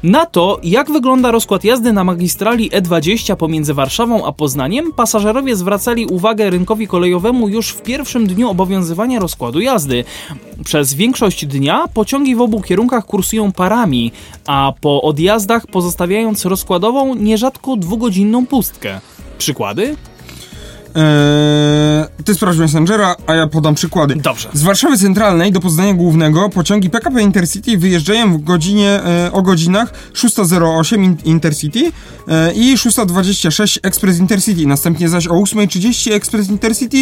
Na 0.03 0.26
to, 0.37 0.61
jak 0.62 0.91
wygląda 0.91 1.30
rozkład 1.30 1.64
jazdy 1.64 1.93
na 1.93 2.05
magistrali 2.05 2.70
E20 2.70 3.37
pomiędzy 3.37 3.74
Warszawą 3.74 4.26
a 4.26 4.32
Poznaniem, 4.32 4.93
pasażerowie 4.93 5.57
zwracali 5.57 6.07
uwagę 6.07 6.51
rynkowi 6.51 6.89
kolejowemu 6.89 7.49
już 7.49 7.70
w 7.70 7.82
pierwszym 7.82 8.26
dniu 8.26 8.51
obowiązywania 8.51 9.20
rozkładu 9.20 9.61
jazdy. 9.61 10.05
Przez 10.64 10.95
większość 10.95 11.47
dnia 11.47 11.84
pociągi 11.95 12.37
w 12.37 12.41
obu 12.41 12.61
kierunkach 12.61 13.07
kursują 13.07 13.53
parami, 13.53 14.12
a 14.47 14.72
po 14.80 15.03
odjazdach 15.03 15.66
pozostawiając 15.66 16.45
rozkładową 16.45 17.14
nierzadko 17.14 17.76
dwugodzinną 17.76 18.47
pustkę. 18.47 19.01
Przykłady? 19.39 19.97
Eee, 20.97 22.24
ty 22.24 22.34
sprawdź 22.34 22.59
Messengera, 22.59 23.16
a 23.26 23.34
ja 23.34 23.47
podam 23.47 23.74
przykłady. 23.74 24.16
Dobrze. 24.16 24.49
Z 24.53 24.62
Warszawy 24.62 24.99
Centralnej 24.99 25.53
do 25.53 25.61
Poznania 25.61 25.94
Głównego 25.94 26.49
pociągi 26.49 26.90
PKP 26.90 27.22
Intercity 27.22 27.78
wyjeżdżają 27.78 28.38
w 28.38 28.42
godzinie, 28.42 29.01
e, 29.05 29.32
o 29.32 29.42
godzinach 29.42 29.92
6.08 30.14 31.05
in, 31.05 31.16
Intercity 31.24 31.92
e, 32.28 32.53
i 32.53 32.76
6.26 32.76 33.78
Express 33.82 34.18
Intercity. 34.18 34.66
Następnie 34.66 35.09
zaś 35.09 35.26
o 35.26 35.34
8.30 35.34 36.12
Express 36.12 36.49
Intercity 36.49 36.97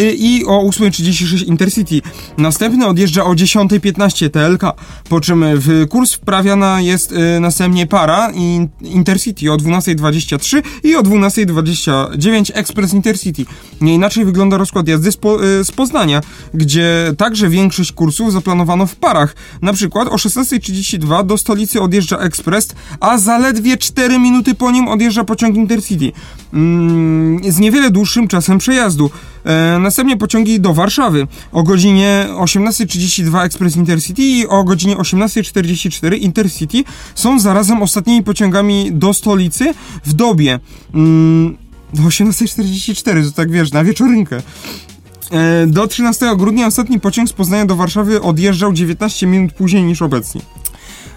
e, 0.00 0.12
i 0.12 0.44
o 0.46 0.68
8.36 0.68 1.46
Intercity. 1.46 2.00
Następny 2.38 2.86
odjeżdża 2.86 3.24
o 3.24 3.32
10.15 3.32 4.30
TLK, 4.30 4.62
po 5.08 5.20
czym 5.20 5.44
w 5.54 5.88
kurs 5.88 6.12
wprawiana 6.12 6.80
jest 6.80 7.12
e, 7.12 7.40
następnie 7.40 7.86
para 7.86 8.30
in, 8.30 8.68
Intercity 8.80 9.52
o 9.52 9.56
12.23 9.56 10.62
i 10.84 10.96
o 10.96 11.02
12.29 11.02 12.50
Express 12.54 12.92
Intercity. 12.92 13.39
Nie 13.80 13.94
inaczej 13.94 14.24
wygląda 14.24 14.56
rozkład 14.56 14.88
jazdy 14.88 15.12
z, 15.12 15.16
po, 15.16 15.44
y, 15.44 15.64
z 15.64 15.72
Poznania, 15.72 16.20
gdzie 16.54 17.14
także 17.18 17.48
większość 17.48 17.92
kursów 17.92 18.32
zaplanowano 18.32 18.86
w 18.86 18.96
parach. 18.96 19.36
Na 19.62 19.72
przykład 19.72 20.08
o 20.08 20.16
16.32 20.16 21.26
do 21.26 21.38
stolicy 21.38 21.80
odjeżdża 21.80 22.18
ekspres, 22.18 22.68
a 23.00 23.18
zaledwie 23.18 23.76
4 23.76 24.18
minuty 24.18 24.54
po 24.54 24.70
nim 24.70 24.88
odjeżdża 24.88 25.24
pociąg 25.24 25.56
Intercity. 25.56 26.12
Mm, 26.52 27.52
z 27.52 27.58
niewiele 27.58 27.90
dłuższym 27.90 28.28
czasem 28.28 28.58
przejazdu. 28.58 29.10
E, 29.44 29.78
następnie 29.78 30.16
pociągi 30.16 30.60
do 30.60 30.74
Warszawy 30.74 31.26
o 31.52 31.62
godzinie 31.62 32.26
18.32 32.36 33.44
Express 33.44 33.76
Intercity 33.76 34.22
i 34.22 34.46
o 34.46 34.64
godzinie 34.64 34.96
18.44 34.96 36.18
Intercity 36.18 36.84
są 37.14 37.40
zarazem 37.40 37.82
ostatnimi 37.82 38.22
pociągami 38.22 38.92
do 38.92 39.14
stolicy 39.14 39.74
w 40.04 40.12
dobie. 40.12 40.60
Mm, 40.94 41.56
do 41.94 42.02
18.44, 42.02 43.24
to 43.24 43.32
tak 43.32 43.50
wiesz, 43.50 43.72
na 43.72 43.84
wieczorynkę. 43.84 44.42
E, 45.30 45.66
Do 45.66 45.86
13 45.86 46.36
grudnia 46.36 46.66
ostatni 46.66 47.00
pociąg 47.00 47.28
z 47.28 47.32
Poznania 47.32 47.66
do 47.66 47.76
Warszawy 47.76 48.22
odjeżdżał 48.22 48.72
19 48.72 49.26
minut 49.26 49.52
później 49.52 49.82
niż 49.82 50.02
obecnie. 50.02 50.40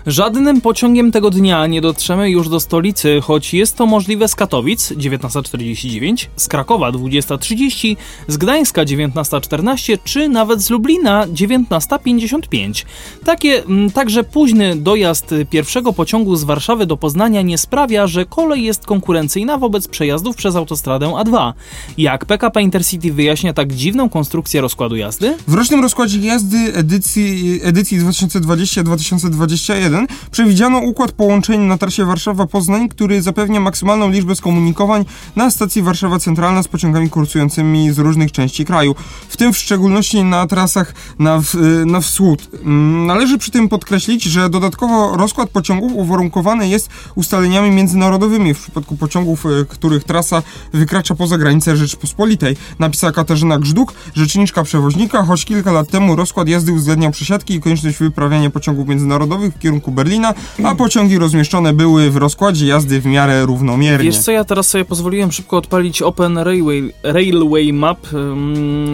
Żadnym 0.08 0.62
pociągiem 0.62 1.12
tego 1.12 1.30
dnia 1.30 1.68
nie 1.68 1.82
dotrzemy 1.82 2.30
już 2.30 2.50
do 2.50 2.60
stolicy, 2.60 3.22
choć 3.22 3.54
jest 3.54 3.78
to 3.78 3.86
możliwe 3.86 4.28
z 4.28 4.36
Katowic 4.36 4.92
19.49, 4.92 6.28
z 6.36 6.48
Krakowa 6.48 6.92
20.30, 6.92 7.96
z 8.28 8.38
Gdańska 8.38 8.86
19.14 8.86 9.98
czy 10.04 10.30
nawet 10.30 10.62
z 10.62 10.70
Lublina 10.70 11.28
19.55. 11.28 12.86
Takie, 13.26 13.64
m, 13.66 13.92
także 13.92 14.24
późny 14.24 14.76
dojazd 14.76 15.34
pierwszego 15.50 15.94
pociągu 15.94 16.36
z 16.36 16.44
Warszawy 16.44 16.86
do 16.86 16.98
Poznania 16.98 17.42
nie 17.42 17.58
sprawia, 17.58 18.08
że 18.08 18.26
kolej 18.26 18.64
jest 18.64 18.86
konkurencyjna 18.86 19.58
wobec 19.58 19.88
przejazdów 19.88 20.36
przez 20.36 20.56
autostradę 20.56 21.06
A2. 21.06 21.54
Jak 21.98 22.26
PKP 22.26 22.62
Intercity 22.62 23.14
wyjaśnia 23.14 23.54
tak 23.54 23.74
dziwną 23.74 24.10
konstrukcję 24.10 24.62
rozkładu 24.62 24.96
jazdy? 24.96 25.38
W 25.48 25.54
rocznym 25.54 25.82
rozkładzie 25.82 26.20
jazdy 26.20 26.58
edycji, 26.58 27.60
edycji 27.64 28.00
2020-2021 28.00 29.93
przewidziano 30.32 30.80
układ 30.80 31.12
połączeń 31.12 31.62
na 31.62 31.78
trasie 31.78 32.06
Warszawa-Poznań, 32.06 32.90
który 32.90 33.22
zapewnia 33.22 33.60
maksymalną 33.60 34.10
liczbę 34.10 34.36
skomunikowań 34.36 35.06
na 35.36 35.52
stacji 35.52 35.82
Warszawa 35.82 36.20
Centralna 36.20 36.64
z 36.64 36.68
pociągami 36.68 37.10
kursującymi 37.10 37.92
z 37.92 38.00
różnych 38.00 38.32
części 38.32 38.66
kraju, 38.66 38.96
w 39.30 39.38
tym 39.38 39.54
w 39.54 39.58
szczególności 39.58 40.24
na 40.24 40.48
trasach 40.48 40.94
na, 41.20 41.42
w, 41.42 41.56
na 41.86 42.02
wschód. 42.02 42.50
Mm, 42.66 43.06
Należy 43.06 43.38
przy 43.38 43.52
tym 43.52 43.70
podkreślić, 43.70 44.24
że 44.24 44.50
dodatkowo 44.50 45.18
rozkład 45.18 45.50
pociągów 45.50 45.92
uwarunkowany 45.96 46.68
jest 46.68 46.90
ustaleniami 47.16 47.72
międzynarodowymi 47.72 48.54
w 48.54 48.60
przypadku 48.60 48.98
pociągów, 48.98 49.46
e, 49.46 49.50
których 49.66 50.04
trasa 50.04 50.44
wykracza 50.74 51.16
poza 51.16 51.38
granice 51.38 51.78
Rzeczypospolitej, 51.78 52.58
napisała 52.80 53.14
Katarzyna 53.14 53.60
Grzduk, 53.60 53.94
rzeczniczka 54.16 54.64
przewoźnika, 54.64 55.24
choć 55.24 55.46
kilka 55.46 55.72
lat 55.72 55.90
temu 55.90 56.16
rozkład 56.16 56.48
jazdy 56.48 56.72
uwzględniał 56.72 57.12
przesiadki 57.12 57.54
i 57.54 57.62
konieczność 57.62 57.98
wyprawiania 57.98 58.50
pociągów 58.50 58.88
międzynarodowych 58.88 59.54
w 59.54 59.60
kierunku 59.60 59.83
Berlina, 59.92 60.34
a 60.64 60.76
pociągi 60.76 61.18
rozmieszczone 61.18 61.74
były 61.74 62.12
w 62.12 62.18
rozkładzie 62.18 62.68
jazdy 62.68 63.02
w 63.02 63.06
miarę 63.06 63.46
równomiernie. 63.46 64.06
Wiesz 64.06 64.20
co, 64.20 64.32
ja 64.32 64.44
teraz 64.44 64.68
sobie 64.68 64.86
pozwoliłem 64.86 65.32
szybko 65.32 65.58
odpalić 65.58 66.02
Open 66.02 66.38
Railway, 66.38 66.94
Railway 67.04 67.74
Map 67.74 68.08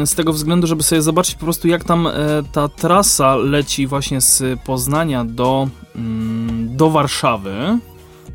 z 0.06 0.16
tego 0.16 0.34
względu, 0.34 0.68
żeby 0.68 0.84
sobie 0.84 1.02
zobaczyć 1.02 1.36
po 1.36 1.44
prostu 1.44 1.68
jak 1.68 1.84
tam 1.84 2.08
e, 2.08 2.12
ta 2.52 2.68
trasa 2.68 3.36
leci 3.36 3.88
właśnie 3.88 4.22
z 4.22 4.60
Poznania 4.60 5.26
do, 5.26 5.68
ym, 5.96 6.70
do 6.72 6.90
Warszawy. 6.90 7.80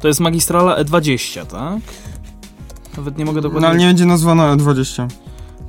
To 0.00 0.08
jest 0.08 0.20
magistrala 0.20 0.82
E20, 0.82 1.46
tak? 1.46 1.80
Nawet 2.96 3.18
nie 3.18 3.24
mogę 3.24 3.40
dokładnie... 3.40 3.60
No 3.60 3.68
ale 3.68 3.78
nie 3.78 3.86
będzie 3.86 4.06
nazwana 4.06 4.56
E20. 4.56 5.08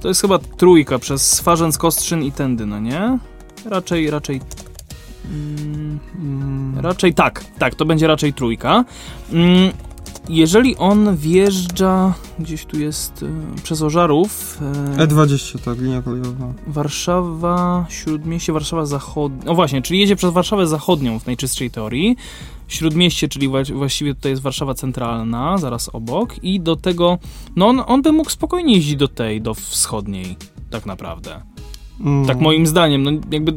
To 0.01 0.07
jest 0.07 0.21
chyba 0.21 0.39
trójka 0.39 0.99
przez 0.99 1.33
Swarzędz, 1.33 1.77
Kostrzyn 1.77 2.23
i 2.23 2.31
tędy, 2.31 2.65
no 2.65 2.79
nie? 2.79 3.19
Raczej, 3.65 4.09
raczej... 4.09 4.41
Mm, 5.29 6.79
raczej 6.81 7.13
tak, 7.13 7.45
tak, 7.59 7.75
to 7.75 7.85
będzie 7.85 8.07
raczej 8.07 8.33
trójka. 8.33 8.85
Mm, 9.31 9.71
jeżeli 10.29 10.75
on 10.77 11.17
wjeżdża, 11.17 12.13
gdzieś 12.39 12.65
tu 12.65 12.79
jest 12.79 13.23
e, 13.23 13.61
przez 13.63 13.81
Ożarów, 13.81 14.59
e, 14.97 15.07
E20, 15.07 15.59
tak, 15.59 15.79
linia 15.81 16.01
kolejowa. 16.01 16.53
Warszawa, 16.67 17.85
Śródmieście, 17.89 18.53
Warszawa 18.53 18.85
Zachodnia. 18.85 19.41
No 19.45 19.55
właśnie, 19.55 19.81
czyli 19.81 19.99
jedzie 19.99 20.15
przez 20.15 20.31
Warszawę 20.31 20.67
Zachodnią 20.67 21.19
w 21.19 21.25
najczystszej 21.25 21.71
teorii. 21.71 22.15
Śródmieście, 22.67 23.27
czyli 23.27 23.49
wa- 23.49 23.63
właściwie 23.73 24.15
tutaj 24.15 24.31
jest 24.31 24.41
Warszawa 24.41 24.73
Centralna, 24.73 25.57
zaraz 25.57 25.89
obok. 25.93 26.43
I 26.43 26.59
do 26.59 26.75
tego, 26.75 27.17
no 27.55 27.67
on, 27.67 27.81
on 27.87 28.01
by 28.01 28.11
mógł 28.11 28.29
spokojnie 28.29 28.75
jeździć 28.75 28.95
do 28.95 29.07
tej, 29.07 29.41
do 29.41 29.53
wschodniej, 29.53 30.37
tak 30.69 30.85
naprawdę. 30.85 31.41
Mm. 31.99 32.25
Tak 32.25 32.39
moim 32.39 32.67
zdaniem, 32.67 33.03
no 33.03 33.11
jakby, 33.31 33.53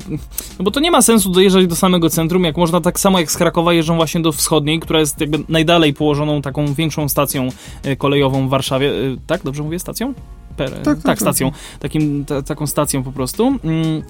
no 0.59 0.65
bo 0.65 0.71
to 0.71 0.81
nie 0.81 0.91
ma 0.91 1.03
sensu 1.03 1.31
dojeżdżać 1.31 1.67
do 1.67 1.77
samego 1.77 2.11
centrum, 2.11 2.45
jak 2.45 2.57
można 2.57 2.81
tak 2.81 3.01
samo 3.01 3.21
jak 3.21 3.31
z 3.31 3.37
Krakowa 3.37 3.73
jeżdżą 3.73 3.97
właśnie 3.97 4.21
do 4.21 4.33
wschodniej, 4.33 4.81
która 4.81 5.01
jest 5.01 5.21
jakby 5.21 5.39
najdalej 5.49 5.95
położoną 5.95 6.43
taką 6.43 6.75
większą 6.75 7.09
stacją 7.09 7.49
e, 7.83 7.97
kolejową 7.97 8.47
w 8.47 8.51
Warszawie. 8.51 8.91
E, 8.91 9.17
Tak, 9.27 9.43
dobrze 9.43 9.63
mówię, 9.63 9.79
stacją? 9.79 10.15
Per, 10.57 10.71
tak, 10.71 10.85
tak, 10.85 11.03
tak. 11.03 11.21
stacją. 11.21 11.53
Takim, 11.81 12.25
ta, 12.25 12.43
taką 12.43 12.67
stacją 12.67 13.03
po 13.03 13.13
prostu. 13.13 13.47
Mm, 13.65 14.03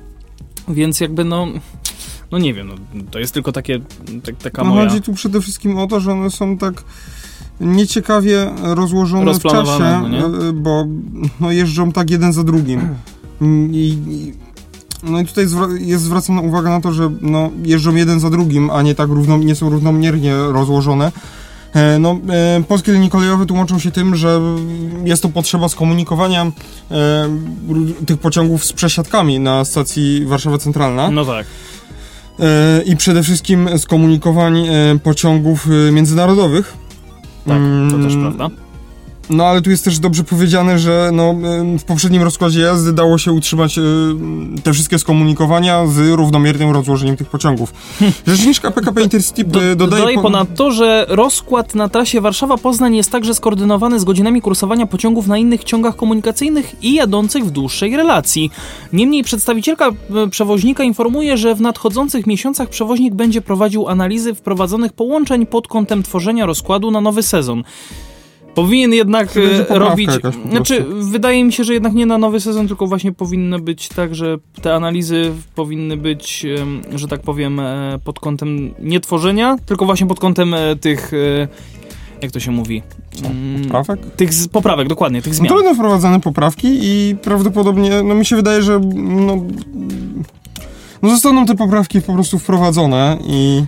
więc 0.69 1.01
jakby 1.01 1.25
no, 1.25 1.47
no 2.31 2.39
nie 2.39 2.55
wiem, 2.55 2.69
no, 2.69 3.03
to 3.11 3.19
jest 3.19 3.35
tylko 3.35 3.53
takie, 3.53 3.81
tak, 4.25 4.37
taka 4.37 4.65
No 4.65 4.71
moja... 4.71 4.89
chodzi 4.89 5.03
tu 5.03 5.13
przede 5.13 5.41
wszystkim 5.41 5.79
o 5.79 5.87
to, 5.87 6.01
że 6.01 6.13
one 6.13 6.31
są 6.31 6.59
tak 6.59 6.85
nieciekawie 7.61 8.51
rozłożone 8.63 9.35
w 9.35 9.43
czasie, 9.43 10.03
no 10.11 10.49
e, 10.49 10.53
bo 10.53 10.85
no, 11.41 11.53
jeżdżą 11.53 11.93
tak 11.93 12.11
jeden 12.11 12.33
za 12.33 12.45
drugim. 12.45 12.81
Mm, 13.43 13.75
I, 13.75 13.79
i, 14.09 14.33
no 15.03 15.21
i 15.21 15.27
tutaj 15.27 15.47
jest 15.81 16.05
zwracana 16.05 16.41
uwaga 16.41 16.71
na 16.71 16.81
to, 16.81 16.93
że 16.93 17.11
no, 17.21 17.51
jeżdżą 17.65 17.95
jeden 17.95 18.21
za 18.21 18.31
drugim, 18.31 18.71
a 18.71 18.83
nie 18.83 18.95
tak 18.95 19.09
równo, 19.09 19.39
nie 19.39 19.55
są 19.55 19.71
równomiernie 19.71 20.35
rozłożone. 20.37 21.13
E, 21.75 21.99
No, 21.99 22.19
e, 22.29 22.63
polskie 22.69 22.93
linie 22.93 23.11
kolejowe 23.11 23.47
tłumaczą 23.47 23.79
się 23.79 23.91
tym, 23.91 24.17
że 24.17 24.41
jest 25.05 25.23
to 25.23 25.29
potrzeba 25.29 25.69
skomunikowania 25.69 26.53
e, 26.91 27.29
tych 28.07 28.19
pociągów 28.19 28.65
z 28.65 28.73
przesiadkami 28.73 29.41
na 29.41 29.65
stacji 29.65 30.27
Warszawa 30.27 30.59
Centralna 30.59 31.11
No 31.11 31.25
tak. 31.25 31.47
i 32.87 32.97
przede 32.97 33.23
wszystkim 33.23 33.69
skomunikowań 33.79 34.67
pociągów 35.03 35.67
międzynarodowych. 35.93 36.77
Tak, 37.47 37.57
to 37.57 37.97
Mm, 37.97 38.03
też 38.03 38.17
prawda. 38.17 38.49
No 39.31 39.47
ale 39.47 39.63
tu 39.63 39.71
jest 39.71 39.85
też 39.85 39.99
dobrze 39.99 40.25
powiedziane, 40.25 40.79
że 40.79 41.11
no, 41.13 41.35
w 41.79 41.85
poprzednim 41.85 42.23
rozkładzie 42.23 42.61
jazdy 42.61 42.93
dało 42.93 43.19
się 43.19 43.33
utrzymać 43.33 43.79
e, 43.79 43.83
te 44.63 44.73
wszystkie 44.73 44.99
skomunikowania 44.99 45.87
z 45.87 45.99
równomiernym 45.99 46.71
rozłożeniem 46.71 47.17
tych 47.17 47.29
pociągów. 47.29 47.73
Rzeczniczka 48.27 48.71
PKP 48.71 49.03
Intercity 49.03 49.45
Do, 49.45 49.65
e, 49.65 49.77
dodaje... 49.77 50.01
dodaje 50.01 50.17
po- 50.17 50.23
ponadto, 50.23 50.71
że 50.71 51.07
rozkład 51.09 51.75
na 51.75 51.89
trasie 51.89 52.21
Warszawa-Poznań 52.21 52.95
jest 52.95 53.13
także 53.13 53.35
skoordynowany 53.35 54.01
z 54.01 54.05
godzinami 54.05 54.43
kursowania 54.43 54.87
pociągów 54.87 55.27
na 55.27 55.39
innych 55.39 55.65
ciągach 55.65 55.97
komunikacyjnych 55.97 56.85
i 56.85 56.95
jadących 56.95 57.45
w 57.45 57.51
dłuższej 57.51 57.97
relacji. 57.97 58.51
Niemniej 58.93 59.25
przedstawicielka 59.25 59.89
e, 59.89 60.29
przewoźnika 60.31 60.85
informuje, 60.85 61.37
że 61.37 61.55
w 61.55 61.61
nadchodzących 61.61 62.27
miesiącach 62.27 62.69
przewoźnik 62.69 63.15
będzie 63.15 63.41
prowadził 63.41 63.89
analizy 63.89 64.35
wprowadzonych 64.35 64.93
połączeń 64.93 65.47
pod 65.47 65.69
kątem 65.69 66.03
tworzenia 66.03 66.47
rozkładu 66.47 66.91
na 66.91 67.01
nowy 67.01 67.23
sezon. 67.23 67.65
Powinien 68.55 68.93
jednak 68.93 69.29
e, 69.71 69.79
robić. 69.79 70.11
Znaczy, 70.51 70.85
wydaje 71.01 71.45
mi 71.45 71.53
się, 71.53 71.65
że 71.65 71.75
jednak 71.75 71.93
nie 71.95 72.07
na 72.07 72.19
nowy 72.19 72.41
sezon, 72.41 72.69
tylko 72.69 72.87
właśnie 72.87 73.13
powinno 73.13 73.59
być 73.59 73.89
tak, 73.89 74.15
że 74.15 74.37
te 74.63 74.75
analizy 74.75 75.33
powinny 75.55 75.97
być, 75.97 76.47
że 76.95 77.09
tak 77.09 77.21
powiem, 77.21 77.61
e, 77.61 77.99
pod 78.05 78.21
kątem 78.21 78.75
nie 78.83 79.01
tworzenia, 79.01 79.57
tylko 79.67 79.85
właśnie 79.87 80.07
pod 80.07 80.21
kątem 80.21 80.55
e, 80.55 80.77
tych. 80.77 81.13
Jak 82.23 82.33
to 82.33 82.41
się 82.41 82.51
mówi? 82.51 82.83
Mm, 83.25 83.63
Poprawek? 83.65 84.01
Tych 84.17 84.35
z, 84.35 84.49
poprawek, 84.49 84.89
dokładnie, 84.89 85.23
tych 85.23 85.33
No 85.33 85.37
zmian. 85.37 85.49
to 85.49 85.55
będą 85.55 85.75
wprowadzane 85.75 86.21
poprawki 86.21 86.69
i 86.83 87.17
prawdopodobnie, 87.23 88.03
no 88.03 88.15
mi 88.15 88.27
się 88.27 88.37
wydaje, 88.37 88.63
że 88.63 88.81
no, 89.05 89.37
no 91.03 91.11
zostaną 91.11 91.47
te 91.47 91.55
poprawki 91.55 92.03
po 92.03 92.13
prostu 92.13 92.39
wprowadzone 92.39 93.19
i, 93.27 93.65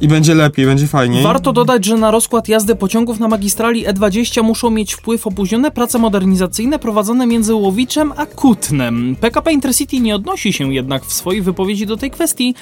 i 0.00 0.08
będzie 0.08 0.34
lepiej, 0.34 0.66
będzie 0.66 0.86
fajniej. 0.86 1.22
Warto 1.22 1.52
dodać, 1.52 1.84
że 1.84 1.96
na 1.96 2.10
rozkład 2.10 2.48
jazdy 2.48 2.76
pociągów 2.76 3.20
na 3.20 3.28
magistrali 3.28 3.86
E20 3.86 4.42
muszą 4.42 4.70
mieć 4.70 4.94
wpływ 4.94 5.26
opóźnione 5.26 5.70
prace 5.70 5.98
modernizacyjne 5.98 6.78
prowadzone 6.78 7.26
między 7.26 7.54
Łowiczem 7.54 8.12
a 8.16 8.26
Kutnem. 8.26 9.16
PKP 9.20 9.52
Intercity 9.52 10.00
nie 10.00 10.14
odnosi 10.14 10.52
się 10.52 10.74
jednak 10.74 11.04
w 11.04 11.12
swojej 11.12 11.42
wypowiedzi 11.42 11.86
do 11.86 11.96
tej 11.96 12.10
kwestii. 12.10 12.54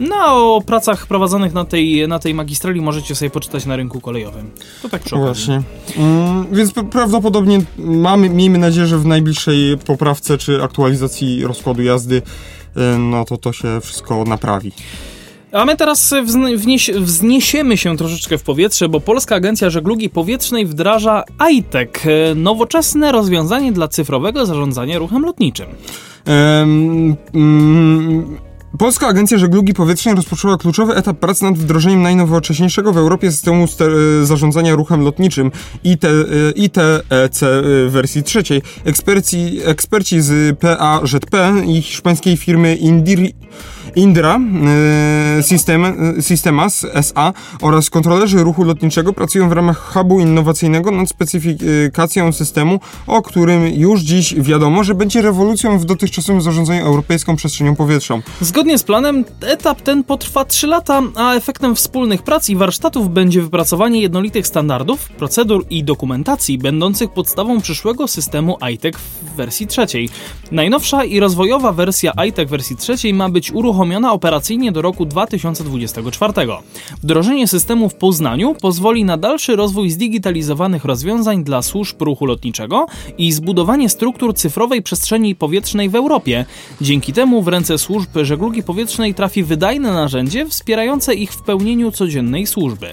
No, 0.00 0.16
a 0.16 0.32
o 0.32 0.62
pracach 0.66 1.06
prowadzonych 1.06 1.52
na 1.52 1.64
tej, 1.64 2.08
na 2.08 2.18
tej 2.18 2.34
magistrali 2.34 2.80
możecie 2.80 3.14
sobie 3.14 3.30
poczytać 3.30 3.66
na 3.66 3.76
rynku 3.76 4.00
kolejowym. 4.00 4.50
To 4.82 4.88
tak 4.88 5.02
przy. 5.02 5.16
Właśnie. 5.16 5.62
Mm, 5.96 6.46
więc 6.52 6.72
prawdopodobnie 6.90 7.60
mamy, 7.78 8.30
miejmy 8.30 8.58
nadzieję, 8.58 8.86
że 8.86 8.98
w 8.98 9.06
najbliższej 9.06 9.78
poprawce 9.86 10.38
czy 10.38 10.62
aktualizacji 10.62 11.44
rozkładu 11.46 11.82
jazdy 11.82 12.16
y, 12.16 12.98
no 12.98 13.24
to 13.24 13.36
to 13.36 13.52
się 13.52 13.80
wszystko 13.80 14.24
naprawi. 14.24 14.72
A 15.54 15.64
my 15.64 15.76
teraz 15.76 16.14
wzniesiemy 17.00 17.76
się 17.76 17.96
troszeczkę 17.96 18.38
w 18.38 18.42
powietrze, 18.42 18.88
bo 18.88 19.00
Polska 19.00 19.34
Agencja 19.36 19.70
Żeglugi 19.70 20.10
Powietrznej 20.10 20.66
wdraża 20.66 21.24
ITEC, 21.52 21.88
e, 22.06 22.34
nowoczesne 22.34 23.12
rozwiązanie 23.12 23.72
dla 23.72 23.88
cyfrowego 23.88 24.46
zarządzania 24.46 24.98
ruchem 24.98 25.22
lotniczym. 25.22 25.66
Em, 26.24 27.16
mm, 27.34 28.38
Polska 28.78 29.06
Agencja 29.06 29.38
Żeglugi 29.38 29.74
Powietrznej 29.74 30.14
rozpoczęła 30.14 30.56
kluczowy 30.56 30.94
etap 30.94 31.18
prac 31.18 31.42
nad 31.42 31.58
wdrożeniem 31.58 32.02
najnowocześniejszego 32.02 32.92
w 32.92 32.96
Europie 32.96 33.32
systemu 33.32 33.64
ster- 33.64 34.24
zarządzania 34.24 34.74
ruchem 34.74 35.00
lotniczym 35.00 35.50
IT, 35.84 36.04
ITEC 36.56 37.40
w 37.40 37.88
wersji 37.90 38.22
trzeciej. 38.22 38.62
Eksperci, 38.84 39.60
eksperci 39.64 40.20
z 40.20 40.58
PAŻP 40.58 41.36
i 41.66 41.82
hiszpańskiej 41.82 42.36
firmy 42.36 42.76
Indir, 42.76 43.18
Indra 43.96 44.40
e, 45.38 45.42
System, 45.42 45.84
e, 45.84 46.22
Systemas 46.22 46.86
SA 46.94 47.32
oraz 47.62 47.90
kontrolerzy 47.90 48.42
ruchu 48.42 48.64
lotniczego 48.64 49.12
pracują 49.12 49.48
w 49.48 49.52
ramach 49.52 49.92
hubu 49.92 50.20
innowacyjnego 50.20 50.90
nad 50.90 51.08
specyfikacją 51.08 52.32
systemu, 52.32 52.80
o 53.06 53.22
którym 53.22 53.66
już 53.66 54.00
dziś 54.00 54.34
wiadomo, 54.34 54.84
że 54.84 54.94
będzie 54.94 55.22
rewolucją 55.22 55.78
w 55.78 55.84
dotychczasowym 55.84 56.42
zarządzaniu 56.42 56.86
europejską 56.86 57.36
przestrzenią 57.36 57.76
powietrzną. 57.76 58.22
Zgodnie 58.40 58.78
z 58.78 58.82
planem 58.82 59.24
etap 59.46 59.82
ten 59.82 60.04
potrwa 60.04 60.44
3 60.44 60.66
lata, 60.66 61.02
a 61.14 61.34
efektem 61.34 61.76
wspólnych 61.76 62.22
prac 62.22 62.50
i 62.50 62.56
warsztatów 62.56 63.10
będzie 63.10 63.42
wypracowanie 63.42 64.00
jednolitych 64.00 64.46
standardów, 64.46 65.08
procedur 65.08 65.66
i 65.70 65.84
dokumentacji 65.84 66.58
będących 66.58 67.10
podstawą 67.10 67.60
przyszłego 67.60 68.08
systemu 68.08 68.56
ITEC 68.72 68.96
w 68.96 69.36
wersji 69.36 69.66
trzeciej. 69.66 70.08
Najnowsza 70.52 71.04
i 71.04 71.20
rozwojowa 71.20 71.72
wersja 71.72 72.12
ITEC 72.28 72.50
wersji 72.50 72.76
trzeciej 72.76 73.14
ma 73.14 73.28
być 73.28 73.52
uruchomiona 73.52 73.73
operacyjnie 74.12 74.72
do 74.72 74.82
roku 74.82 75.06
2024. 75.06 76.32
Wdrożenie 77.02 77.48
systemu 77.48 77.88
w 77.88 77.94
Poznaniu 77.94 78.54
pozwoli 78.60 79.04
na 79.04 79.16
dalszy 79.16 79.56
rozwój 79.56 79.90
zdigitalizowanych 79.90 80.84
rozwiązań 80.84 81.44
dla 81.44 81.62
służb 81.62 82.02
ruchu 82.02 82.26
lotniczego 82.26 82.86
i 83.18 83.32
zbudowanie 83.32 83.88
struktur 83.88 84.34
cyfrowej 84.34 84.82
przestrzeni 84.82 85.34
powietrznej 85.34 85.88
w 85.88 85.94
Europie. 85.94 86.44
Dzięki 86.80 87.12
temu 87.12 87.42
w 87.42 87.48
ręce 87.48 87.78
służb 87.78 88.10
żeglugi 88.22 88.62
powietrznej 88.62 89.14
trafi 89.14 89.42
wydajne 89.42 89.92
narzędzie 89.92 90.46
wspierające 90.46 91.14
ich 91.14 91.32
w 91.32 91.42
pełnieniu 91.42 91.90
codziennej 91.90 92.46
służby. 92.46 92.90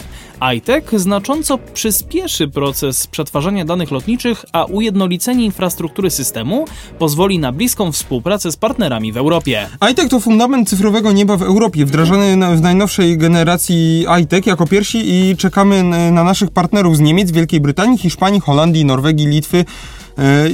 ITEC 0.56 0.86
znacząco 0.94 1.58
przyspieszy 1.58 2.48
proces 2.48 3.08
przetwarzania 3.08 3.66
danych 3.66 3.92
lotniczych, 3.92 4.46
a 4.54 4.66
ujednolicenie 4.66 5.46
infrastruktury 5.46 6.10
systemu 6.10 6.66
pozwoli 7.00 7.40
na 7.40 7.52
bliską 7.52 7.92
współpracę 7.92 8.52
z 8.52 8.58
partnerami 8.58 9.12
w 9.12 9.18
Europie. 9.18 9.68
ITEC 9.92 10.10
to 10.10 10.20
fundament 10.20 10.70
cyfrowego 10.70 11.12
nieba 11.12 11.38
w 11.38 11.42
Europie, 11.42 11.86
wdrażany 11.86 12.56
w 12.58 12.62
najnowszej 12.62 13.18
generacji 13.18 14.06
ITEC 14.22 14.46
jako 14.46 14.68
pierwsi 14.68 15.02
i 15.10 15.38
czekamy 15.38 15.84
na 16.12 16.24
naszych 16.24 16.52
partnerów 16.52 16.98
z 16.98 17.00
Niemiec, 17.00 17.32
Wielkiej 17.32 17.62
Brytanii, 17.62 17.98
Hiszpanii, 17.98 18.40
Holandii, 18.40 18.86
Norwegii, 18.86 19.28
Litwy 19.28 19.66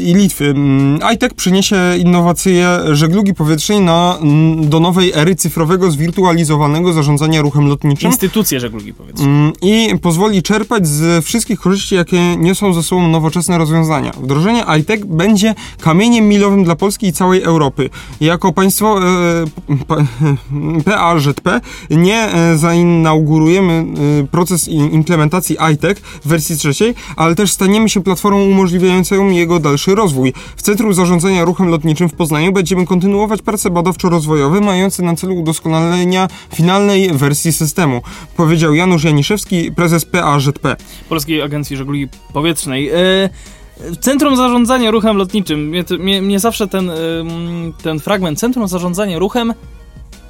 i 0.03 0.13
Litwy. 0.13 0.45
Mm, 0.45 0.99
ITEC 1.13 1.33
przyniesie 1.33 1.77
innowacje 1.99 2.79
żeglugi 2.91 3.33
powietrznej 3.33 3.81
na, 3.81 4.17
mm, 4.21 4.69
do 4.69 4.79
nowej 4.79 5.11
ery 5.15 5.35
cyfrowego, 5.35 5.91
zwirtualizowanego 5.91 6.93
zarządzania 6.93 7.41
ruchem 7.41 7.67
lotniczym. 7.67 8.11
Instytucje 8.11 8.59
żeglugi 8.59 8.93
powietrznej. 8.93 9.29
Mm, 9.29 9.53
i 9.61 9.99
pozwoli 10.01 10.43
czerpać 10.43 10.87
z 10.87 11.25
wszystkich 11.25 11.59
korzyści, 11.59 11.95
jakie 11.95 12.37
niosą 12.37 12.73
ze 12.73 12.83
sobą 12.83 13.07
nowoczesne 13.07 13.57
rozwiązania. 13.57 14.11
Wdrożenie 14.11 14.63
ITEC 14.79 15.01
będzie 15.05 15.55
kamieniem 15.81 16.27
milowym 16.27 16.63
dla 16.63 16.75
Polski 16.75 17.07
i 17.07 17.13
całej 17.13 17.43
Europy. 17.43 17.89
Jako 18.21 18.53
państwo 18.53 18.99
e, 18.99 19.45
pa, 19.87 19.95
PAŻP 20.85 21.49
nie 21.89 22.33
e, 22.33 22.57
zainaugurujemy 22.57 23.85
e, 24.23 24.27
proces 24.27 24.67
implementacji 24.67 25.57
ITEC 25.73 25.99
w 25.99 26.27
wersji 26.27 26.57
trzeciej, 26.57 26.95
ale 27.15 27.35
też 27.35 27.51
staniemy 27.51 27.89
się 27.89 28.03
platformą 28.03 28.43
umożliwiającą 28.43 29.29
jego 29.29 29.46
dalszy 29.59 29.95
rozwój. 29.95 30.33
W 30.55 30.61
Centrum 30.61 30.93
Zarządzania 30.93 31.45
Ruchem 31.45 31.67
Lotniczym 31.67 32.09
w 32.09 32.13
Poznaniu 32.13 32.51
będziemy 32.51 32.85
kontynuować 32.85 33.41
prace 33.41 33.69
badawczo-rozwojowe 33.69 34.61
mające 34.61 35.03
na 35.03 35.15
celu 35.15 35.35
udoskonalenia 35.35 36.27
finalnej 36.53 37.11
wersji 37.13 37.53
systemu, 37.53 38.01
powiedział 38.37 38.73
Janusz 38.73 39.03
Janiszewski, 39.03 39.71
prezes 39.71 40.05
PAŻP. 40.05 40.75
Polskiej 41.09 41.41
Agencji 41.41 41.77
Żeglugi 41.77 42.07
Powietrznej. 42.33 42.89
E, 42.89 43.29
Centrum 44.01 44.35
Zarządzania 44.35 44.91
Ruchem 44.91 45.17
Lotniczym. 45.17 45.67
Mnie, 45.67 45.83
mnie, 45.99 46.21
mnie 46.21 46.39
zawsze 46.39 46.67
ten, 46.67 46.91
ten 47.83 47.99
fragment 47.99 48.39
Centrum 48.39 48.67
Zarządzania 48.67 49.19
Ruchem 49.19 49.53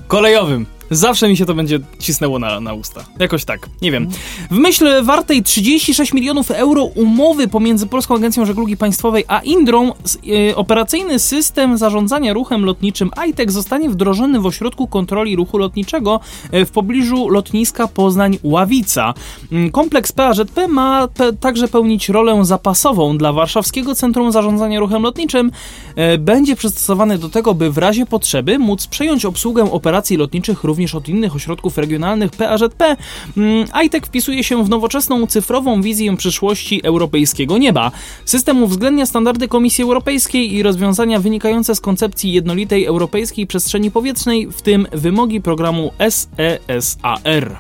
Kolejowym. 0.08 0.77
Zawsze 0.92 1.28
mi 1.30 1.38
się 1.38 1.46
to 1.46 1.54
będzie 1.54 1.80
cisnęło 2.00 2.40
na, 2.40 2.60
na 2.60 2.74
usta. 2.74 3.06
Jakoś 3.20 3.46
tak. 3.46 3.70
Nie 3.82 3.92
wiem. 3.92 4.08
W 4.52 4.58
myśl 4.58 5.04
wartej 5.04 5.44
36 5.44 6.14
milionów 6.14 6.52
euro 6.52 6.84
umowy 6.84 7.48
pomiędzy 7.48 7.88
Polską 7.88 8.16
Agencją 8.16 8.46
Żeglugi 8.46 8.78
Państwowej 8.78 9.24
a 9.28 9.40
Indrą 9.40 9.92
e, 9.92 10.56
operacyjny 10.56 11.20
system 11.20 11.78
zarządzania 11.78 12.34
ruchem 12.34 12.66
lotniczym 12.66 13.12
ITEC 13.30 13.52
zostanie 13.52 13.90
wdrożony 13.90 14.40
w 14.40 14.46
ośrodku 14.46 14.88
kontroli 14.88 15.36
ruchu 15.36 15.58
lotniczego 15.58 16.20
e, 16.52 16.66
w 16.66 16.72
pobliżu 16.72 17.30
lotniska 17.30 17.88
Poznań-Ławica. 17.88 19.14
Mm, 19.52 19.72
Kompleks 19.72 20.12
PAŻP 20.12 20.68
ma 20.70 21.08
pe- 21.08 21.38
także 21.40 21.68
pełnić 21.68 22.10
rolę 22.10 22.46
zapasową 22.46 23.18
dla 23.18 23.34
Warszawskiego 23.34 23.96
Centrum 23.96 24.32
Zarządzania 24.32 24.80
Ruchem 24.80 25.04
Lotniczym. 25.04 25.52
E, 25.96 26.18
Będzie 26.18 26.56
przystosowany 26.56 27.18
do 27.18 27.30
tego, 27.30 27.54
by 27.54 27.72
w 27.72 27.78
razie 27.78 28.06
potrzeby 28.06 28.60
móc 28.60 28.88
przejąć 28.88 29.26
obsługę 29.26 29.72
operacji 29.72 30.18
lotniczych 30.18 30.64
również 30.64 30.77
również 30.78 30.96
od 30.96 31.10
innych 31.10 31.36
ośrodków 31.36 31.78
regionalnych 31.78 32.32
PAŻP, 32.32 32.84
mm, 33.38 33.68
ITEC 33.86 34.06
wpisuje 34.06 34.44
się 34.44 34.64
w 34.64 34.70
nowoczesną 34.70 35.28
cyfrową 35.28 35.82
wizję 35.82 36.18
przyszłości 36.18 36.82
europejskiego 36.84 37.58
nieba. 37.58 37.92
System 38.26 38.64
uwzględnia 38.64 39.06
standardy 39.06 39.48
Komisji 39.48 39.84
Europejskiej 39.84 40.54
i 40.54 40.64
rozwiązania 40.64 41.20
wynikające 41.20 41.76
z 41.76 41.80
koncepcji 41.80 42.34
jednolitej 42.34 42.86
europejskiej 42.86 43.48
przestrzeni 43.48 43.92
powietrznej, 43.92 44.48
w 44.52 44.62
tym 44.62 44.88
wymogi 44.92 45.42
programu 45.42 45.92
SESAR. 46.00 47.58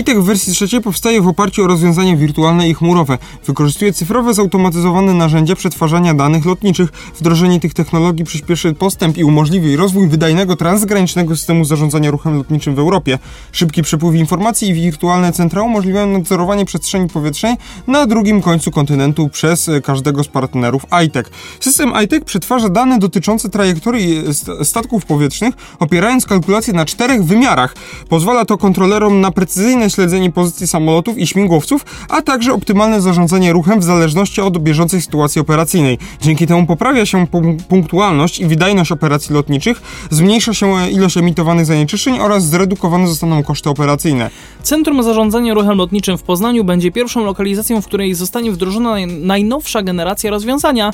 ITEC 0.00 0.18
w 0.18 0.24
wersji 0.24 0.52
trzeciej 0.52 0.80
powstaje 0.80 1.20
w 1.20 1.28
oparciu 1.28 1.64
o 1.64 1.66
rozwiązania 1.66 2.16
wirtualne 2.16 2.68
i 2.68 2.74
chmurowe. 2.74 3.18
Wykorzystuje 3.46 3.92
cyfrowe, 3.92 4.34
zautomatyzowane 4.34 5.14
narzędzia 5.14 5.54
przetwarzania 5.54 6.14
danych 6.14 6.44
lotniczych. 6.44 6.90
Wdrożenie 7.18 7.60
tych 7.60 7.74
technologii 7.74 8.24
przyspieszy 8.24 8.74
postęp 8.74 9.18
i 9.18 9.24
umożliwi 9.24 9.76
rozwój 9.76 10.08
wydajnego 10.08 10.56
transgranicznego 10.56 11.36
systemu 11.36 11.64
zarządzania 11.64 12.10
ruchem 12.10 12.36
lotniczym 12.36 12.59
w 12.68 12.78
Europie. 12.78 13.18
Szybki 13.52 13.82
przepływ 13.82 14.14
informacji 14.14 14.68
i 14.68 14.74
wirtualne 14.74 15.32
centra 15.32 15.62
umożliwiają 15.62 16.06
nadzorowanie 16.06 16.64
przestrzeni 16.64 17.08
powietrznej 17.08 17.56
na 17.86 18.06
drugim 18.06 18.42
końcu 18.42 18.70
kontynentu 18.70 19.28
przez 19.28 19.68
e, 19.68 19.80
każdego 19.80 20.24
z 20.24 20.28
partnerów 20.28 20.82
ITEC. 21.06 21.26
System 21.60 21.92
ITEC 22.04 22.24
przetwarza 22.24 22.68
dane 22.68 22.98
dotyczące 22.98 23.48
trajektorii 23.48 24.18
e, 24.18 24.34
st- 24.34 24.50
statków 24.62 25.04
powietrznych, 25.04 25.54
opierając 25.78 26.26
kalkulacje 26.26 26.72
na 26.72 26.84
czterech 26.84 27.24
wymiarach. 27.24 27.74
Pozwala 28.08 28.44
to 28.44 28.58
kontrolerom 28.58 29.20
na 29.20 29.30
precyzyjne 29.30 29.90
śledzenie 29.90 30.32
pozycji 30.32 30.66
samolotów 30.66 31.18
i 31.18 31.26
śmigłowców, 31.26 31.84
a 32.08 32.22
także 32.22 32.52
optymalne 32.52 33.00
zarządzanie 33.00 33.52
ruchem 33.52 33.80
w 33.80 33.84
zależności 33.84 34.40
od 34.40 34.58
bieżącej 34.58 35.02
sytuacji 35.02 35.40
operacyjnej. 35.40 35.98
Dzięki 36.20 36.46
temu 36.46 36.66
poprawia 36.66 37.06
się 37.06 37.26
punktualność 37.68 38.38
i 38.38 38.46
wydajność 38.46 38.92
operacji 38.92 39.34
lotniczych, 39.34 39.82
zmniejsza 40.10 40.54
się 40.54 40.66
e, 40.66 40.90
ilość 40.90 41.16
emitowanych 41.16 41.66
zanieczyszczeń 41.66 42.18
oraz 42.18 42.44
zredukowane 42.50 43.08
zostaną 43.08 43.42
koszty 43.42 43.70
operacyjne. 43.70 44.30
Centrum 44.62 45.02
Zarządzania 45.02 45.54
Ruchem 45.54 45.78
Lotniczym 45.78 46.18
w 46.18 46.22
Poznaniu 46.22 46.64
będzie 46.64 46.92
pierwszą 46.92 47.24
lokalizacją, 47.24 47.82
w 47.82 47.86
której 47.86 48.14
zostanie 48.14 48.52
wdrożona 48.52 48.90
naj- 48.90 49.20
najnowsza 49.22 49.82
generacja 49.82 50.30
rozwiązania. 50.30 50.90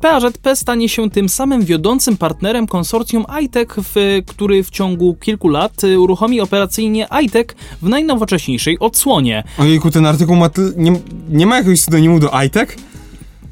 PAŻP 0.00 0.48
stanie 0.54 0.88
się 0.88 1.10
tym 1.10 1.28
samym 1.28 1.64
wiodącym 1.64 2.16
partnerem 2.16 2.66
konsorcjum 2.66 3.24
ITEC, 3.42 3.68
w, 3.76 4.22
który 4.26 4.62
w 4.64 4.70
ciągu 4.70 5.14
kilku 5.14 5.48
lat 5.48 5.84
y, 5.84 6.00
uruchomi 6.00 6.40
operacyjnie 6.40 7.08
ITEC 7.24 7.48
w 7.82 7.88
najnowocześniejszej 7.88 8.78
odsłonie. 8.78 9.44
Ojejku, 9.58 9.90
ten 9.90 10.06
artykuł 10.06 10.36
ma 10.36 10.50
nie, 10.76 10.92
nie 11.28 11.46
ma 11.46 11.56
jakiegoś 11.56 11.80
synonimu 11.80 12.20
do 12.20 12.30
ITEC? 12.46 12.68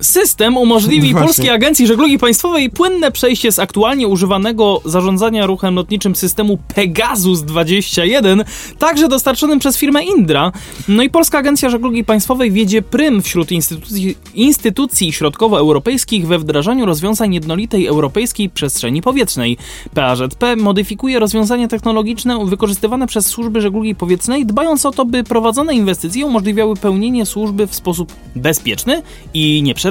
System 0.00 0.56
umożliwi 0.56 1.12
Właśnie. 1.12 1.26
Polskiej 1.26 1.50
Agencji 1.50 1.86
Żeglugi 1.86 2.18
Państwowej 2.18 2.70
płynne 2.70 3.12
przejście 3.12 3.52
z 3.52 3.58
aktualnie 3.58 4.08
używanego 4.08 4.80
zarządzania 4.84 5.46
ruchem 5.46 5.74
lotniczym 5.74 6.16
systemu 6.16 6.58
Pegasus 6.74 7.42
21, 7.42 8.44
także 8.78 9.08
dostarczonym 9.08 9.58
przez 9.58 9.76
firmę 9.76 10.04
Indra. 10.04 10.52
No 10.88 11.02
i 11.02 11.10
Polska 11.10 11.38
Agencja 11.38 11.70
Żeglugi 11.70 12.04
Państwowej 12.04 12.50
wiedzie 12.52 12.82
prym 12.82 13.22
wśród 13.22 13.52
instytucji, 13.52 14.16
instytucji 14.34 15.12
środkowoeuropejskich 15.12 16.26
we 16.26 16.38
wdrażaniu 16.38 16.86
rozwiązań 16.86 17.34
jednolitej 17.34 17.86
europejskiej 17.86 18.48
przestrzeni 18.48 19.02
powietrznej. 19.02 19.56
PAŻP 19.94 20.44
modyfikuje 20.56 21.18
rozwiązania 21.18 21.68
technologiczne 21.68 22.46
wykorzystywane 22.46 23.06
przez 23.06 23.26
służby 23.26 23.60
żeglugi 23.60 23.94
powietrznej, 23.94 24.46
dbając 24.46 24.86
o 24.86 24.90
to, 24.90 25.04
by 25.04 25.24
prowadzone 25.24 25.74
inwestycje 25.74 26.26
umożliwiały 26.26 26.76
pełnienie 26.76 27.26
służby 27.26 27.66
w 27.66 27.74
sposób 27.74 28.12
bezpieczny 28.36 29.02
i 29.34 29.62
nieprzerwany. 29.62 29.89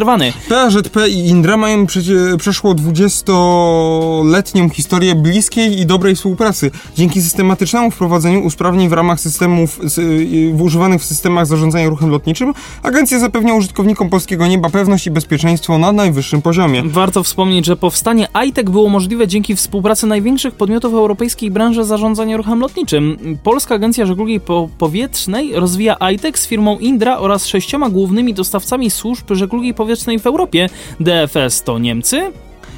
PAŻP 0.49 1.07
i 1.09 1.27
Indra 1.27 1.57
mają 1.57 1.85
przecie, 1.85 2.13
przeszło 2.37 2.75
20-letnią 2.75 4.69
historię 4.69 5.15
bliskiej 5.15 5.79
i 5.79 5.85
dobrej 5.85 6.15
współpracy. 6.15 6.71
Dzięki 6.95 7.21
systematycznemu 7.21 7.91
wprowadzeniu 7.91 8.43
usprawnień 8.43 8.89
w 8.89 8.93
ramach 8.93 9.19
systemów 9.19 9.79
y, 9.97 10.53
w 10.53 10.61
używanych 10.61 11.01
w 11.01 11.05
systemach 11.05 11.45
zarządzania 11.45 11.89
ruchem 11.89 12.09
lotniczym, 12.09 12.53
agencja 12.83 13.19
zapewnia 13.19 13.53
użytkownikom 13.53 14.09
polskiego 14.09 14.47
nieba 14.47 14.69
pewność 14.69 15.07
i 15.07 15.11
bezpieczeństwo 15.11 15.77
na 15.77 15.91
najwyższym 15.91 16.41
poziomie. 16.41 16.83
Warto 16.85 17.23
wspomnieć, 17.23 17.65
że 17.65 17.75
powstanie 17.75 18.27
ITEC 18.47 18.69
było 18.69 18.89
możliwe 18.89 19.27
dzięki 19.27 19.55
współpracy 19.55 20.07
największych 20.07 20.55
podmiotów 20.55 20.93
europejskiej 20.93 21.51
branży 21.51 21.83
zarządzania 21.83 22.37
ruchem 22.37 22.59
lotniczym. 22.59 23.37
Polska 23.43 23.75
Agencja 23.75 24.05
Żeglugi 24.05 24.39
po 24.39 24.69
Powietrznej 24.77 25.51
rozwija 25.55 25.95
ITEC 26.13 26.39
z 26.39 26.47
firmą 26.47 26.77
Indra 26.77 27.17
oraz 27.17 27.45
sześcioma 27.45 27.89
głównymi 27.89 28.33
dostawcami 28.33 28.91
służb 28.91 29.25
żeglugi 29.31 29.73
powietrznej 29.73 29.88
w 30.19 30.27
Europie. 30.27 30.69
DFS 30.99 31.63
to 31.63 31.79
Niemcy, 31.79 32.31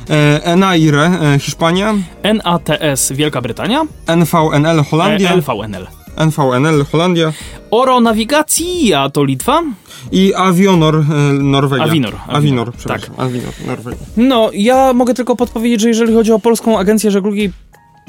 E, 0.09 0.55
NAIRE 0.55 1.05
e, 1.05 1.39
Hiszpania, 1.39 1.95
NATS 2.23 3.11
Wielka 3.11 3.41
Brytania, 3.41 3.85
NVNL 4.07 4.83
Holandia, 4.91 5.31
e, 5.31 5.35
LVNL. 5.35 5.87
NVNL 6.17 6.85
Holandia 6.91 7.33
Oro 7.71 7.99
Navigacja 7.99 9.09
to 9.09 9.23
Litwa. 9.23 9.63
i 10.11 10.33
Avionor 10.33 10.95
e, 10.95 11.03
Norwegia. 11.33 11.85
Avinor, 11.85 12.15
Avinor, 12.15 12.37
Avinor, 12.37 12.73
przepraszam. 12.73 13.15
Avinor, 13.17 13.53
Norwegia. 13.67 14.05
No, 14.17 14.49
ja 14.53 14.93
mogę 14.93 15.13
tylko 15.13 15.35
podpowiedzieć, 15.35 15.81
że 15.81 15.87
jeżeli 15.87 16.13
chodzi 16.13 16.31
o 16.31 16.39
Polską 16.39 16.79
Agencję 16.79 17.11
Żeglugi 17.11 17.51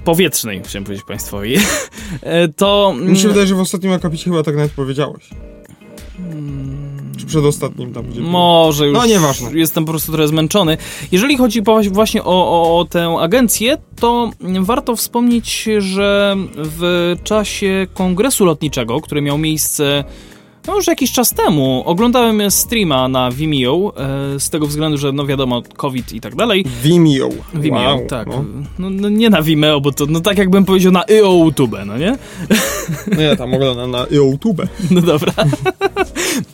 Powietrznej, 0.04 0.62
chciałem 0.64 0.84
powiedzieć 0.84 1.06
państwowi, 1.06 1.56
e, 2.22 2.48
to... 2.48 2.94
Mi 3.00 3.18
się 3.18 3.28
wydaje, 3.28 3.46
że 3.46 3.54
w 3.54 3.60
ostatnim 3.60 3.92
akapicie 3.92 4.24
chyba 4.24 4.42
tak 4.42 4.56
nawet 4.56 4.72
powiedziałeś. 4.72 5.30
Czy 7.22 7.26
przedostatnim 7.28 7.92
tam 7.92 8.06
gdzie. 8.06 8.20
Może 8.20 8.86
już 8.86 8.98
No, 8.98 9.06
nieważne. 9.06 9.50
jestem 9.58 9.84
po 9.84 9.92
prostu 9.92 10.12
trochę 10.12 10.28
zmęczony. 10.28 10.76
Jeżeli 11.12 11.36
chodzi 11.36 11.62
właśnie 11.90 12.24
o, 12.24 12.26
o, 12.62 12.78
o 12.78 12.84
tę 12.84 13.16
agencję, 13.20 13.78
to 14.00 14.30
warto 14.60 14.96
wspomnieć, 14.96 15.68
że 15.78 16.36
w 16.56 17.14
czasie 17.24 17.86
kongresu 17.94 18.44
lotniczego, 18.44 19.00
który 19.00 19.22
miał 19.22 19.38
miejsce 19.38 20.04
no 20.66 20.76
już 20.76 20.86
jakiś 20.86 21.12
czas 21.12 21.30
temu, 21.30 21.82
oglądałem 21.86 22.50
streama 22.50 23.08
na 23.08 23.30
Vimeo, 23.30 23.92
e, 23.96 24.40
z 24.40 24.50
tego 24.50 24.66
względu, 24.66 24.98
że 24.98 25.12
no 25.12 25.26
wiadomo, 25.26 25.62
COVID 25.76 26.12
i 26.12 26.20
tak 26.20 26.36
dalej. 26.36 26.64
Vimeo. 26.82 27.28
Vimeo, 27.54 27.96
wow, 27.96 28.06
tak. 28.08 28.28
No. 28.28 28.44
No. 28.78 28.90
No, 28.90 29.08
nie 29.08 29.30
na 29.30 29.42
Vimeo, 29.42 29.80
bo 29.80 29.92
to 29.92 30.06
no 30.06 30.20
tak 30.20 30.38
jakbym 30.38 30.64
powiedział 30.64 30.92
na 30.92 31.04
YouTube, 31.08 31.76
no 31.86 31.98
nie? 31.98 32.18
No 33.16 33.22
ja 33.22 33.36
tam 33.36 33.54
oglądam 33.54 33.90
na 33.90 34.06
YouTube. 34.10 34.62
No 34.90 35.00
dobra. 35.00 35.32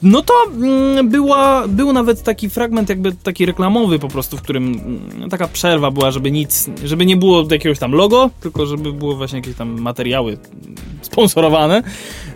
No 0.02 0.22
to 0.22 0.35
mm, 0.55 1.09
była, 1.09 1.68
był 1.68 1.93
nawet 1.93 2.22
taki 2.22 2.51
fragment 2.51 2.89
jakby 2.89 3.12
taki 3.12 3.47
reklamowy 3.47 3.98
po 3.98 4.09
prostu, 4.09 4.36
w 4.36 4.43
którym 4.43 4.64
mm, 4.64 5.30
taka 5.30 5.48
przerwa 5.48 5.90
była, 5.90 6.10
żeby 6.10 6.30
nic, 6.30 6.70
żeby 6.85 7.06
nie 7.06 7.16
było 7.16 7.44
jakiegoś 7.51 7.78
tam 7.78 7.93
logo, 7.93 8.30
tylko 8.40 8.66
żeby 8.66 8.93
było 8.93 9.16
właśnie 9.16 9.39
jakieś 9.39 9.56
tam 9.56 9.80
materiały 9.80 10.32
mm, 10.32 10.74
sponsorowane. 11.02 11.82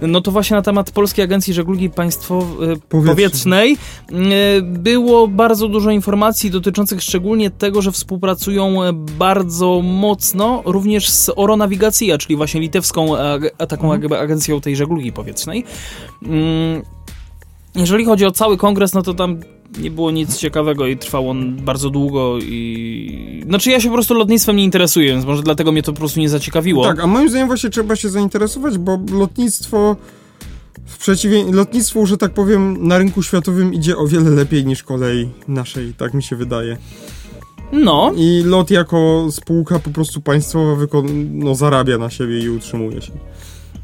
No 0.03 0.21
to 0.21 0.31
właśnie 0.31 0.57
na 0.57 0.63
temat 0.63 0.91
Polskiej 0.91 1.25
Agencji 1.25 1.55
Żeglugi 1.55 1.62
Państwowej 1.91 2.77
Powietrznej 2.89 3.73
y, 4.13 4.63
było 4.63 5.29
bardzo 5.29 5.69
dużo 5.69 5.91
informacji 5.91 6.51
dotyczących 6.51 7.03
szczególnie 7.03 7.51
tego, 7.51 7.83
że 7.83 7.93
współpracują 7.93 8.83
e, 8.83 8.93
bardzo 8.93 9.81
mocno 9.83 10.63
również 10.65 11.09
z 11.11 11.31
Oronavigacja, 11.37 12.19
czyli 12.19 12.37
właśnie 12.37 12.61
litewską 12.61 13.17
ag- 13.17 13.67
taką 13.67 13.93
jakby 13.93 14.19
agencją 14.19 14.61
tej 14.61 14.77
żeglugi 14.77 15.13
powietrznej. 15.13 15.65
Mm, 16.23 16.83
Jeżeli 17.75 18.05
chodzi 18.05 18.25
o 18.27 18.31
cały 18.31 18.57
kongres, 18.57 18.95
no 18.95 19.03
to 19.03 19.15
tam 19.15 19.41
nie 19.79 19.91
było 19.91 20.11
nic 20.11 20.37
ciekawego 20.37 20.87
i 20.87 20.97
trwał 20.97 21.31
on 21.31 21.57
bardzo 21.57 21.91
długo 21.91 22.39
i... 22.43 23.43
Znaczy 23.47 23.71
ja 23.71 23.81
się 23.81 23.89
po 23.89 23.95
prostu 23.95 24.15
lotnictwem 24.15 24.57
nie 24.57 24.65
interesuję, 24.65 25.09
więc 25.13 25.25
może 25.25 25.43
dlatego 25.43 25.73
mnie 25.73 25.83
to 25.83 25.93
po 25.93 25.99
prostu 25.99 26.21
nie 26.21 26.29
zaciekawiło. 26.29 26.85
Tak, 26.85 27.01
a 27.01 27.07
moim 27.07 27.29
zdaniem 27.29 27.47
właśnie 27.47 27.71
trzeba 27.71 27.97
się 27.97 28.09
zainteresować, 28.09 28.79
bo 28.79 28.99
lotnictwo 29.13 29.97
w 30.93 30.99
przeciwieństwie, 30.99 31.55
lotnictwo, 31.57 32.07
że 32.07 32.17
tak 32.17 32.35
powiem, 32.35 32.87
na 32.89 32.99
rynku 32.99 33.23
światowym 33.23 33.75
idzie 33.75 33.97
o 33.97 34.07
wiele 34.07 34.31
lepiej 34.31 34.65
niż 34.67 34.83
kolei 34.83 35.29
naszej, 35.49 35.95
tak 35.95 36.15
mi 36.15 36.23
się 36.23 36.37
wydaje. 36.37 36.77
No, 37.73 38.13
I 38.17 38.43
lot 38.47 38.71
jako 38.71 39.27
spółka 39.31 39.79
po 39.79 39.91
prostu 39.91 40.21
państwowa 40.21 40.75
wykon- 40.85 41.29
no, 41.33 41.55
zarabia 41.55 41.99
na 41.99 42.11
siebie 42.11 42.39
i 42.41 42.49
utrzymuje 42.49 43.03
się. 43.03 43.13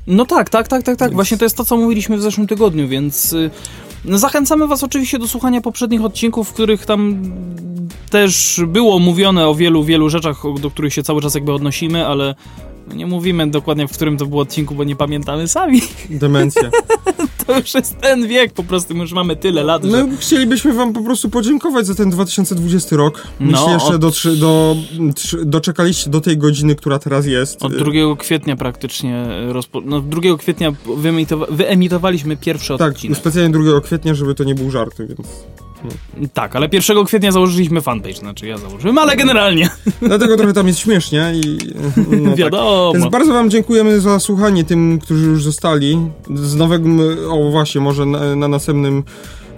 no 0.06 0.26
tak, 0.26 0.50
tak, 0.50 0.68
tak, 0.68 0.82
tak, 0.82 0.96
tak. 0.96 1.08
Więc- 1.08 1.14
Właśnie 1.14 1.38
to 1.38 1.44
jest 1.44 1.56
to, 1.56 1.64
co 1.64 1.76
mówiliśmy 1.76 2.16
w 2.16 2.22
zeszłym 2.22 2.46
tygodniu, 2.46 2.88
więc 2.88 3.32
y, 3.32 3.50
no 4.04 4.18
zachęcamy 4.18 4.66
was 4.66 4.82
oczywiście 4.84 5.18
do 5.18 5.28
słuchania 5.28 5.60
poprzednich 5.60 6.04
odcinków, 6.04 6.48
w 6.48 6.52
których 6.52 6.86
tam 6.86 7.22
też 8.10 8.60
było 8.66 8.98
mówione 8.98 9.48
o 9.48 9.54
wielu, 9.54 9.84
wielu 9.84 10.08
rzeczach, 10.10 10.42
do 10.60 10.70
których 10.70 10.94
się 10.94 11.02
cały 11.02 11.22
czas 11.22 11.34
jakby 11.34 11.52
odnosimy, 11.52 12.06
ale 12.06 12.34
nie 12.94 13.06
mówimy 13.06 13.50
dokładnie, 13.50 13.88
w 13.88 13.92
którym 13.92 14.16
to 14.16 14.26
było 14.26 14.42
odcinku, 14.42 14.74
bo 14.74 14.84
nie 14.84 14.96
pamiętamy 14.96 15.48
sami. 15.48 15.80
Demencja. 16.10 16.70
To 17.46 17.58
już 17.58 17.74
jest 17.74 17.98
ten 17.98 18.26
wiek, 18.26 18.52
po 18.52 18.64
prostu 18.64 18.94
my 18.94 19.00
już 19.00 19.12
mamy 19.12 19.36
tyle 19.36 19.62
lat, 19.64 19.84
że... 19.84 19.90
No, 20.06 20.16
chcielibyśmy 20.18 20.72
wam 20.72 20.92
po 20.92 21.02
prostu 21.02 21.30
podziękować 21.30 21.86
za 21.86 21.94
ten 21.94 22.10
2020 22.10 22.96
rok. 22.96 23.22
No, 23.40 23.58
Jeśli 23.58 23.72
jeszcze 23.72 23.88
od- 23.94 24.00
dotrzy, 24.00 24.36
do, 24.36 24.76
doczekaliście 25.44 26.10
do 26.10 26.20
tej 26.20 26.38
godziny, 26.38 26.74
która 26.74 26.98
teraz 26.98 27.26
jest. 27.26 27.62
Od 27.62 27.72
y, 27.72 27.76
2 27.76 27.90
kwietnia 28.18 28.56
praktycznie 28.56 29.26
rozpo... 29.52 29.80
no 29.84 30.00
2 30.00 30.20
kwietnia 30.38 30.72
wyemitowa... 30.96 31.46
wyemitowaliśmy 31.50 32.36
pierwszy 32.36 32.78
Tak, 32.78 32.92
odcinek. 32.92 33.18
specjalnie 33.18 33.58
2 33.58 33.80
kwietnia, 33.80 34.14
żeby 34.14 34.34
to 34.34 34.44
nie 34.44 34.54
był 34.54 34.70
żart, 34.70 34.94
więc... 34.98 35.28
Tak, 36.32 36.56
ale 36.56 36.68
1 36.72 37.04
kwietnia 37.04 37.32
założyliśmy 37.32 37.80
fanpage, 37.80 38.14
znaczy 38.14 38.46
ja 38.46 38.58
założyłem, 38.58 38.98
ale 38.98 39.16
generalnie. 39.16 39.70
Dlatego 40.02 40.36
trochę 40.36 40.52
tam 40.52 40.66
jest 40.66 40.78
śmiesznie 40.78 41.32
i... 41.34 41.58
No, 42.22 42.30
tak. 42.30 42.38
Wiadomo. 42.38 42.92
Więc 42.94 43.12
bardzo 43.12 43.32
wam 43.32 43.50
dziękujemy 43.50 44.00
za 44.00 44.20
słuchanie 44.20 44.64
tym, 44.64 44.98
którzy 44.98 45.26
już 45.26 45.44
zostali. 45.44 45.98
Z 46.34 46.54
nowego, 46.54 46.88
o 47.30 47.50
właśnie, 47.50 47.80
może 47.80 48.06
na, 48.06 48.36
na 48.36 48.48
następnym 48.48 49.04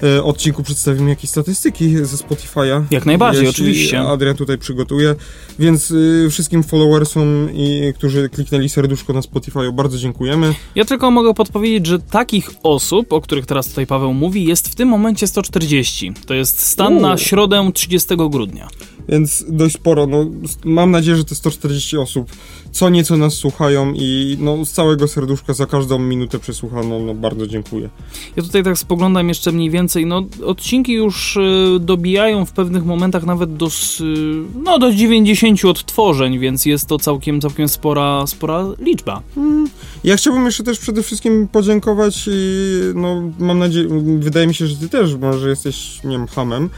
e, 0.02 0.22
odcinku 0.22 0.62
przedstawimy 0.62 1.10
jakieś 1.10 1.30
statystyki 1.30 1.96
ze 1.96 2.16
Spotify'a. 2.16 2.84
Jak 2.90 3.06
najbardziej, 3.06 3.44
Jeśli 3.44 3.64
oczywiście. 3.64 4.00
Adrian 4.00 4.36
tutaj 4.36 4.58
przygotuje. 4.58 5.14
Więc 5.58 5.90
y, 5.90 6.28
wszystkim 6.30 6.62
followersom, 6.62 7.48
i, 7.54 7.92
którzy 7.94 8.28
kliknęli 8.28 8.68
serduszko 8.68 9.12
na 9.12 9.20
Spotify'u, 9.20 9.72
bardzo 9.72 9.98
dziękujemy. 9.98 10.54
Ja 10.74 10.84
tylko 10.84 11.10
mogę 11.10 11.34
podpowiedzieć, 11.34 11.86
że 11.86 11.98
takich 11.98 12.50
osób, 12.62 13.12
o 13.12 13.20
których 13.20 13.46
teraz 13.46 13.68
tutaj 13.68 13.86
Paweł 13.86 14.14
mówi, 14.14 14.44
jest 14.44 14.68
w 14.68 14.74
tym 14.74 14.88
momencie 14.88 15.26
140. 15.26 16.12
To 16.26 16.34
jest 16.34 16.60
stan 16.60 16.96
U. 16.96 17.00
na 17.00 17.18
środę 17.18 17.70
30 17.74 18.08
grudnia. 18.30 18.68
Więc 19.08 19.44
dość 19.48 19.74
sporo. 19.74 20.06
No, 20.06 20.26
mam 20.64 20.90
nadzieję, 20.90 21.16
że 21.16 21.24
te 21.24 21.34
140 21.34 21.96
osób 21.96 22.30
co 22.72 22.88
nieco 22.88 23.16
nas 23.16 23.34
słuchają 23.34 23.92
i 23.94 24.36
no, 24.40 24.64
z 24.64 24.72
całego 24.72 25.08
serduszka 25.08 25.54
za 25.54 25.66
każdą 25.66 25.98
minutę 25.98 26.38
przesłuchaną 26.38 27.06
no, 27.06 27.14
bardzo 27.14 27.46
dziękuję. 27.46 27.88
Ja 28.36 28.42
tutaj 28.42 28.62
tak 28.62 28.78
spoglądam 28.78 29.28
jeszcze 29.28 29.52
mniej 29.52 29.70
więcej, 29.70 30.06
no 30.06 30.22
odcinki 30.46 30.92
już 30.92 31.36
y, 31.36 31.78
dobijają 31.80 32.44
w 32.46 32.52
pewnych 32.52 32.84
momentach 32.84 33.26
nawet 33.26 33.56
do, 33.56 33.66
y, 33.66 33.70
no, 34.64 34.78
do 34.78 34.92
90 34.92 35.64
odtworzeń, 35.64 36.38
więc 36.38 36.66
jest 36.66 36.86
to 36.86 36.98
całkiem, 36.98 37.40
całkiem 37.40 37.68
spora, 37.68 38.26
spora 38.26 38.64
liczba. 38.78 39.22
Ja 40.04 40.16
chciałbym 40.16 40.44
jeszcze 40.44 40.64
też 40.64 40.78
przede 40.78 41.02
wszystkim 41.02 41.48
podziękować 41.48 42.28
i 42.32 42.80
no 42.94 43.22
mam 43.38 43.58
nadzieję, 43.58 43.88
wydaje 44.18 44.46
mi 44.46 44.54
się, 44.54 44.66
że 44.66 44.76
ty 44.76 44.88
też 44.88 45.14
może 45.14 45.48
jesteś, 45.48 46.04
nie 46.04 46.18
wiem, 46.18 46.26
hamem, 46.26 46.70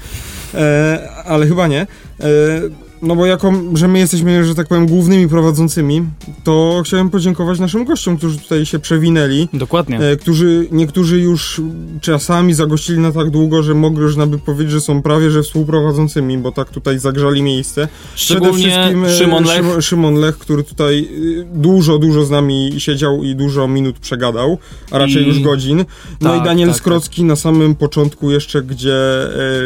e, 0.55 1.09
ale 1.25 1.47
chyba 1.47 1.67
nie. 1.67 1.81
E, 1.81 2.92
no 3.03 3.17
bo 3.17 3.27
jako, 3.27 3.53
że 3.75 3.89
my 3.89 3.99
jesteśmy, 3.99 4.45
że 4.45 4.55
tak 4.55 4.69
powiem, 4.69 4.87
głównymi 4.87 5.29
prowadzącymi, 5.29 6.03
to 6.45 6.83
chciałem 6.85 7.11
podziękować 7.11 7.59
naszym 7.59 7.85
gościom, 7.85 8.17
którzy 8.17 8.39
tutaj 8.39 8.67
się 8.67 8.79
przewinęli. 8.79 9.49
Dokładnie. 9.53 9.99
E, 9.99 10.17
którzy, 10.17 10.69
niektórzy 10.73 11.21
już 11.21 11.61
czasami 12.01 12.55
zagościli 12.55 12.99
na 12.99 13.13
tak 13.13 13.31
długo, 13.31 13.63
że 13.63 13.75
można 13.75 14.27
by 14.27 14.39
powiedzieć, 14.39 14.73
że 14.73 14.81
są 14.81 15.03
prawie 15.03 15.31
że 15.31 15.43
współprowadzącymi, 15.43 16.39
bo 16.39 16.53
tak 16.53 16.71
tutaj 16.71 16.99
zagrzali 16.99 17.43
miejsce. 17.43 17.89
Przede 18.15 18.53
wszystkim 18.53 19.05
e, 19.05 19.11
Szymon 19.11 19.45
Lech. 19.45 19.57
Szymon, 19.57 19.83
Szymon 19.83 20.15
Lech, 20.15 20.39
który 20.39 20.65
tutaj 20.65 21.09
y, 21.11 21.47
dużo, 21.55 21.99
dużo 21.99 22.25
z 22.25 22.31
nami 22.31 22.75
siedział 22.79 23.23
i 23.23 23.35
dużo 23.35 23.69
minut 23.69 23.99
przegadał, 23.99 24.59
a 24.91 24.99
raczej 24.99 25.23
I- 25.23 25.27
już 25.27 25.41
godzin. 25.41 25.85
No 26.21 26.31
Tak, 26.31 26.41
i 26.41 26.45
Daniel 26.45 26.69
tak, 26.69 26.77
Skrocki 26.77 27.25
na 27.25 27.37
samym 27.37 27.75
początku 27.75 28.31
jeszcze, 28.31 28.63
gdzie 28.63 28.95